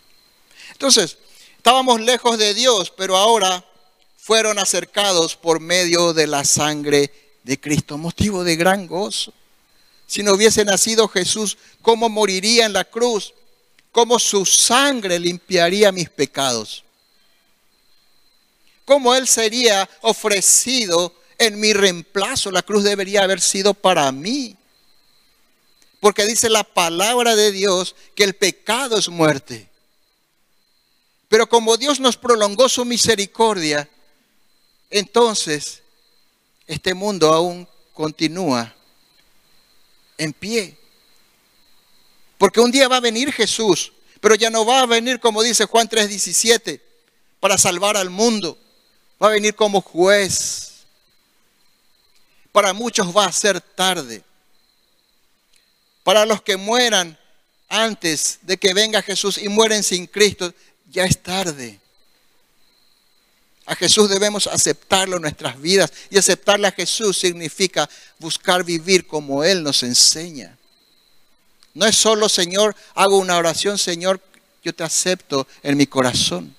Entonces, 0.72 1.18
Estábamos 1.64 1.98
lejos 2.02 2.36
de 2.36 2.52
Dios, 2.52 2.92
pero 2.94 3.16
ahora 3.16 3.64
fueron 4.24 4.58
acercados 4.58 5.36
por 5.36 5.60
medio 5.60 6.14
de 6.14 6.26
la 6.26 6.44
sangre 6.44 7.12
de 7.42 7.60
Cristo, 7.60 7.98
motivo 7.98 8.42
de 8.42 8.56
gran 8.56 8.86
gozo. 8.86 9.34
si 10.06 10.22
no 10.22 10.32
hubiese 10.32 10.64
nacido 10.64 11.08
Jesús, 11.08 11.58
cómo 11.82 12.08
moriría 12.08 12.64
en 12.64 12.72
la 12.72 12.84
cruz, 12.84 13.34
cómo 13.92 14.18
su 14.18 14.46
sangre 14.46 15.18
limpiaría 15.18 15.92
mis 15.92 16.08
pecados, 16.08 16.84
cómo 18.86 19.14
Él 19.14 19.28
sería 19.28 19.86
ofrecido 20.00 21.14
en 21.36 21.60
mi 21.60 21.74
reemplazo. 21.74 22.50
La 22.50 22.62
cruz 22.62 22.82
debería 22.82 23.24
haber 23.24 23.42
sido 23.42 23.74
para 23.74 24.10
mí. 24.10 24.56
Porque 26.00 26.24
dice 26.24 26.48
la 26.48 26.64
palabra 26.64 27.36
de 27.36 27.52
Dios 27.52 27.94
que 28.14 28.24
el 28.24 28.32
pecado 28.32 28.96
es 28.96 29.10
muerte. 29.10 29.68
Pero 31.28 31.46
como 31.46 31.76
Dios 31.76 32.00
nos 32.00 32.16
prolongó 32.16 32.70
su 32.70 32.86
misericordia, 32.86 33.86
entonces 34.94 35.82
este 36.68 36.94
mundo 36.94 37.32
aún 37.32 37.66
continúa 37.92 38.72
en 40.16 40.32
pie. 40.32 40.78
Porque 42.38 42.60
un 42.60 42.70
día 42.70 42.86
va 42.86 42.98
a 42.98 43.00
venir 43.00 43.32
Jesús, 43.32 43.92
pero 44.20 44.36
ya 44.36 44.50
no 44.50 44.64
va 44.64 44.82
a 44.82 44.86
venir 44.86 45.18
como 45.18 45.42
dice 45.42 45.64
Juan 45.64 45.88
3:17, 45.88 46.80
para 47.40 47.58
salvar 47.58 47.96
al 47.96 48.08
mundo. 48.08 48.56
Va 49.20 49.26
a 49.26 49.30
venir 49.30 49.56
como 49.56 49.80
juez. 49.80 50.84
Para 52.52 52.72
muchos 52.72 53.14
va 53.14 53.26
a 53.26 53.32
ser 53.32 53.60
tarde. 53.60 54.22
Para 56.04 56.24
los 56.24 56.40
que 56.40 56.56
mueran 56.56 57.18
antes 57.68 58.38
de 58.42 58.56
que 58.58 58.72
venga 58.72 59.02
Jesús 59.02 59.38
y 59.38 59.48
mueren 59.48 59.82
sin 59.82 60.06
Cristo, 60.06 60.54
ya 60.88 61.04
es 61.04 61.20
tarde. 61.20 61.80
A 63.66 63.74
Jesús 63.74 64.10
debemos 64.10 64.46
aceptarlo 64.46 65.16
en 65.16 65.22
nuestras 65.22 65.58
vidas 65.60 65.90
y 66.10 66.18
aceptarle 66.18 66.66
a 66.66 66.72
Jesús 66.72 67.16
significa 67.16 67.88
buscar 68.18 68.62
vivir 68.62 69.06
como 69.06 69.42
Él 69.42 69.62
nos 69.62 69.82
enseña. 69.82 70.58
No 71.72 71.86
es 71.86 71.96
solo, 71.96 72.28
Señor, 72.28 72.76
hago 72.94 73.16
una 73.16 73.36
oración, 73.36 73.78
Señor, 73.78 74.20
yo 74.62 74.74
te 74.74 74.84
acepto 74.84 75.46
en 75.62 75.76
mi 75.76 75.86
corazón. 75.86 76.54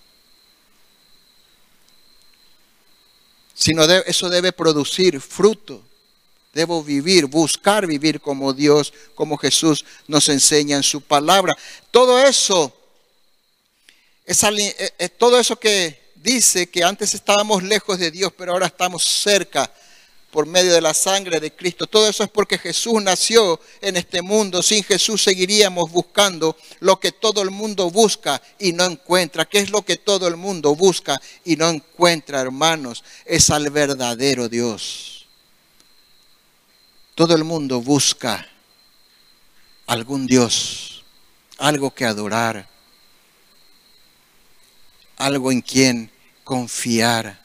Sino 3.53 3.83
eso 3.83 4.29
debe 4.29 4.51
producir 4.51 5.21
fruto. 5.21 5.81
Debo 6.53 6.83
vivir, 6.83 7.25
buscar 7.25 7.85
vivir 7.85 8.19
como 8.19 8.53
Dios, 8.53 8.93
como 9.13 9.37
Jesús 9.37 9.85
nos 10.07 10.27
enseña 10.29 10.77
en 10.77 10.83
su 10.83 11.01
palabra. 11.01 11.55
Todo 11.91 12.19
eso, 12.19 12.75
es, 14.25 14.43
eh, 14.43 14.93
eh, 14.97 15.09
todo 15.09 15.39
eso 15.39 15.57
que 15.57 16.04
dice 16.25 16.67
que 16.67 16.83
antes 16.83 17.13
estábamos 17.13 17.61
lejos 17.61 17.99
de 17.99 18.09
Dios, 18.09 18.33
pero 18.35 18.53
ahora 18.53 18.65
estamos 18.65 19.03
cerca 19.03 19.71
por 20.31 20.47
medio 20.47 20.73
de 20.73 20.81
la 20.81 20.93
sangre 20.93 21.39
de 21.39 21.55
Cristo. 21.55 21.87
Todo 21.87 22.09
eso 22.09 22.23
es 22.23 22.29
porque 22.29 22.57
Jesús 22.57 23.01
nació 23.01 23.59
en 23.79 23.95
este 23.95 24.21
mundo. 24.21 24.61
Sin 24.61 24.83
Jesús 24.83 25.21
seguiríamos 25.21 25.91
buscando 25.91 26.57
lo 26.81 26.99
que 26.99 27.13
todo 27.13 27.41
el 27.43 27.51
mundo 27.51 27.89
busca 27.89 28.41
y 28.59 28.73
no 28.73 28.85
encuentra. 28.85 29.45
¿Qué 29.45 29.59
es 29.59 29.69
lo 29.69 29.83
que 29.83 29.97
todo 29.97 30.27
el 30.27 30.35
mundo 30.35 30.75
busca 30.75 31.21
y 31.45 31.55
no 31.55 31.69
encuentra, 31.69 32.41
hermanos? 32.41 33.03
Es 33.23 33.49
al 33.51 33.69
verdadero 33.69 34.49
Dios. 34.49 35.27
Todo 37.13 37.35
el 37.35 37.43
mundo 37.43 37.79
busca 37.81 38.45
algún 39.85 40.25
Dios, 40.25 41.05
algo 41.59 41.93
que 41.93 42.03
adorar, 42.03 42.67
algo 45.17 45.51
en 45.51 45.61
quien 45.61 46.14
confiar. 46.45 47.43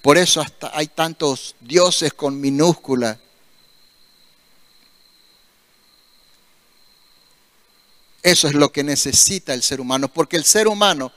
Por 0.00 0.16
eso 0.16 0.40
hasta 0.40 0.70
hay 0.74 0.86
tantos 0.86 1.54
dioses 1.60 2.14
con 2.14 2.40
minúscula. 2.40 3.18
Eso 8.22 8.48
es 8.48 8.54
lo 8.54 8.72
que 8.72 8.84
necesita 8.84 9.52
el 9.52 9.62
ser 9.62 9.80
humano, 9.80 10.08
porque 10.08 10.36
el 10.36 10.44
ser 10.44 10.68
humano 10.68 11.12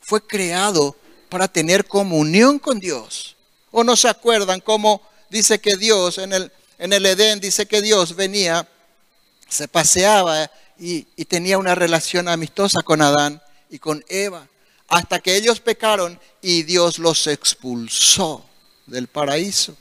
fue 0.00 0.24
creado 0.24 0.96
para 1.28 1.48
tener 1.48 1.86
comunión 1.86 2.58
con 2.58 2.78
Dios. 2.78 3.34
¿O 3.72 3.82
no 3.82 3.96
se 3.96 4.08
acuerdan 4.08 4.60
cómo 4.60 5.02
dice 5.30 5.58
que 5.58 5.76
Dios 5.76 6.18
en 6.18 6.32
el, 6.32 6.52
en 6.78 6.92
el 6.92 7.04
Edén, 7.06 7.40
dice 7.40 7.66
que 7.66 7.82
Dios 7.82 8.14
venía, 8.14 8.68
se 9.48 9.68
paseaba 9.68 10.50
y, 10.78 11.06
y 11.16 11.24
tenía 11.24 11.58
una 11.58 11.74
relación 11.74 12.28
amistosa 12.28 12.82
con 12.82 13.00
Adán 13.00 13.42
y 13.70 13.78
con 13.78 14.04
Eva? 14.08 14.46
Hasta 14.88 15.20
que 15.20 15.36
ellos 15.36 15.60
pecaron 15.60 16.18
y 16.40 16.62
Dios 16.62 16.98
los 16.98 17.26
expulsó 17.26 18.44
del 18.86 19.08
paraíso. 19.08 19.76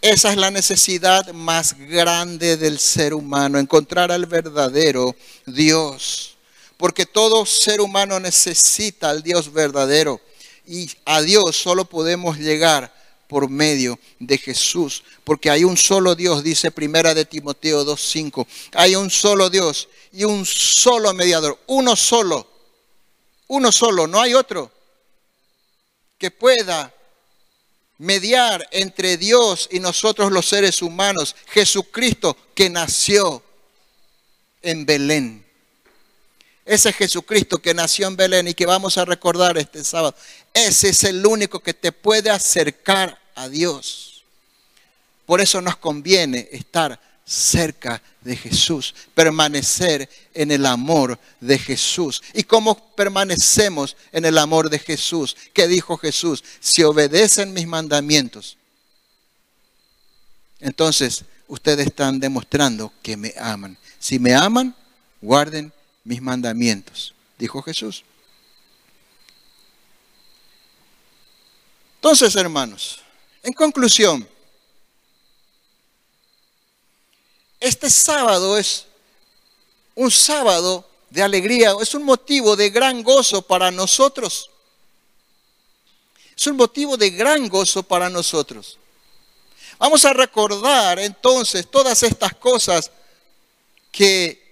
Esa 0.00 0.30
es 0.30 0.36
la 0.36 0.52
necesidad 0.52 1.32
más 1.32 1.76
grande 1.76 2.56
del 2.56 2.78
ser 2.78 3.12
humano, 3.12 3.58
encontrar 3.58 4.12
al 4.12 4.26
verdadero 4.26 5.16
Dios. 5.46 6.36
Porque 6.76 7.06
todo 7.06 7.44
ser 7.44 7.80
humano 7.80 8.20
necesita 8.20 9.10
al 9.10 9.22
Dios 9.22 9.52
verdadero. 9.52 10.20
Y 10.64 10.88
a 11.04 11.22
Dios 11.22 11.56
solo 11.56 11.86
podemos 11.86 12.38
llegar 12.38 12.94
por 13.28 13.48
medio 13.48 13.98
de 14.18 14.38
Jesús, 14.38 15.02
porque 15.24 15.50
hay 15.50 15.64
un 15.64 15.76
solo 15.76 16.14
Dios, 16.14 16.42
dice 16.42 16.70
Primera 16.70 17.14
de 17.14 17.24
Timoteo 17.24 17.84
2:5. 17.84 18.46
Hay 18.72 18.96
un 18.96 19.10
solo 19.10 19.50
Dios 19.50 19.88
y 20.12 20.24
un 20.24 20.44
solo 20.44 21.12
mediador, 21.14 21.58
uno 21.66 21.96
solo. 21.96 22.46
Uno 23.48 23.70
solo, 23.70 24.06
no 24.06 24.20
hay 24.20 24.34
otro 24.34 24.72
que 26.18 26.30
pueda 26.30 26.92
mediar 27.98 28.66
entre 28.72 29.16
Dios 29.16 29.68
y 29.70 29.80
nosotros 29.80 30.32
los 30.32 30.46
seres 30.46 30.82
humanos, 30.82 31.36
Jesucristo 31.46 32.36
que 32.54 32.68
nació 32.70 33.42
en 34.62 34.84
Belén. 34.84 35.45
Ese 36.66 36.92
Jesucristo 36.92 37.58
que 37.58 37.72
nació 37.72 38.08
en 38.08 38.16
Belén 38.16 38.48
y 38.48 38.54
que 38.54 38.66
vamos 38.66 38.98
a 38.98 39.04
recordar 39.04 39.56
este 39.56 39.84
sábado, 39.84 40.16
ese 40.52 40.88
es 40.88 41.04
el 41.04 41.24
único 41.24 41.60
que 41.60 41.72
te 41.72 41.92
puede 41.92 42.28
acercar 42.28 43.18
a 43.36 43.48
Dios. 43.48 44.24
Por 45.26 45.40
eso 45.40 45.62
nos 45.62 45.76
conviene 45.76 46.48
estar 46.50 47.00
cerca 47.24 48.02
de 48.20 48.36
Jesús, 48.36 48.94
permanecer 49.14 50.08
en 50.34 50.50
el 50.50 50.66
amor 50.66 51.18
de 51.40 51.56
Jesús. 51.56 52.20
¿Y 52.34 52.42
cómo 52.42 52.76
permanecemos 52.94 53.96
en 54.10 54.24
el 54.24 54.36
amor 54.36 54.68
de 54.68 54.80
Jesús? 54.80 55.36
¿Qué 55.52 55.68
dijo 55.68 55.96
Jesús? 55.96 56.42
Si 56.58 56.82
obedecen 56.82 57.52
mis 57.52 57.66
mandamientos, 57.68 58.56
entonces 60.58 61.24
ustedes 61.46 61.86
están 61.86 62.18
demostrando 62.18 62.92
que 63.02 63.16
me 63.16 63.34
aman. 63.38 63.78
Si 64.00 64.18
me 64.18 64.34
aman, 64.34 64.74
guarden 65.20 65.72
mis 66.06 66.22
mandamientos, 66.22 67.12
dijo 67.36 67.60
Jesús. 67.62 68.04
Entonces, 71.96 72.36
hermanos, 72.36 73.00
en 73.42 73.52
conclusión, 73.52 74.26
este 77.58 77.90
sábado 77.90 78.56
es 78.56 78.86
un 79.96 80.12
sábado 80.12 80.88
de 81.10 81.22
alegría, 81.22 81.74
es 81.82 81.92
un 81.94 82.04
motivo 82.04 82.54
de 82.54 82.70
gran 82.70 83.02
gozo 83.02 83.42
para 83.42 83.72
nosotros. 83.72 84.48
Es 86.36 86.46
un 86.46 86.56
motivo 86.56 86.96
de 86.96 87.10
gran 87.10 87.48
gozo 87.48 87.82
para 87.82 88.08
nosotros. 88.08 88.78
Vamos 89.76 90.04
a 90.04 90.12
recordar 90.12 91.00
entonces 91.00 91.68
todas 91.68 92.00
estas 92.04 92.32
cosas 92.36 92.92
que 93.90 94.45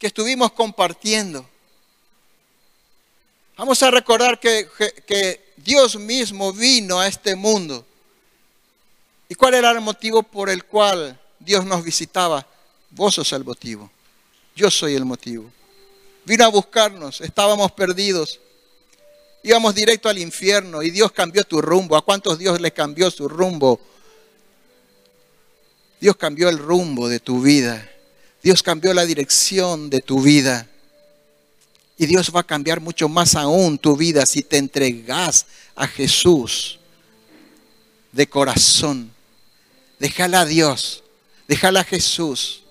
que 0.00 0.06
estuvimos 0.06 0.50
compartiendo. 0.52 1.46
Vamos 3.56 3.82
a 3.82 3.90
recordar 3.90 4.40
que, 4.40 5.50
Dios 5.58 5.96
mismo 5.96 6.54
vino 6.54 6.98
a 6.98 7.06
este 7.06 7.36
mundo. 7.36 7.84
¿Y 9.28 9.34
cuál 9.34 9.52
era 9.52 9.70
el 9.72 9.80
motivo 9.82 10.22
por 10.22 10.48
el 10.48 10.64
cual 10.64 11.20
Dios 11.38 11.66
nos 11.66 11.84
visitaba? 11.84 12.46
Vos 12.88 13.16
sos 13.16 13.30
el 13.34 13.44
motivo. 13.44 13.90
Yo 14.56 14.70
soy 14.70 14.94
el 14.94 15.04
motivo. 15.04 15.52
Vino 16.24 16.46
a 16.46 16.48
buscarnos, 16.48 17.20
estábamos 17.20 17.70
perdidos. 17.72 18.40
Íbamos 19.42 19.74
directo 19.74 20.08
al 20.08 20.16
infierno 20.16 20.82
y 20.82 20.90
Dios 20.90 21.12
cambió 21.12 21.44
tu 21.44 21.60
rumbo. 21.60 21.94
¿A 21.94 22.02
cuántos 22.02 22.38
Dios 22.38 22.58
le 22.58 22.72
cambió 22.72 23.10
su 23.10 23.28
rumbo? 23.28 23.78
Dios 26.00 26.16
cambió 26.16 26.48
el 26.48 26.56
rumbo 26.56 27.06
de 27.06 27.20
tu 27.20 27.42
vida. 27.42 27.86
Dios 28.42 28.62
cambió 28.62 28.94
la 28.94 29.04
dirección 29.04 29.90
de 29.90 30.00
tu 30.00 30.22
vida. 30.22 30.66
Y 31.98 32.06
Dios 32.06 32.32
va 32.34 32.40
a 32.40 32.46
cambiar 32.46 32.80
mucho 32.80 33.08
más 33.08 33.34
aún 33.34 33.76
tu 33.76 33.96
vida 33.96 34.24
si 34.24 34.42
te 34.42 34.56
entregas 34.56 35.46
a 35.74 35.86
Jesús 35.86 36.78
de 38.12 38.26
corazón. 38.26 39.10
Déjala 39.98 40.40
a 40.40 40.46
Dios, 40.46 41.04
déjala 41.46 41.80
a 41.80 41.84
Jesús, 41.84 42.62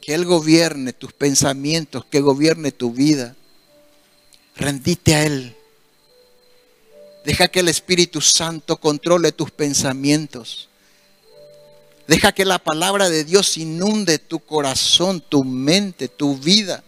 que 0.00 0.14
Él 0.14 0.24
gobierne 0.24 0.92
tus 0.92 1.12
pensamientos, 1.12 2.04
que 2.06 2.20
gobierne 2.20 2.72
tu 2.72 2.92
vida. 2.92 3.36
Rendite 4.56 5.14
a 5.14 5.24
Él. 5.24 5.54
Deja 7.24 7.48
que 7.48 7.60
el 7.60 7.68
Espíritu 7.68 8.20
Santo 8.20 8.78
controle 8.78 9.32
tus 9.32 9.50
pensamientos. 9.50 10.68
Deja 12.06 12.32
que 12.32 12.44
la 12.44 12.58
palabra 12.58 13.08
de 13.08 13.24
Dios 13.24 13.56
inunde 13.56 14.18
tu 14.18 14.38
corazón, 14.38 15.20
tu 15.20 15.42
mente, 15.42 16.08
tu 16.08 16.36
vida. 16.36 16.84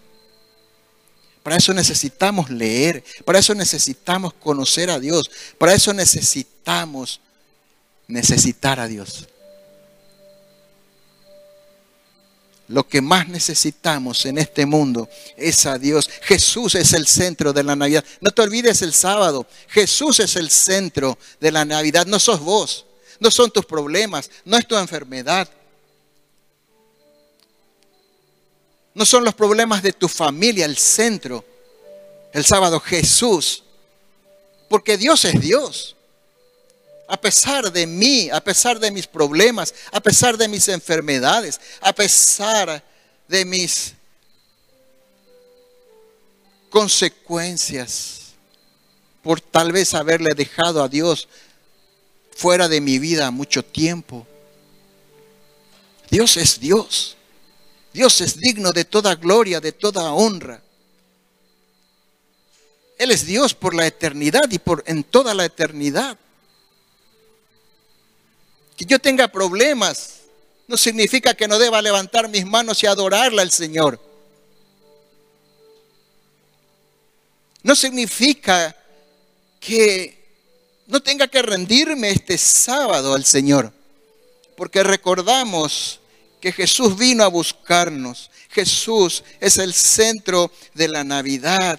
Para 1.43 1.57
eso 1.57 1.73
necesitamos 1.73 2.51
leer, 2.51 3.03
para 3.25 3.39
eso 3.39 3.55
necesitamos 3.55 4.35
conocer 4.35 4.91
a 4.91 5.01
Dios, 5.01 5.31
para 5.57 5.73
eso 5.73 5.93
necesitamos 5.95 7.21
necesitar 8.07 8.79
a 8.79 8.87
Dios. 8.87 9.27
Lo 12.69 12.87
que 12.87 13.01
más 13.01 13.29
necesitamos 13.29 14.27
en 14.27 14.37
este 14.37 14.67
mundo 14.67 15.09
es 15.39 15.65
a 15.65 15.79
Dios. 15.79 16.09
Jesús 16.23 16.75
es 16.75 16.93
el 16.93 17.07
centro 17.07 17.55
de 17.55 17.65
la 17.65 17.75
Navidad. 17.75 18.05
No 18.21 18.31
te 18.31 18.43
olvides 18.43 18.83
el 18.83 18.93
sábado. 18.93 19.47
Jesús 19.69 20.21
es 20.21 20.37
el 20.37 20.51
centro 20.51 21.19
de 21.41 21.51
la 21.51 21.65
Navidad. 21.65 22.05
No 22.05 22.19
sos 22.19 22.41
vos. 22.41 22.85
No 23.21 23.31
son 23.31 23.51
tus 23.51 23.65
problemas. 23.65 24.31
No 24.45 24.57
es 24.57 24.67
tu 24.67 24.77
enfermedad. 24.77 25.49
No 28.95 29.05
son 29.05 29.25
los 29.25 29.35
problemas 29.35 29.83
de 29.83 29.93
tu 29.93 30.09
familia 30.09 30.65
el 30.65 30.77
centro. 30.77 31.45
El 32.33 32.45
sábado 32.45 32.81
Jesús. 32.81 33.63
Porque 34.69 34.97
Dios 34.97 35.25
es 35.25 35.41
Dios. 35.41 35.97
A 37.09 37.19
pesar 37.19 37.73
de 37.73 37.87
mí, 37.87 38.29
a 38.31 38.41
pesar 38.41 38.79
de 38.79 38.91
mis 38.91 39.07
problemas, 39.07 39.75
a 39.93 40.01
pesar 40.01 40.37
de 40.37 40.47
mis 40.47 40.69
enfermedades, 40.69 41.59
a 41.81 41.93
pesar 41.93 42.85
de 43.27 43.45
mis 43.47 43.95
consecuencias 46.69 48.19
por 49.23 49.41
tal 49.41 49.73
vez 49.73 49.95
haberle 49.95 50.35
dejado 50.35 50.83
a 50.83 50.89
Dios 50.89 51.29
fuera 52.39 52.69
de 52.69 52.81
mi 52.81 53.01
vida 53.01 53.33
mucho 53.33 53.65
tiempo. 53.65 54.25
Dios 56.09 56.37
es 56.37 56.61
Dios. 56.61 57.17
Dios 57.93 58.21
es 58.21 58.39
digno 58.39 58.71
de 58.71 58.85
toda 58.85 59.17
gloria, 59.17 59.59
de 59.59 59.73
toda 59.73 60.13
honra. 60.13 60.63
Él 62.97 63.11
es 63.11 63.27
Dios 63.27 63.55
por 63.55 63.75
la 63.75 63.89
eternidad 63.89 64.49
y 64.53 64.61
por 64.61 64.85
en 64.87 65.03
toda 65.03 65.35
la 65.35 65.47
eternidad. 65.47 66.17
Que 68.77 68.85
yo 68.85 69.01
tenga 69.01 69.27
problemas 69.27 70.21
no 70.69 70.77
significa 70.77 71.35
que 71.35 71.49
no 71.49 71.59
deba 71.59 71.83
levantar 71.83 72.29
mis 72.29 72.47
manos 72.47 72.81
y 72.85 72.87
adorarle 72.87 73.43
al 73.43 73.51
Señor. 73.51 74.01
No 77.65 77.75
significa 77.75 78.77
que 79.59 80.18
no 80.89 81.01
tenga 81.01 81.29
que 81.29 81.43
rendirme 81.43 82.11
este 82.11 82.37
sábado 82.39 83.15
al 83.15 83.25
Señor, 83.25 83.73
porque 84.57 84.83
recordamos 84.83 86.01
que 86.41 86.51
Jesús 86.51 86.97
vino 86.97 87.23
a 87.23 87.29
buscarnos. 87.29 88.31
Jesús 88.49 89.23
es 89.39 89.59
el 89.59 89.75
centro 89.75 90.51
de 90.75 90.89
la 90.89 91.05
Navidad. 91.05 91.79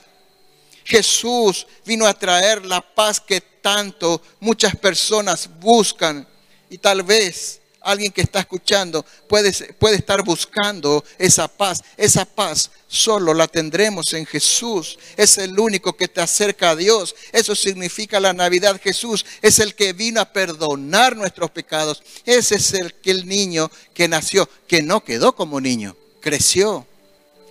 Jesús 0.85 1.65
vino 1.85 2.05
a 2.05 2.13
traer 2.13 2.65
la 2.65 2.81
paz 2.81 3.19
que 3.19 3.41
tanto 3.41 4.21
muchas 4.39 4.75
personas 4.75 5.49
buscan 5.59 6.27
y 6.69 6.77
tal 6.77 7.03
vez 7.03 7.58
alguien 7.81 8.11
que 8.11 8.21
está 8.21 8.39
escuchando 8.39 9.05
puede, 9.27 9.51
puede 9.73 9.95
estar 9.95 10.23
buscando 10.23 11.03
esa 11.17 11.47
paz. 11.47 11.83
Esa 11.97 12.25
paz 12.25 12.71
solo 12.87 13.33
la 13.33 13.47
tendremos 13.47 14.13
en 14.13 14.25
Jesús. 14.25 14.97
Es 15.15 15.37
el 15.37 15.59
único 15.59 15.93
que 15.93 16.07
te 16.07 16.21
acerca 16.21 16.71
a 16.71 16.75
Dios. 16.75 17.15
Eso 17.31 17.55
significa 17.55 18.19
la 18.19 18.33
Navidad. 18.33 18.79
Jesús 18.81 19.25
es 19.41 19.59
el 19.59 19.75
que 19.75 19.93
vino 19.93 20.21
a 20.21 20.31
perdonar 20.31 21.15
nuestros 21.15 21.51
pecados. 21.51 22.03
Ese 22.25 22.55
es 22.55 22.73
el, 22.73 22.95
el 23.03 23.27
niño 23.27 23.71
que 23.93 24.07
nació, 24.07 24.49
que 24.67 24.81
no 24.81 25.03
quedó 25.03 25.35
como 25.35 25.61
niño, 25.61 25.95
creció, 26.21 26.85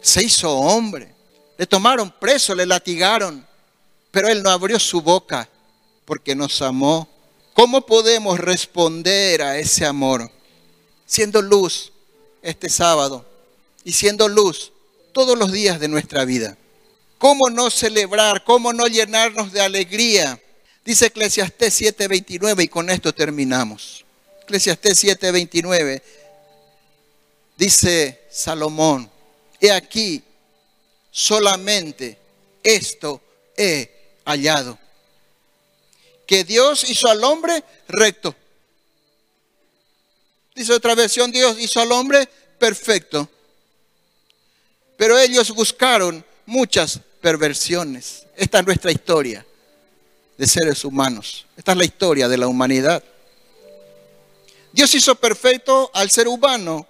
se 0.01 0.23
hizo 0.23 0.51
hombre. 0.53 1.15
Le 1.57 1.67
tomaron 1.67 2.15
preso, 2.21 2.55
le 2.55 2.67
latigaron, 2.67 3.45
pero 4.11 4.29
él 4.29 4.43
no 4.43 4.51
abrió 4.51 4.79
su 4.79 5.03
boca 5.03 5.49
porque 6.05 6.35
nos 6.35 6.63
amó. 6.63 7.09
¿Cómo 7.59 7.85
podemos 7.85 8.39
responder 8.39 9.43
a 9.43 9.59
ese 9.59 9.85
amor? 9.85 10.31
Siendo 11.07 11.43
luz 11.43 11.91
este 12.41 12.69
sábado 12.69 13.27
y 13.83 13.95
siendo 13.95 14.29
luz 14.29 14.71
todos 15.11 15.37
los 15.37 15.51
días 15.51 15.81
de 15.81 15.89
nuestra 15.89 16.25
vida. 16.25 16.57
¿Cómo 17.19 17.51
no 17.51 17.69
celebrar? 17.69 18.45
¿Cómo 18.45 18.73
no 18.73 18.87
llenarnos 18.87 19.51
de 19.51 19.61
alegría? 19.61 20.41
Dice 20.85 21.07
Eclesiastés 21.07 21.81
7:29 21.81 22.63
y 22.63 22.69
con 22.69 22.91
esto 22.91 23.13
terminamos. 23.13 24.05
Eclesiastés 24.43 25.03
7:29 25.03 26.01
dice 27.57 28.21
Salomón, 28.31 29.11
he 29.61 29.73
aquí, 29.73 30.23
solamente 31.11 32.19
esto 32.63 33.21
he 33.57 34.15
hallado, 34.25 34.79
que 36.29 36.45
Dios 36.45 36.89
hizo 36.89 37.09
al 37.09 37.25
hombre 37.25 37.65
recto. 37.89 38.37
Dice 40.55 40.75
otra 40.75 40.95
versión, 40.95 41.33
Dios 41.33 41.57
hizo 41.59 41.81
al 41.81 41.91
hombre 41.91 42.29
perfecto. 42.59 43.27
Pero 44.99 45.19
ellos 45.19 45.51
buscaron 45.53 46.23
muchas 46.45 47.01
perversiones. 47.23 48.27
Esta 48.37 48.59
es 48.59 48.67
nuestra 48.67 48.93
historia 48.93 49.47
de 50.37 50.47
seres 50.47 50.85
humanos. 50.85 51.47
Esta 51.57 51.73
es 51.73 51.79
la 51.79 51.87
historia 51.87 52.29
de 52.29 52.37
la 52.37 52.47
humanidad. 52.47 53.03
Dios 54.71 54.95
hizo 54.95 55.15
perfecto 55.15 55.91
al 55.95 56.11
ser 56.11 56.29
humano, 56.29 56.87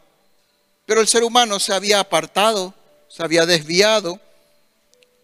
pero 0.85 1.01
el 1.01 1.07
ser 1.07 1.23
humano 1.23 1.61
se 1.61 1.73
había 1.73 2.01
apartado, 2.01 2.75
se 3.09 3.23
había 3.23 3.47
desviado 3.47 4.21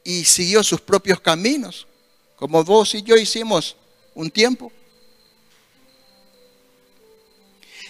y 0.04 0.24
siguió 0.24 0.62
sus 0.62 0.80
propios 0.80 1.20
caminos, 1.20 1.88
como 2.36 2.62
vos 2.62 2.94
y 2.94 3.02
yo 3.02 3.16
hicimos 3.16 3.74
un 4.14 4.30
tiempo. 4.30 4.72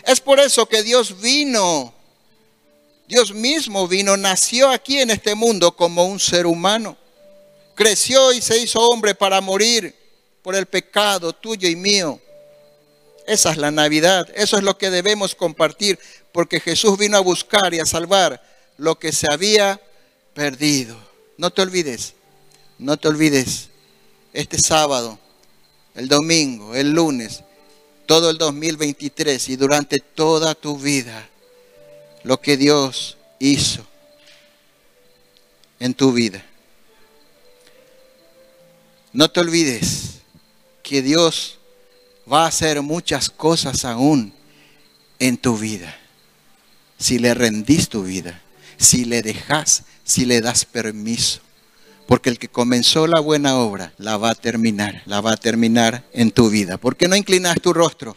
Es 0.06 0.20
por 0.20 0.40
eso 0.40 0.66
que 0.66 0.82
Dios 0.82 1.20
vino 1.20 1.94
Dios 3.06 3.34
mismo 3.34 3.86
vino, 3.86 4.16
nació 4.16 4.70
aquí 4.70 4.98
en 4.98 5.10
este 5.10 5.34
mundo 5.34 5.76
como 5.76 6.04
un 6.06 6.18
ser 6.18 6.46
humano. 6.46 6.96
Creció 7.74 8.32
y 8.32 8.40
se 8.40 8.58
hizo 8.58 8.80
hombre 8.80 9.14
para 9.14 9.40
morir 9.40 9.94
por 10.42 10.54
el 10.54 10.66
pecado 10.66 11.32
tuyo 11.32 11.68
y 11.68 11.76
mío. 11.76 12.20
Esa 13.26 13.50
es 13.50 13.56
la 13.58 13.70
Navidad. 13.70 14.28
Eso 14.34 14.56
es 14.56 14.62
lo 14.62 14.78
que 14.78 14.90
debemos 14.90 15.34
compartir, 15.34 15.98
porque 16.32 16.60
Jesús 16.60 16.96
vino 16.98 17.16
a 17.16 17.20
buscar 17.20 17.74
y 17.74 17.80
a 17.80 17.86
salvar 17.86 18.42
lo 18.78 18.98
que 18.98 19.12
se 19.12 19.30
había 19.30 19.80
perdido. 20.32 20.96
No 21.36 21.50
te 21.50 21.62
olvides, 21.62 22.14
no 22.78 22.96
te 22.96 23.08
olvides, 23.08 23.68
este 24.32 24.58
sábado, 24.58 25.18
el 25.94 26.08
domingo, 26.08 26.74
el 26.74 26.92
lunes, 26.92 27.42
todo 28.06 28.30
el 28.30 28.38
2023 28.38 29.48
y 29.48 29.56
durante 29.56 30.00
toda 30.00 30.54
tu 30.54 30.78
vida 30.78 31.28
lo 32.22 32.40
que 32.40 32.56
Dios 32.56 33.16
hizo 33.38 33.86
en 35.78 35.94
tu 35.94 36.12
vida. 36.12 36.44
No 39.12 39.30
te 39.30 39.40
olvides 39.40 40.20
que 40.82 41.02
Dios 41.02 41.58
va 42.30 42.44
a 42.44 42.48
hacer 42.48 42.82
muchas 42.82 43.30
cosas 43.30 43.84
aún 43.84 44.34
en 45.18 45.36
tu 45.36 45.56
vida. 45.56 45.96
Si 46.98 47.18
le 47.18 47.34
rendís 47.34 47.88
tu 47.88 48.02
vida, 48.02 48.42
si 48.76 49.04
le 49.04 49.22
dejas, 49.22 49.84
si 50.04 50.24
le 50.24 50.40
das 50.40 50.64
permiso. 50.64 51.43
Porque 52.06 52.28
el 52.28 52.38
que 52.38 52.48
comenzó 52.48 53.06
la 53.06 53.20
buena 53.20 53.56
obra 53.56 53.92
la 53.98 54.16
va 54.16 54.30
a 54.30 54.34
terminar, 54.34 55.02
la 55.06 55.20
va 55.20 55.32
a 55.32 55.36
terminar 55.36 56.04
en 56.12 56.30
tu 56.30 56.50
vida. 56.50 56.76
¿Por 56.76 56.96
qué 56.96 57.08
no 57.08 57.16
inclinas 57.16 57.60
tu 57.60 57.72
rostro? 57.72 58.12